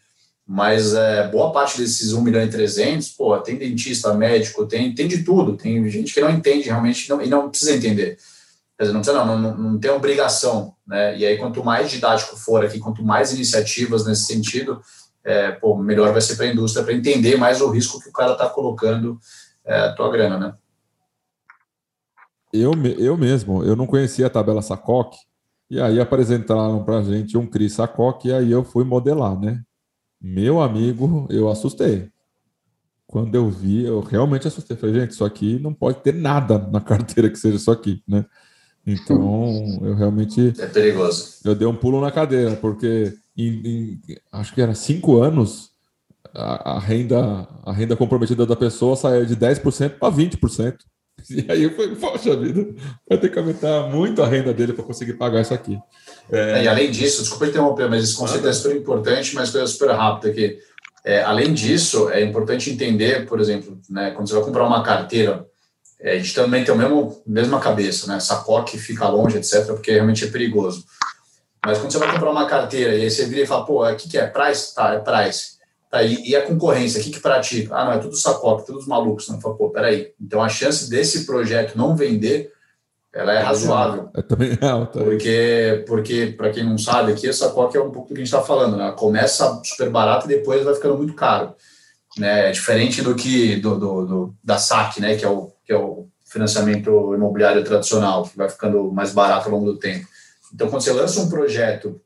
Mas 0.45 0.93
é, 0.93 1.30
boa 1.30 1.53
parte 1.53 1.78
desses 1.78 2.11
1 2.11 2.21
milhão 2.21 2.43
e 2.43 2.49
300, 2.49 3.09
pô, 3.09 3.38
tem 3.38 3.55
dentista, 3.55 4.13
médico, 4.13 4.65
tem, 4.65 4.93
tem 4.93 5.07
de 5.07 5.24
tudo. 5.24 5.55
Tem 5.55 5.88
gente 5.89 6.13
que 6.13 6.19
não 6.19 6.30
entende 6.30 6.65
realmente 6.65 7.09
não, 7.09 7.21
e 7.21 7.28
não 7.28 7.49
precisa 7.49 7.76
entender. 7.76 8.17
Quer 8.78 8.84
dizer, 8.84 8.93
não 8.93 8.99
precisa, 8.99 9.24
não, 9.24 9.39
não, 9.39 9.57
não 9.57 9.80
tem 9.80 9.89
obrigação, 9.91 10.76
né? 10.86 11.17
E 11.17 11.26
aí, 11.26 11.38
quanto 11.38 11.63
mais 11.63 11.89
didático 11.89 12.36
for 12.36 12.65
aqui, 12.65 12.80
quanto 12.80 13.01
mais 13.01 13.32
iniciativas 13.32 14.05
nesse 14.05 14.26
sentido, 14.26 14.82
é, 15.24 15.51
pô, 15.51 15.78
melhor 15.78 16.11
vai 16.11 16.21
ser 16.21 16.36
para 16.36 16.45
a 16.45 16.49
indústria, 16.49 16.84
para 16.84 16.93
entender 16.93 17.38
mais 17.38 17.61
o 17.61 17.69
risco 17.69 18.01
que 18.01 18.09
o 18.09 18.11
cara 18.13 18.34
está 18.34 18.49
colocando 18.49 19.17
é, 19.63 19.80
a 19.80 19.93
tua 19.93 20.11
grana, 20.11 20.38
né? 20.38 20.53
Eu, 22.54 22.74
eu 22.99 23.18
mesmo, 23.18 23.64
eu 23.64 23.76
não 23.76 23.88
conhecia 23.88 24.28
a 24.28 24.30
tabela 24.30 24.62
Sacoc, 24.62 25.16
e 25.70 25.82
aí 25.82 25.99
apresentaram 25.99 26.84
para 26.84 26.99
a 26.99 27.04
gente 27.04 27.36
um 27.36 27.47
Cris 27.47 27.74
Sacoc, 27.74 28.26
e 28.26 28.32
aí 28.32 28.51
eu 28.51 28.64
fui 28.64 28.84
modelar, 28.84 29.39
né? 29.39 29.62
Meu 30.22 30.62
amigo, 30.62 31.28
eu 31.30 31.49
assustei. 31.49 32.10
Quando 33.08 33.36
eu 33.36 33.49
vi, 33.49 33.84
eu 33.84 33.99
realmente 33.99 34.47
assustei. 34.47 34.78
Falei, 34.78 35.01
gente, 35.01 35.12
isso 35.12 35.26
aqui 35.26 35.60
não 35.60 35.74
pode 35.74 35.99
ter 36.01 36.14
nada 36.14 36.58
na 36.58 36.80
carteira 36.80 37.30
que 37.30 37.38
seja 37.38 37.58
isso 37.58 37.72
aqui, 37.72 38.01
né? 38.08 38.26
Então, 38.86 39.80
eu 39.82 39.95
realmente. 39.95 40.54
É 40.60 40.68
perigoso. 40.68 41.39
Eu 41.43 41.56
dei 41.56 41.68
um 41.68 41.76
pulo 41.76 41.99
na 41.99 42.12
cadeira, 42.12 42.56
porque 42.56 43.14
em, 43.36 43.49
em 43.66 44.01
acho 44.32 44.54
que 44.54 44.62
era 44.62 44.76
cinco 44.76 45.22
anos, 45.22 45.72
a, 46.34 46.76
a, 46.76 46.80
renda, 46.80 47.47
a 47.64 47.72
renda 47.72 47.95
comprometida 47.95 48.45
da 48.45 48.56
pessoa 48.56 48.95
saía 48.95 49.26
de 49.26 49.36
10% 49.36 49.97
para 49.97 50.14
20%. 50.14 50.78
E 51.30 51.45
aí 51.49 51.63
eu 51.63 51.76
falei, 51.76 51.95
poxa 51.95 52.36
vida, 52.36 52.74
vai 53.07 53.17
ter 53.17 53.30
que 53.30 53.39
aumentar 53.39 53.88
muito 53.89 54.21
a 54.21 54.28
renda 54.28 54.53
dele 54.53 54.74
para 54.74 54.84
conseguir 54.84 55.13
pagar 55.13 55.41
isso 55.41 55.53
aqui. 55.53 55.80
É... 56.32 56.63
E 56.63 56.67
além 56.67 56.91
disso, 56.91 57.21
desculpa 57.21 57.47
interromper, 57.47 57.89
mas 57.89 58.03
esse 58.03 58.15
conceito 58.15 58.45
ah, 58.45 58.49
é 58.49 58.53
super 58.53 58.76
importante, 58.76 59.36
mas 59.36 59.49
coisa 59.49 59.67
super 59.67 59.91
rápida 59.91 60.32
aqui. 60.32 60.59
É, 61.05 61.21
além 61.21 61.53
disso, 61.53 62.09
é 62.09 62.21
importante 62.24 62.69
entender, 62.69 63.26
por 63.26 63.39
exemplo, 63.39 63.78
né, 63.89 64.11
quando 64.11 64.28
você 64.28 64.36
vai 64.36 64.43
comprar 64.43 64.65
uma 64.65 64.84
carteira, 64.84 65.45
é, 65.99 66.13
a 66.13 66.17
gente 66.17 66.34
também 66.34 66.63
tem 66.63 66.74
a 66.74 66.78
mesma, 66.78 67.15
mesma 67.26 67.59
cabeça, 67.59 68.07
né? 68.07 68.19
Sacoque 68.19 68.78
fica 68.78 69.07
longe, 69.07 69.38
etc., 69.38 69.65
porque 69.67 69.91
realmente 69.91 70.26
é 70.26 70.28
perigoso. 70.28 70.86
Mas 71.65 71.78
quando 71.78 71.91
você 71.91 71.97
vai 71.97 72.11
comprar 72.11 72.30
uma 72.30 72.45
carteira 72.45 72.93
e 72.93 73.03
aí 73.03 73.09
você 73.09 73.26
vira 73.26 73.41
e 73.41 73.45
fala, 73.45 73.65
pô, 73.65 73.89
o 73.89 73.95
que, 73.95 74.09
que 74.09 74.17
é? 74.17 74.28
Price? 74.28 74.76
Tá, 74.76 74.93
é 74.93 74.99
price. 74.99 75.53
Tá, 75.93 76.01
e, 76.01 76.27
e, 76.27 76.35
a 76.35 76.41
concorrência, 76.41 76.99
o 76.99 77.03
que, 77.03 77.11
que 77.11 77.19
pratica? 77.19 77.75
Ah, 77.75 77.85
não, 77.85 77.91
é 77.93 77.99
tudo 77.99 78.15
sacoca, 78.15 78.65
todos 78.65 78.87
malucos. 78.87 79.29
Não, 79.29 79.39
fala, 79.39 79.55
pô, 79.55 79.69
peraí. 79.69 80.11
Então 80.19 80.41
a 80.41 80.49
chance 80.49 80.89
desse 80.89 81.23
projeto 81.23 81.77
não 81.77 81.95
vender 81.95 82.51
ela 83.13 83.31
é 83.31 83.43
razoável. 83.43 84.09
É 84.15 84.23
também 84.23 84.57
é 84.59 84.65
alta. 84.65 85.03
Porque, 85.03 85.83
porque 85.85 86.33
para 86.35 86.49
quem 86.49 86.63
não 86.63 86.79
sabe, 86.79 87.11
aqui 87.11 87.29
essa 87.29 87.49
COC 87.49 87.77
é 87.77 87.79
um 87.79 87.91
pouco 87.91 88.07
do 88.07 88.15
que 88.15 88.21
a 88.21 88.25
gente 88.25 88.33
está 88.33 88.41
falando, 88.41 88.75
né? 88.75 88.91
Começa 88.97 89.61
super 89.63 89.91
barato 89.91 90.25
e 90.25 90.29
depois 90.29 90.63
vai 90.63 90.73
ficando 90.73 90.97
muito 90.97 91.13
caro. 91.13 91.53
Né? 92.17 92.49
É 92.49 92.51
diferente 92.51 93.03
do 93.03 93.13
que 93.13 93.57
do, 93.57 93.77
do, 93.77 94.05
do, 94.07 94.35
da 94.43 94.57
SAC, 94.57 94.99
né? 94.99 95.15
que, 95.15 95.23
é 95.23 95.29
o, 95.29 95.51
que 95.63 95.71
é 95.71 95.77
o 95.77 96.07
financiamento 96.25 97.13
imobiliário 97.13 97.63
tradicional, 97.63 98.23
que 98.23 98.35
vai 98.35 98.49
ficando 98.49 98.91
mais 98.91 99.13
barato 99.13 99.47
ao 99.47 99.53
longo 99.53 99.71
do 99.71 99.77
tempo. 99.77 100.07
Então, 100.51 100.71
quando 100.71 100.81
você 100.81 100.91
lança 100.91 101.21
um 101.21 101.29
projeto 101.29 102.01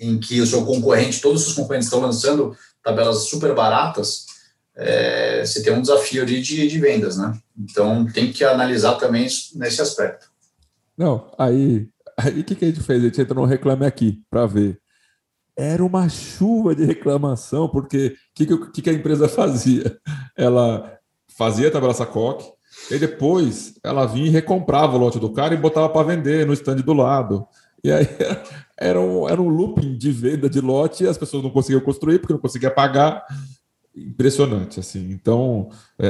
em 0.00 0.18
que 0.18 0.40
o 0.40 0.46
seu 0.46 0.64
concorrente, 0.64 1.20
todos 1.20 1.46
os 1.46 1.52
concorrentes 1.52 1.88
estão 1.88 2.00
lançando 2.00 2.56
tabelas 2.82 3.28
super 3.28 3.54
baratas, 3.54 4.26
é, 4.74 5.44
você 5.44 5.62
tem 5.62 5.72
um 5.72 5.82
desafio 5.82 6.24
de, 6.24 6.40
de, 6.40 6.78
vendas, 6.78 7.16
né? 7.16 7.38
Então 7.58 8.06
tem 8.06 8.32
que 8.32 8.42
analisar 8.42 8.94
também 8.94 9.28
nesse 9.54 9.82
aspecto. 9.82 10.30
Não, 10.96 11.30
aí 11.38 11.88
aí 12.16 12.40
o 12.40 12.44
que, 12.44 12.54
que 12.54 12.64
a 12.64 12.68
gente 12.68 12.80
fez? 12.80 13.02
A 13.02 13.06
gente 13.06 13.20
entrou 13.20 13.44
no 13.44 13.50
Reclame 13.50 13.86
Aqui 13.86 14.22
para 14.30 14.46
ver. 14.46 14.80
Era 15.56 15.84
uma 15.84 16.08
chuva 16.08 16.74
de 16.74 16.84
reclamação, 16.84 17.68
porque 17.68 18.16
o 18.40 18.70
que, 18.70 18.82
que, 18.82 18.90
a 18.90 18.94
empresa 18.94 19.28
fazia? 19.28 19.98
Ela 20.36 20.98
fazia 21.36 21.68
a 21.68 21.70
tabela 21.70 21.92
Sacoque, 21.92 22.50
e 22.90 22.98
depois 22.98 23.74
ela 23.84 24.06
vinha 24.06 24.26
e 24.26 24.30
recomprava 24.30 24.96
o 24.96 24.98
lote 24.98 25.18
do 25.18 25.32
cara 25.32 25.54
e 25.54 25.58
botava 25.58 25.88
para 25.90 26.06
vender 26.06 26.46
no 26.46 26.54
stand 26.54 26.76
do 26.76 26.94
lado. 26.94 27.46
E 27.84 27.90
aí 27.90 28.06
era 28.78 29.00
um, 29.00 29.28
era 29.28 29.40
um 29.40 29.48
looping 29.48 29.96
de 29.96 30.10
venda 30.10 30.48
de 30.48 30.60
lote 30.60 31.04
e 31.04 31.08
as 31.08 31.18
pessoas 31.18 31.42
não 31.42 31.50
conseguiam 31.50 31.80
construir 31.80 32.18
porque 32.18 32.32
não 32.32 32.40
conseguiam 32.40 32.72
pagar 32.72 33.24
impressionante, 33.94 34.80
assim. 34.80 35.10
Então, 35.10 35.68
é, 35.98 36.08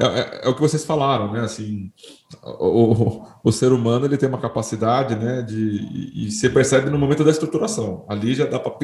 é, 0.00 0.04
é, 0.04 0.40
é, 0.44 0.48
o 0.48 0.54
que 0.54 0.60
vocês 0.60 0.84
falaram, 0.84 1.32
né? 1.32 1.40
Assim, 1.40 1.92
o, 2.42 3.24
o, 3.42 3.52
ser 3.52 3.72
humano 3.72 4.04
ele 4.04 4.16
tem 4.16 4.28
uma 4.28 4.40
capacidade, 4.40 5.14
né? 5.14 5.42
De 5.42 5.54
e 6.14 6.30
você 6.30 6.50
percebe 6.50 6.90
no 6.90 6.98
momento 6.98 7.24
da 7.24 7.30
estruturação. 7.30 8.04
Ali 8.08 8.34
já 8.34 8.46
dá 8.46 8.58
para 8.58 8.74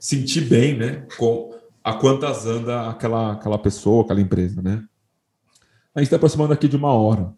sentir 0.00 0.42
bem, 0.42 0.76
né? 0.76 1.06
Com 1.18 1.54
a 1.84 1.94
quantas 1.94 2.46
anda 2.46 2.88
aquela 2.88 3.32
aquela 3.32 3.58
pessoa, 3.58 4.02
aquela 4.02 4.20
empresa, 4.20 4.62
né? 4.62 4.82
A 5.94 6.00
gente 6.00 6.06
está 6.06 6.16
aproximando 6.16 6.52
aqui 6.52 6.68
de 6.68 6.76
uma 6.76 6.92
hora 6.92 7.34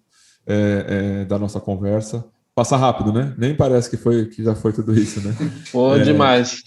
é, 0.47 1.23
é, 1.23 1.25
da 1.25 1.39
nossa 1.39 1.61
conversa. 1.61 2.25
Passa 2.55 2.77
rápido, 2.77 3.13
né? 3.13 3.35
Nem 3.39 3.55
parece 3.55 3.89
que 3.89 3.97
foi 3.97 4.27
que 4.27 4.43
já 4.43 4.55
foi 4.55 4.73
tudo 4.73 4.93
isso, 4.93 5.21
né? 5.21 5.35
Pô, 5.73 5.95
é... 5.95 6.03
demais. 6.03 6.63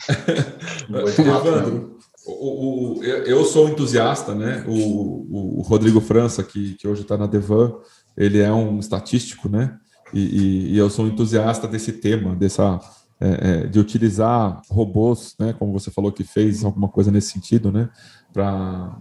Evandro, 0.89 1.97
o, 2.25 2.99
o, 2.99 3.03
eu 3.03 3.43
sou 3.43 3.67
entusiasta, 3.69 4.33
né? 4.33 4.63
O, 4.67 5.59
o 5.59 5.61
Rodrigo 5.61 5.99
França, 5.99 6.43
que, 6.43 6.75
que 6.75 6.87
hoje 6.87 7.01
está 7.01 7.17
na 7.17 7.27
Devan, 7.27 7.73
ele 8.15 8.39
é 8.39 8.51
um 8.51 8.79
estatístico, 8.79 9.49
né? 9.49 9.77
E, 10.13 10.19
e, 10.21 10.73
e 10.73 10.77
eu 10.77 10.89
sou 10.89 11.07
entusiasta 11.07 11.67
desse 11.67 11.91
tema, 11.93 12.35
dessa 12.35 12.79
é, 13.19 13.63
é, 13.63 13.67
de 13.67 13.79
utilizar 13.79 14.61
robôs, 14.69 15.35
né? 15.39 15.53
Como 15.53 15.71
você 15.71 15.89
falou 15.89 16.11
que 16.11 16.23
fez 16.23 16.63
alguma 16.63 16.89
coisa 16.89 17.11
nesse 17.11 17.31
sentido, 17.31 17.71
né? 17.71 17.89
Para 18.31 18.97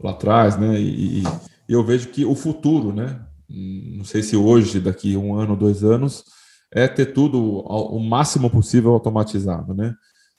lá 0.00 0.10
atrás, 0.10 0.56
né? 0.56 0.78
E, 0.80 1.22
e, 1.22 1.24
eu 1.68 1.82
vejo 1.82 2.08
que 2.08 2.24
o 2.24 2.34
futuro, 2.34 2.92
né? 2.92 3.20
Não 3.48 4.04
sei 4.04 4.22
se 4.22 4.36
hoje, 4.36 4.80
daqui 4.80 5.16
um 5.16 5.36
ano, 5.36 5.56
dois 5.56 5.84
anos, 5.84 6.24
é 6.72 6.88
ter 6.88 7.06
tudo 7.06 7.60
o 7.60 7.98
máximo 8.00 8.50
possível 8.50 8.92
automatizado, 8.92 9.74
né? 9.74 9.94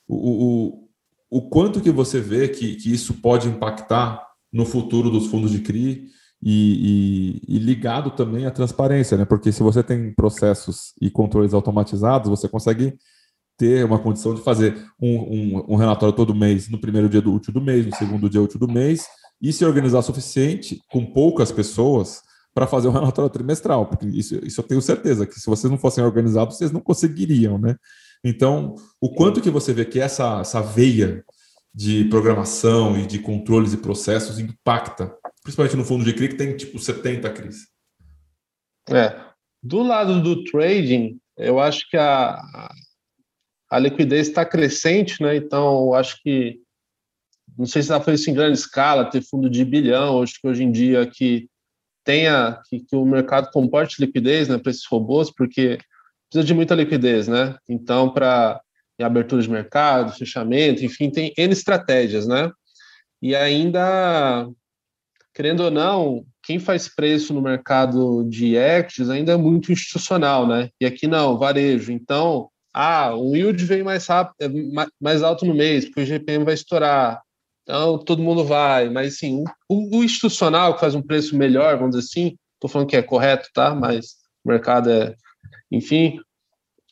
O, 0.08 0.86
o, 1.30 1.38
o 1.38 1.50
quanto 1.50 1.82
que 1.82 1.92
você 1.92 2.20
vê 2.20 2.48
que, 2.48 2.76
que 2.76 2.94
isso 2.94 3.16
pode 3.16 3.48
impactar 3.48 4.22
no 4.52 4.66
futuro 4.66 5.10
dos 5.10 5.28
fundos 5.28 5.52
de 5.52 5.60
CRI 5.60 6.08
e, 6.42 7.42
e, 7.48 7.56
e, 7.56 7.60
ligado 7.60 8.12
também 8.12 8.46
à 8.46 8.52
transparência, 8.52 9.18
né? 9.18 9.26
Porque 9.26 9.52
se 9.52 9.64
você 9.64 9.82
tem 9.82 10.14
processos 10.14 10.94
e 11.02 11.10
controles 11.10 11.54
automatizados, 11.54 12.30
você 12.30 12.48
consegue 12.48 12.96
ter 13.58 13.86
uma 13.86 13.98
condição 13.98 14.36
de 14.36 14.42
fazer 14.42 14.78
um, 15.02 15.16
um, 15.16 15.66
um 15.70 15.76
relatório 15.76 16.14
todo 16.14 16.36
mês, 16.36 16.70
no 16.70 16.80
primeiro 16.80 17.08
dia 17.08 17.22
do 17.22 17.34
útil 17.34 17.54
do 17.54 17.62
mês, 17.62 17.86
no 17.86 17.96
segundo 17.96 18.30
dia 18.30 18.42
útil 18.42 18.60
do 18.60 18.68
mês, 18.68 19.08
e 19.42 19.52
se 19.52 19.66
organizar 19.66 20.02
suficiente 20.02 20.82
com 20.92 21.06
poucas 21.06 21.52
pessoas 21.52 22.22
para 22.56 22.66
fazer 22.66 22.88
um 22.88 22.92
relatório 22.92 23.30
trimestral, 23.30 23.86
porque 23.86 24.08
isso, 24.08 24.40
isso 24.46 24.62
eu 24.62 24.66
tenho 24.66 24.82
certeza 24.82 25.28
que 25.28 25.38
se 25.38 25.46
vocês 25.46 25.70
não 25.70 25.78
fossem 25.78 26.02
organizados, 26.02 26.58
vocês 26.58 26.72
não 26.72 26.80
conseguiriam, 26.80 27.60
né? 27.60 27.76
Então, 28.24 28.76
o 29.00 29.14
quanto 29.14 29.42
que 29.42 29.50
você 29.50 29.74
vê 29.74 29.84
que 29.84 30.00
essa, 30.00 30.40
essa 30.40 30.62
veia 30.62 31.24
de 31.74 32.06
programação 32.06 32.98
e 32.98 33.06
de 33.06 33.20
controles 33.20 33.74
e 33.74 33.78
processos 33.78 34.40
impacta, 34.40 35.14
principalmente 35.44 35.76
no 35.76 35.84
fundo 35.84 36.06
de 36.06 36.14
CRI, 36.14 36.30
que 36.30 36.36
tem 36.36 36.56
tipo 36.56 36.80
70 36.80 37.30
CRIs? 37.32 37.68
É. 38.90 39.20
Do 39.62 39.84
lado 39.84 40.24
do 40.24 40.46
trading, 40.46 41.20
eu 41.38 41.60
acho 41.60 41.90
que 41.90 41.98
a, 41.98 42.42
a 43.70 43.80
liquidez 43.80 44.30
está 44.30 44.46
crescente, 44.46 45.22
né? 45.22 45.36
Então, 45.36 45.88
eu 45.88 45.94
acho 45.94 46.22
que 46.24 46.62
não 47.58 47.66
sei 47.66 47.82
se 47.82 47.90
já 47.90 48.00
foi 48.00 48.14
isso 48.14 48.30
em 48.30 48.34
grande 48.34 48.58
escala, 48.58 49.10
ter 49.10 49.22
fundo 49.22 49.50
de 49.50 49.64
bilhão, 49.66 50.22
acho 50.22 50.40
que 50.40 50.48
hoje 50.48 50.64
em 50.64 50.72
dia 50.72 51.06
que 51.06 51.50
tenha 52.06 52.62
que, 52.70 52.80
que 52.80 52.96
o 52.96 53.06
mercado 53.06 53.50
comporte 53.52 54.00
liquidez 54.00 54.48
né, 54.48 54.58
para 54.58 54.72
esses 54.72 54.86
robôs, 54.86 55.30
porque 55.30 55.80
precisa 56.30 56.46
de 56.46 56.54
muita 56.54 56.76
liquidez, 56.76 57.28
né? 57.28 57.58
Então, 57.68 58.10
para 58.10 58.62
abertura 59.02 59.42
de 59.42 59.50
mercado, 59.50 60.16
fechamento, 60.16 60.86
enfim, 60.86 61.10
tem 61.10 61.34
N 61.38 61.52
estratégias, 61.52 62.26
né? 62.26 62.50
E 63.22 63.36
ainda, 63.36 64.48
querendo 65.34 65.62
ou 65.62 65.72
não, 65.72 66.26
quem 66.44 66.60
faz 66.60 66.88
preço 66.88 67.34
no 67.34 67.42
mercado 67.42 68.24
de 68.30 68.56
equities 68.56 69.10
ainda 69.10 69.34
é 69.34 69.38
muito 69.38 69.72
institucional, 69.72 70.48
né? 70.48 70.70
E 70.80 70.86
aqui 70.86 71.08
não, 71.08 71.38
varejo. 71.38 71.92
Então, 71.92 72.50
ah, 72.74 73.16
o 73.16 73.36
yield 73.36 73.64
veio 73.66 73.84
mais 73.84 74.06
rápido, 74.06 74.36
é 74.42 74.88
mais 75.02 75.24
alto 75.24 75.46
no 75.46 75.56
mês, 75.56 75.86
porque 75.86 76.02
o 76.02 76.06
GPM 76.06 76.46
vai 76.46 76.54
estourar. 76.54 77.22
Então, 77.66 77.98
todo 77.98 78.22
mundo 78.22 78.46
vai. 78.46 78.90
Mas, 78.90 79.18
sim, 79.18 79.44
o, 79.68 79.98
o 79.98 80.04
institucional 80.04 80.76
que 80.76 80.80
faz 80.80 80.94
um 80.94 81.02
preço 81.02 81.36
melhor, 81.36 81.76
vamos 81.78 81.96
dizer 81.96 82.08
assim, 82.08 82.38
estou 82.54 82.70
falando 82.70 82.88
que 82.88 82.96
é 82.96 83.02
correto, 83.02 83.50
tá? 83.54 83.74
Mas 83.74 84.18
o 84.46 84.50
mercado 84.50 84.90
é 84.90 85.16
enfim. 85.72 86.20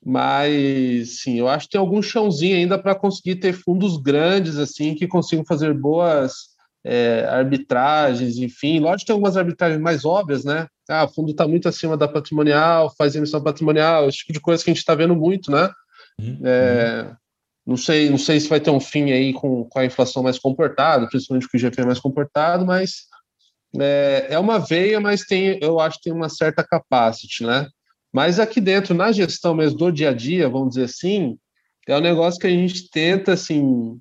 Mas, 0.05 1.21
sim, 1.21 1.39
eu 1.39 1.47
acho 1.47 1.65
que 1.65 1.73
tem 1.73 1.79
algum 1.79 2.01
chãozinho 2.01 2.57
ainda 2.57 2.77
para 2.77 2.93
conseguir 2.93 3.35
ter 3.35 3.53
fundos 3.53 3.95
grandes, 3.97 4.57
assim, 4.57 4.95
que 4.95 5.07
consigam 5.07 5.45
fazer 5.45 5.73
boas 5.73 6.53
é, 6.83 7.25
arbitragens, 7.29 8.37
enfim. 8.37 8.79
Lógico 8.79 8.99
que 8.99 9.05
tem 9.05 9.13
algumas 9.13 9.37
arbitragens 9.37 9.79
mais 9.79 10.03
óbvias, 10.03 10.43
né? 10.43 10.67
Ah, 10.89 11.05
o 11.05 11.07
fundo 11.07 11.31
está 11.31 11.47
muito 11.47 11.69
acima 11.69 11.95
da 11.95 12.07
patrimonial, 12.07 12.93
faz 12.97 13.15
emissão 13.15 13.41
patrimonial, 13.41 14.09
esse 14.09 14.17
tipo 14.19 14.33
de 14.33 14.41
coisa 14.41 14.61
que 14.61 14.69
a 14.69 14.73
gente 14.73 14.81
está 14.81 14.93
vendo 14.93 15.15
muito, 15.15 15.49
né? 15.49 15.71
Uhum. 16.19 16.39
É, 16.43 17.15
não 17.65 17.77
sei, 17.77 18.09
não 18.09 18.17
sei 18.17 18.39
se 18.39 18.49
vai 18.49 18.59
ter 18.59 18.69
um 18.69 18.79
fim 18.79 19.11
aí 19.11 19.33
com, 19.33 19.63
com 19.65 19.79
a 19.79 19.85
inflação 19.85 20.21
mais 20.21 20.37
comportada, 20.37 21.07
principalmente 21.07 21.47
com 21.47 21.57
o 21.57 21.59
IGP 21.59 21.85
mais 21.85 21.99
comportado, 21.99 22.65
mas 22.65 23.07
é, 23.79 24.27
é 24.31 24.39
uma 24.39 24.59
veia, 24.59 24.99
mas 24.99 25.21
tem, 25.21 25.57
eu 25.61 25.79
acho 25.79 25.97
que 25.97 26.03
tem 26.05 26.13
uma 26.13 26.29
certa 26.29 26.63
capacity, 26.63 27.43
né? 27.43 27.67
Mas 28.13 28.39
aqui 28.39 28.61
dentro, 28.61 28.93
na 28.93 29.11
gestão 29.11 29.55
mesmo 29.55 29.77
do 29.77 29.91
dia 29.91 30.09
a 30.09 30.13
dia, 30.13 30.49
vamos 30.49 30.69
dizer 30.69 30.85
assim, 30.85 31.37
é 31.87 31.97
um 31.97 32.01
negócio 32.01 32.39
que 32.39 32.47
a 32.47 32.49
gente 32.49 32.89
tenta, 32.89 33.33
assim, 33.33 33.99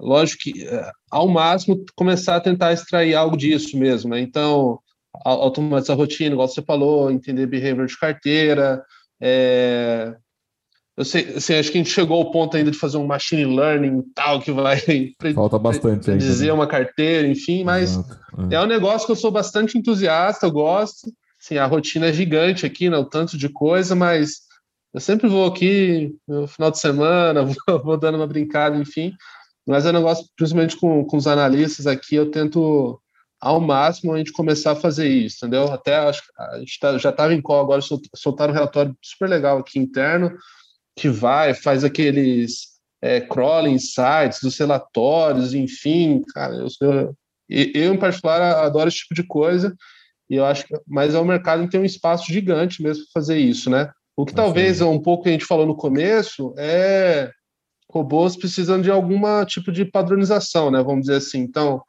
lógico 0.00 0.42
que 0.42 0.66
é, 0.66 0.90
ao 1.10 1.28
máximo 1.28 1.84
começar 1.94 2.36
a 2.36 2.40
tentar 2.40 2.72
extrair 2.72 3.14
algo 3.14 3.36
disso 3.36 3.78
mesmo, 3.78 4.10
né? 4.10 4.20
Então, 4.20 4.80
automatizar 5.24 5.96
a 5.96 5.98
rotina, 5.98 6.34
igual 6.34 6.48
você 6.48 6.62
falou, 6.62 7.10
entender 7.10 7.46
behavior 7.46 7.86
de 7.86 7.98
carteira. 7.98 8.84
É... 9.20 10.14
Eu 10.98 11.04
sei, 11.04 11.36
assim, 11.36 11.54
acho 11.54 11.70
que 11.70 11.78
a 11.78 11.80
gente 11.80 11.94
chegou 11.94 12.18
ao 12.18 12.30
ponto 12.30 12.56
ainda 12.56 12.72
de 12.72 12.76
fazer 12.76 12.96
um 12.96 13.06
machine 13.06 13.44
learning 13.44 14.02
tal, 14.14 14.40
que 14.40 14.50
vai 14.50 14.82
Falta 15.32 15.58
bastante 15.58 16.16
dizer 16.16 16.48
né? 16.48 16.52
uma 16.52 16.66
carteira, 16.66 17.26
enfim, 17.28 17.62
mas 17.62 17.96
é. 18.50 18.56
é 18.56 18.60
um 18.60 18.66
negócio 18.66 19.06
que 19.06 19.12
eu 19.12 19.16
sou 19.16 19.30
bastante 19.30 19.78
entusiasta, 19.78 20.44
eu 20.44 20.50
gosto 20.50 21.08
assim, 21.40 21.56
a 21.56 21.66
rotina 21.66 22.06
é 22.06 22.12
gigante 22.12 22.66
aqui, 22.66 22.90
né? 22.90 22.96
O 22.96 23.04
tanto 23.04 23.38
de 23.38 23.48
coisa, 23.48 23.94
mas 23.94 24.40
eu 24.92 25.00
sempre 25.00 25.28
vou 25.28 25.46
aqui 25.46 26.14
no 26.26 26.46
final 26.46 26.70
de 26.70 26.78
semana, 26.78 27.44
vou, 27.66 27.82
vou 27.82 27.96
dando 27.96 28.16
uma 28.16 28.26
brincada, 28.26 28.76
enfim. 28.76 29.12
Mas 29.66 29.86
é 29.86 29.90
um 29.90 29.94
negócio, 29.94 30.26
principalmente 30.36 30.76
com, 30.76 31.04
com 31.04 31.16
os 31.16 31.26
analistas 31.26 31.86
aqui, 31.86 32.16
eu 32.16 32.30
tento 32.30 33.00
ao 33.40 33.60
máximo 33.60 34.12
a 34.12 34.18
gente 34.18 34.32
começar 34.32 34.72
a 34.72 34.76
fazer 34.76 35.06
isso, 35.06 35.36
entendeu? 35.38 35.70
Até 35.70 35.96
acho 35.96 36.22
a 36.36 36.58
gente 36.58 36.78
tá, 36.80 36.98
já 36.98 37.10
estava 37.10 37.32
em 37.32 37.40
call 37.40 37.60
agora, 37.60 37.80
soltaram 38.16 38.52
um 38.52 38.56
relatório 38.56 38.96
super 39.00 39.28
legal 39.28 39.58
aqui 39.58 39.78
interno, 39.78 40.36
que 40.98 41.08
vai, 41.08 41.54
faz 41.54 41.84
aqueles 41.84 42.78
é, 43.00 43.20
crawling 43.20 43.78
sites 43.78 44.40
dos 44.42 44.58
relatórios, 44.58 45.54
enfim, 45.54 46.22
cara, 46.34 46.54
eu, 46.56 46.66
eu, 46.80 47.14
eu, 47.48 47.94
em 47.94 47.98
particular 47.98 48.42
adoro 48.64 48.88
esse 48.88 48.98
tipo 48.98 49.14
de 49.14 49.22
coisa, 49.22 49.74
e 50.28 50.34
eu 50.34 50.44
acho 50.44 50.66
que, 50.66 50.74
mas 50.86 51.14
é 51.14 51.20
um 51.20 51.24
mercado 51.24 51.62
que 51.62 51.70
tem 51.70 51.80
um 51.80 51.84
espaço 51.84 52.30
gigante 52.30 52.82
mesmo 52.82 53.04
para 53.04 53.20
fazer 53.20 53.38
isso, 53.38 53.70
né? 53.70 53.90
O 54.16 54.26
que 54.26 54.34
talvez 54.34 54.80
é 54.80 54.84
um 54.84 55.00
pouco 55.00 55.22
que 55.22 55.28
a 55.28 55.32
gente 55.32 55.44
falou 55.44 55.64
no 55.64 55.76
começo 55.76 56.52
é 56.58 57.30
robôs 57.90 58.36
precisando 58.36 58.82
de 58.82 58.90
alguma 58.90 59.46
tipo 59.46 59.70
de 59.70 59.84
padronização, 59.84 60.70
né? 60.70 60.82
Vamos 60.82 61.02
dizer 61.02 61.18
assim. 61.18 61.38
Então, 61.38 61.80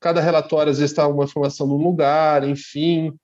cada 0.00 0.20
relatório 0.20 0.70
às 0.70 0.78
vezes 0.78 0.90
está 0.90 1.06
uma 1.06 1.24
informação 1.24 1.66
num 1.66 1.76
lugar, 1.76 2.46
enfim. 2.46 3.14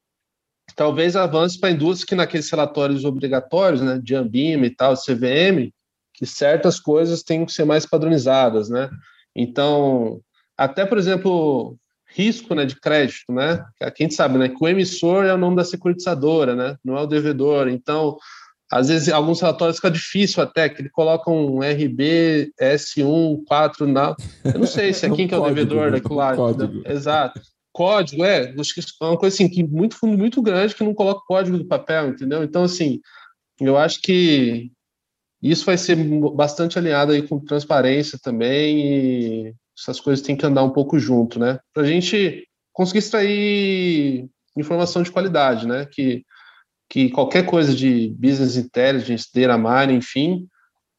Talvez 0.74 1.16
avance 1.16 1.58
para 1.58 1.68
a 1.68 1.72
indústria 1.72 2.08
que 2.08 2.14
naqueles 2.14 2.50
relatórios 2.50 3.04
obrigatórios, 3.04 3.80
né, 3.80 4.00
de 4.02 4.14
Ambima 4.14 4.66
e 4.66 4.70
tal, 4.70 4.94
CVM, 4.94 5.72
que 6.14 6.26
certas 6.26 6.78
coisas 6.78 7.22
têm 7.22 7.44
que 7.46 7.52
ser 7.52 7.64
mais 7.64 7.86
padronizadas, 7.86 8.68
né? 8.68 8.90
Então, 9.34 10.20
até, 10.56 10.84
por 10.84 10.98
exemplo, 10.98 11.76
risco 12.14 12.54
né, 12.54 12.64
de 12.64 12.78
crédito, 12.78 13.32
né? 13.32 13.64
A 13.80 13.92
gente 13.96 14.14
sabe 14.14 14.36
né, 14.38 14.48
que 14.48 14.56
o 14.60 14.68
emissor 14.68 15.24
é 15.24 15.32
o 15.32 15.38
nome 15.38 15.56
da 15.56 15.64
securitizadora, 15.64 16.54
né? 16.54 16.76
Não 16.84 16.96
é 16.96 17.02
o 17.02 17.06
devedor. 17.06 17.68
Então, 17.68 18.18
às 18.70 18.88
vezes, 18.88 19.08
alguns 19.08 19.40
relatórios 19.40 19.76
fica 19.76 19.90
difícil 19.90 20.42
até, 20.42 20.68
que 20.68 20.82
ele 20.82 20.90
coloca 20.90 21.30
um 21.30 21.58
RB 21.58 22.52
S1, 22.60 23.42
4 23.46 23.86
na. 23.86 24.14
Eu 24.44 24.60
não 24.60 24.66
sei 24.66 24.92
se 24.92 25.06
é 25.06 25.10
quem 25.10 25.26
que 25.26 25.34
é 25.34 25.38
o 25.38 25.44
devedor 25.44 25.86
né? 25.86 25.92
daquilo 25.92 26.14
lá. 26.14 26.36
Código. 26.36 26.82
Exato. 26.86 27.40
Código, 27.80 28.22
é. 28.26 28.54
É 28.54 29.04
uma 29.04 29.16
coisa 29.16 29.34
assim, 29.34 29.48
que 29.48 29.64
muito 29.64 29.96
fundo 29.96 30.18
muito 30.18 30.42
grande 30.42 30.74
que 30.74 30.84
não 30.84 30.92
coloca 30.92 31.24
código 31.26 31.56
do 31.56 31.64
papel, 31.64 32.10
entendeu? 32.10 32.44
Então, 32.44 32.62
assim, 32.62 33.00
eu 33.58 33.78
acho 33.78 34.02
que 34.02 34.70
isso 35.42 35.64
vai 35.64 35.78
ser 35.78 35.96
bastante 36.34 36.78
alinhado 36.78 37.12
aí 37.12 37.26
com 37.26 37.42
transparência 37.42 38.18
também 38.22 38.80
e 38.80 39.54
essas 39.78 39.98
coisas 39.98 40.22
têm 40.22 40.36
que 40.36 40.44
andar 40.44 40.62
um 40.62 40.68
pouco 40.68 40.98
junto, 40.98 41.38
né? 41.38 41.58
Para 41.72 41.84
a 41.84 41.86
gente 41.86 42.46
conseguir 42.70 42.98
extrair 42.98 44.28
informação 44.54 45.02
de 45.02 45.10
qualidade, 45.10 45.66
né? 45.66 45.86
Que, 45.90 46.22
que 46.86 47.08
qualquer 47.08 47.46
coisa 47.46 47.74
de 47.74 48.10
business 48.10 48.58
intelligence, 48.58 49.30
data 49.34 49.56
mining, 49.56 50.00
enfim, 50.00 50.46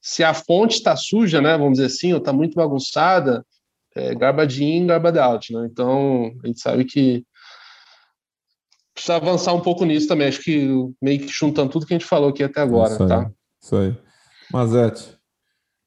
se 0.02 0.24
a 0.24 0.34
fonte 0.34 0.78
está 0.78 0.96
suja, 0.96 1.42
né? 1.42 1.56
Vamos 1.60 1.74
dizer 1.74 1.86
assim, 1.86 2.12
ou 2.12 2.18
está 2.18 2.34
muito 2.34 2.56
bagunçada, 2.56 3.46
é 3.96 4.16
garbage 4.16 4.64
in, 4.64 4.88
garbage 4.88 5.20
out, 5.20 5.54
né? 5.54 5.68
Então, 5.72 6.32
a 6.44 6.48
gente 6.48 6.60
sabe 6.60 6.86
que 6.86 7.26
precisa 8.94 9.16
avançar 9.16 9.54
um 9.54 9.62
pouco 9.62 9.86
nisso 9.86 10.08
também. 10.08 10.28
Acho 10.28 10.42
que 10.42 10.68
meio 11.02 11.20
que 11.20 11.28
juntando 11.28 11.72
tudo 11.72 11.86
que 11.86 11.94
a 11.94 11.98
gente 11.98 12.08
falou 12.08 12.30
aqui 12.30 12.44
até 12.44 12.62
agora, 12.62 12.94
isso 12.94 13.04
aí, 13.04 13.10
tá? 13.10 13.32
Isso 13.62 13.76
aí. 13.76 13.98
Mazete, 14.52 15.18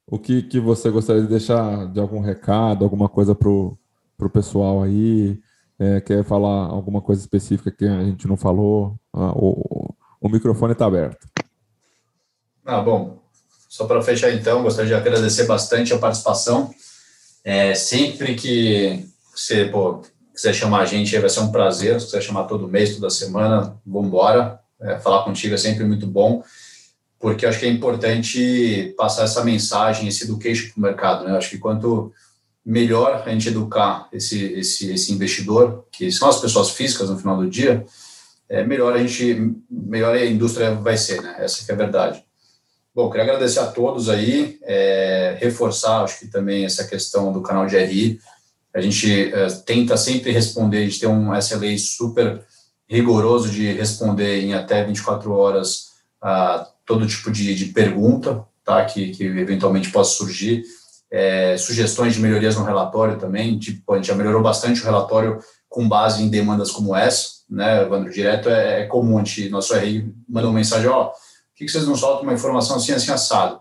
o 0.07 0.19
que, 0.19 0.43
que 0.43 0.61
você 0.61 0.91
gostaria 0.91 1.23
de 1.23 1.29
deixar 1.29 1.87
de 1.93 2.01
algum 2.01 2.21
recado, 2.21 2.85
alguma 2.85 3.09
coisa 3.09 3.35
para 3.35 3.49
o 3.49 3.79
pessoal 4.33 4.83
aí? 4.83 5.41
É, 5.79 6.01
quer 6.01 6.23
falar 6.25 6.67
alguma 6.67 7.03
coisa 7.03 7.21
específica 7.21 7.71
que 7.71 7.85
a 7.85 8.05
gente 8.05 8.29
não 8.29 8.37
falou? 8.37 8.97
Ah, 9.13 9.33
o, 9.35 9.93
o 10.21 10.29
microfone 10.29 10.73
está 10.73 10.87
aberto. 10.87 11.27
Ah, 12.65 12.81
bom, 12.81 13.21
só 13.69 13.87
para 13.87 14.01
fechar 14.01 14.33
então, 14.33 14.63
gostaria 14.63 14.89
de 14.89 14.95
agradecer 14.95 15.47
bastante 15.47 15.93
a 15.93 15.99
participação. 15.99 16.73
É, 17.45 17.75
sempre 17.75 18.35
que 18.35 19.07
você 19.35 19.67
pô, 19.67 20.03
quiser 20.35 20.55
chamar 20.55 20.81
a 20.81 20.87
gente, 20.87 21.17
vai 21.19 21.29
ser 21.29 21.41
um 21.41 21.53
prazer. 21.53 22.01
Se 22.01 22.07
quiser 22.07 22.23
chamar 22.23 22.45
todo 22.45 22.67
mês, 22.67 22.95
toda 22.95 23.11
semana, 23.11 23.77
vamos 23.87 24.09
embora. 24.09 24.59
É, 24.81 24.99
falar 24.99 25.25
contigo 25.25 25.55
é 25.55 25.59
sempre 25.59 25.85
muito 25.85 26.07
bom 26.07 26.43
porque 27.25 27.47
acho 27.47 27.59
que 27.59 27.65
é 27.65 27.71
importante 27.71 28.95
passar 28.99 29.25
essa 29.25 29.43
mensagem, 29.43 30.07
esse 30.07 30.25
education 30.25 30.69
para 30.69 30.79
o 30.79 30.83
mercado. 30.83 31.25
Né? 31.25 31.35
Acho 31.35 31.49
que 31.49 31.57
quanto 31.57 32.13
melhor 32.63 33.23
a 33.25 33.31
gente 33.31 33.49
educar 33.49 34.11
esse, 34.13 34.45
esse, 34.53 34.93
esse 34.93 35.11
investidor, 35.11 35.87
que 35.91 36.13
são 36.13 36.29
as 36.29 36.39
pessoas 36.39 36.73
físicas 36.73 37.09
no 37.09 37.17
final 37.17 37.39
do 37.39 37.49
dia, 37.49 37.83
é, 38.47 38.63
melhor 38.63 38.93
a 38.93 38.99
gente, 38.99 39.55
melhor 39.71 40.15
a 40.15 40.27
indústria 40.27 40.75
vai 40.75 40.99
ser, 40.99 41.23
né? 41.23 41.37
Essa 41.39 41.65
é 41.67 41.75
a 41.75 41.79
verdade. 41.79 42.23
Bom, 42.95 43.11
queria 43.11 43.25
agradecer 43.25 43.59
a 43.59 43.67
todos 43.67 44.09
aí, 44.09 44.57
é, 44.63 45.37
reforçar, 45.41 46.05
acho 46.05 46.21
que 46.21 46.29
também 46.29 46.65
essa 46.65 46.85
questão 46.85 47.33
do 47.33 47.43
canal 47.43 47.67
de 47.67 47.77
RI. 47.77 48.21
A 48.73 48.81
gente 48.81 49.35
é, 49.35 49.49
tenta 49.67 49.97
sempre 49.97 50.31
responder, 50.31 50.79
a 50.79 50.85
gente 50.85 51.01
tem 51.01 51.09
um 51.09 51.37
SLA 51.37 51.77
super 51.77 52.45
rigoroso 52.89 53.51
de 53.51 53.73
responder 53.73 54.43
em 54.43 54.55
até 54.55 54.85
24 54.85 55.33
horas 55.33 55.95
a 56.23 56.69
todo 56.87 57.05
tipo 57.05 57.33
de, 57.33 57.53
de 57.57 57.65
pergunta 57.67 58.45
tá, 58.65 58.85
que, 58.85 59.11
que 59.11 59.25
eventualmente 59.25 59.91
possa 59.91 60.17
surgir. 60.17 60.63
É, 61.11 61.57
sugestões 61.57 62.15
de 62.15 62.21
melhorias 62.21 62.55
no 62.55 62.65
relatório 62.65 63.19
também, 63.19 63.59
tipo, 63.59 63.93
a 63.93 63.97
gente 63.97 64.07
já 64.07 64.15
melhorou 64.15 64.41
bastante 64.41 64.81
o 64.81 64.85
relatório 64.85 65.41
com 65.69 65.89
base 65.89 66.23
em 66.23 66.29
demandas 66.29 66.71
como 66.71 66.95
essa, 66.95 67.29
né, 67.51 67.83
Evandro? 67.83 68.13
Direto 68.13 68.49
é, 68.49 68.83
é 68.83 68.87
comum, 68.87 69.19
a 69.19 69.25
gente, 69.25 69.49
nosso 69.49 69.75
RI 69.75 70.15
manda 70.29 70.47
uma 70.47 70.55
mensagem, 70.55 70.89
ó, 70.89 71.09
oh, 71.09 71.24
que, 71.55 71.65
que 71.65 71.71
vocês 71.71 71.87
não 71.87 71.97
soltam 71.97 72.23
uma 72.23 72.35
informação 72.35 72.77
assim, 72.77 72.93
assim, 72.93 73.11
assado? 73.11 73.61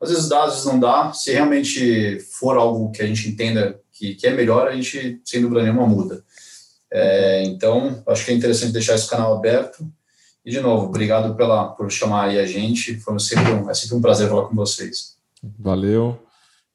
Às 0.00 0.10
vezes 0.10 0.28
dá, 0.28 0.44
às 0.44 0.52
vezes 0.52 0.66
não 0.66 0.80
dá, 0.80 1.12
se 1.12 1.32
realmente 1.32 2.20
for 2.38 2.56
algo 2.56 2.90
que 2.90 3.02
a 3.02 3.06
gente 3.06 3.28
entenda 3.28 3.78
que, 3.92 4.14
que 4.14 4.26
é 4.26 4.32
melhor, 4.32 4.66
a 4.66 4.74
gente, 4.74 5.20
sem 5.24 5.42
dúvida 5.42 5.62
nenhuma, 5.62 5.86
muda. 5.86 6.24
É, 6.90 7.42
então, 7.44 8.02
acho 8.06 8.24
que 8.24 8.30
é 8.30 8.34
interessante 8.34 8.72
deixar 8.72 8.94
esse 8.94 9.08
canal 9.08 9.36
aberto, 9.36 9.86
e, 10.44 10.50
de 10.50 10.60
novo, 10.60 10.86
obrigado 10.86 11.34
pela, 11.36 11.68
por 11.68 11.90
chamar 11.90 12.28
aí 12.28 12.38
a 12.38 12.46
gente. 12.46 12.98
Foi 13.00 13.18
sempre 13.20 13.52
um, 13.52 13.68
é 13.68 13.74
sempre 13.74 13.96
um 13.96 14.00
prazer 14.00 14.28
falar 14.28 14.48
com 14.48 14.54
vocês. 14.54 15.16
Valeu. 15.58 16.18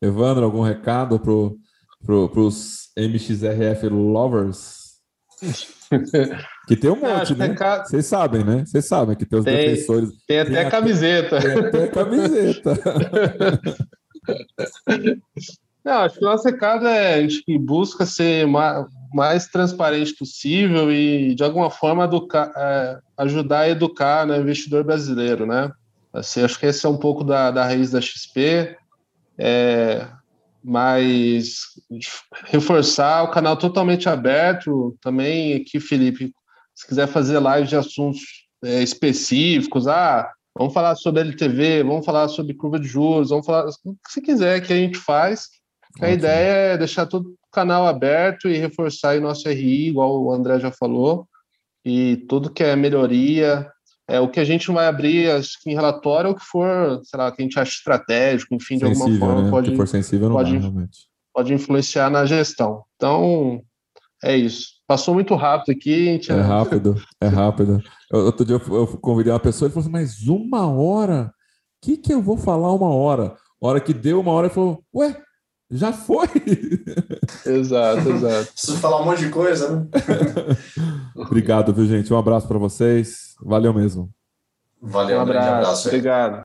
Evandro, 0.01 0.45
algum 0.45 0.61
recado 0.61 1.20
para 1.20 2.28
pro, 2.30 2.45
os 2.45 2.89
MXRF 2.95 3.89
lovers? 3.89 4.95
Que 6.68 6.76
tem 6.76 6.89
um 6.89 6.96
monte, 6.96 7.36
né? 7.36 7.54
Ca... 7.54 7.86
Vocês 7.86 8.08
sabem, 8.08 8.43
né? 8.43 8.66
Vocês 8.66 8.86
sabem 8.86 9.16
que 9.16 9.24
tem 9.24 9.38
os 9.38 9.46
tem, 9.46 9.56
defensores. 9.56 10.10
Tem 10.28 10.39
até 10.39 10.62
tem 10.62 10.70
camiseta. 10.72 11.39
Tem 11.39 11.60
até 11.60 11.88
camiseta. 11.88 12.74
Não, 15.86 16.00
acho 16.00 16.18
que 16.18 16.26
o 16.26 16.28
nosso 16.28 16.48
recado 16.48 16.88
é 16.88 17.14
a 17.14 17.22
gente 17.22 17.43
busca 17.60 18.08
ser 18.08 18.48
mais, 18.48 18.88
mais 19.14 19.48
transparente 19.48 20.16
possível 20.16 20.91
e, 20.91 21.36
de 21.36 21.43
alguma 21.43 21.70
forma, 21.70 22.06
educar, 22.06 22.52
é, 22.58 22.98
ajudar 23.20 23.60
a 23.60 23.70
educar 23.70 24.26
né, 24.26 24.39
o 24.39 24.41
investidor 24.41 24.84
brasileiro, 24.84 25.46
né? 25.46 25.72
Assim, 26.12 26.41
acho 26.41 26.60
que 26.60 26.66
esse 26.66 26.84
é 26.84 26.89
um 26.89 26.98
pouco 26.98 27.24
da, 27.24 27.52
da 27.52 27.64
raiz 27.64 27.91
da 27.91 28.02
XP, 28.02 28.76
é, 29.38 30.08
mas 30.68 31.59
reforçar 32.45 33.24
o 33.24 33.30
canal 33.30 33.55
totalmente 33.55 34.09
aberto 34.09 34.97
também 34.99 35.53
aqui, 35.53 35.80
Felipe, 35.80 36.34
se 36.74 36.88
quiser 36.88 37.07
fazer 37.07 37.38
live 37.38 37.68
de 37.68 37.76
assuntos 37.76 38.22
é, 38.63 38.82
específicos, 38.82 39.88
ah, 39.88 40.28
vamos 40.57 40.74
falar 40.74 40.95
sobre 40.95 41.22
LTV, 41.22 41.84
vamos 41.84 42.03
falar 42.03 42.28
sobre 42.30 42.55
curva 42.55 42.80
de 42.80 42.88
juros, 42.88 43.30
vamos 43.30 43.45
falar 43.45 43.70
o 43.70 43.93
que 43.93 44.11
você 44.11 44.22
quiser 44.22 44.66
que 44.66 44.74
a 44.74 44.76
gente 44.76 44.97
faz. 44.97 45.49
A 46.01 46.09
ideia 46.09 46.74
é 46.74 46.78
deixar 46.78 47.05
todo 47.05 47.30
o 47.30 47.51
canal 47.51 47.88
aberto 47.88 48.49
e 48.49 48.57
reforçar 48.57 49.16
o 49.18 49.22
nosso 49.22 49.47
RI, 49.47 49.89
igual 49.89 50.20
o 50.20 50.32
André 50.34 50.59
já 50.59 50.72
falou, 50.72 51.28
e 51.86 52.18
tudo 52.28 52.51
que 52.51 52.63
é 52.63 52.76
melhoria, 52.76 53.72
é 54.08 54.20
o 54.20 54.30
que 54.30 54.39
a 54.39 54.45
gente 54.45 54.72
vai 54.72 54.88
abrir 54.88 55.32
acho 55.32 55.62
que 55.62 55.72
em 55.72 55.74
relatório, 55.74 56.32
o 56.32 56.36
que 56.36 56.43
for, 56.43 57.01
sei 57.03 57.18
lá, 57.18 57.32
que 57.32 57.41
a 57.41 57.45
gente 57.45 57.60
acha 57.60 57.72
estratégico, 57.72 58.53
enfim, 58.53 58.78
de 58.78 58.86
sensível, 58.88 59.03
alguma 59.03 59.20
forma 59.20 59.41
né? 59.43 59.49
pode, 59.49 59.76
for 59.76 59.88
sensível, 59.88 60.30
pode, 60.30 60.60
dá, 60.60 60.72
pode 61.34 61.53
influenciar 61.53 62.10
na 62.10 62.26
gestão. 62.26 62.84
Então, 62.95 63.62
é 64.24 64.38
isso. 64.38 64.76
Passou 64.88 65.14
muito 65.16 65.34
rápido 65.34 65.76
aqui. 65.76 66.06
Gente... 66.06 66.32
É 66.32 66.39
rápido, 66.39 66.95
é 67.20 67.28
rápido. 67.28 67.84
Outro 68.12 68.45
dia 68.45 68.56
eu 68.56 68.88
convidei 68.99 69.34
uma 69.34 69.39
pessoa 69.39 69.68
e 69.68 69.72
falou 69.72 69.82
assim, 69.82 69.91
mas 69.91 70.28
uma 70.28 70.68
hora? 70.68 71.32
O 71.82 71.86
que, 71.86 71.97
que 71.97 72.14
eu 72.14 72.22
vou 72.22 72.38
falar 72.38 72.72
uma 72.74 72.93
hora? 72.93 73.36
A 73.62 73.68
hora 73.68 73.82
que 73.82 73.93
deu 73.93 74.20
uma 74.20 74.32
hora, 74.32 74.47
ele 74.47 74.53
falou, 74.53 74.84
ué, 74.93 75.20
já 75.70 75.91
foi. 75.91 76.28
exato, 77.45 78.10
exato. 78.10 78.51
Preciso 78.53 78.78
falar 78.78 79.01
um 79.01 79.06
monte 79.06 79.26
de 79.26 79.30
coisa, 79.30 79.80
né? 79.80 79.88
Obrigado, 81.36 81.74
viu, 81.74 81.86
gente? 81.86 82.14
Um 82.14 82.18
abraço 82.18 82.48
para 82.48 82.58
vocês. 82.58 83.36
Valeu 83.42 83.74
mesmo. 83.74 84.10
Valeu, 84.82 85.18
um 85.18 85.22
abraço. 85.22 85.50
abraço 85.50 85.88
Obrigado. 85.90 86.44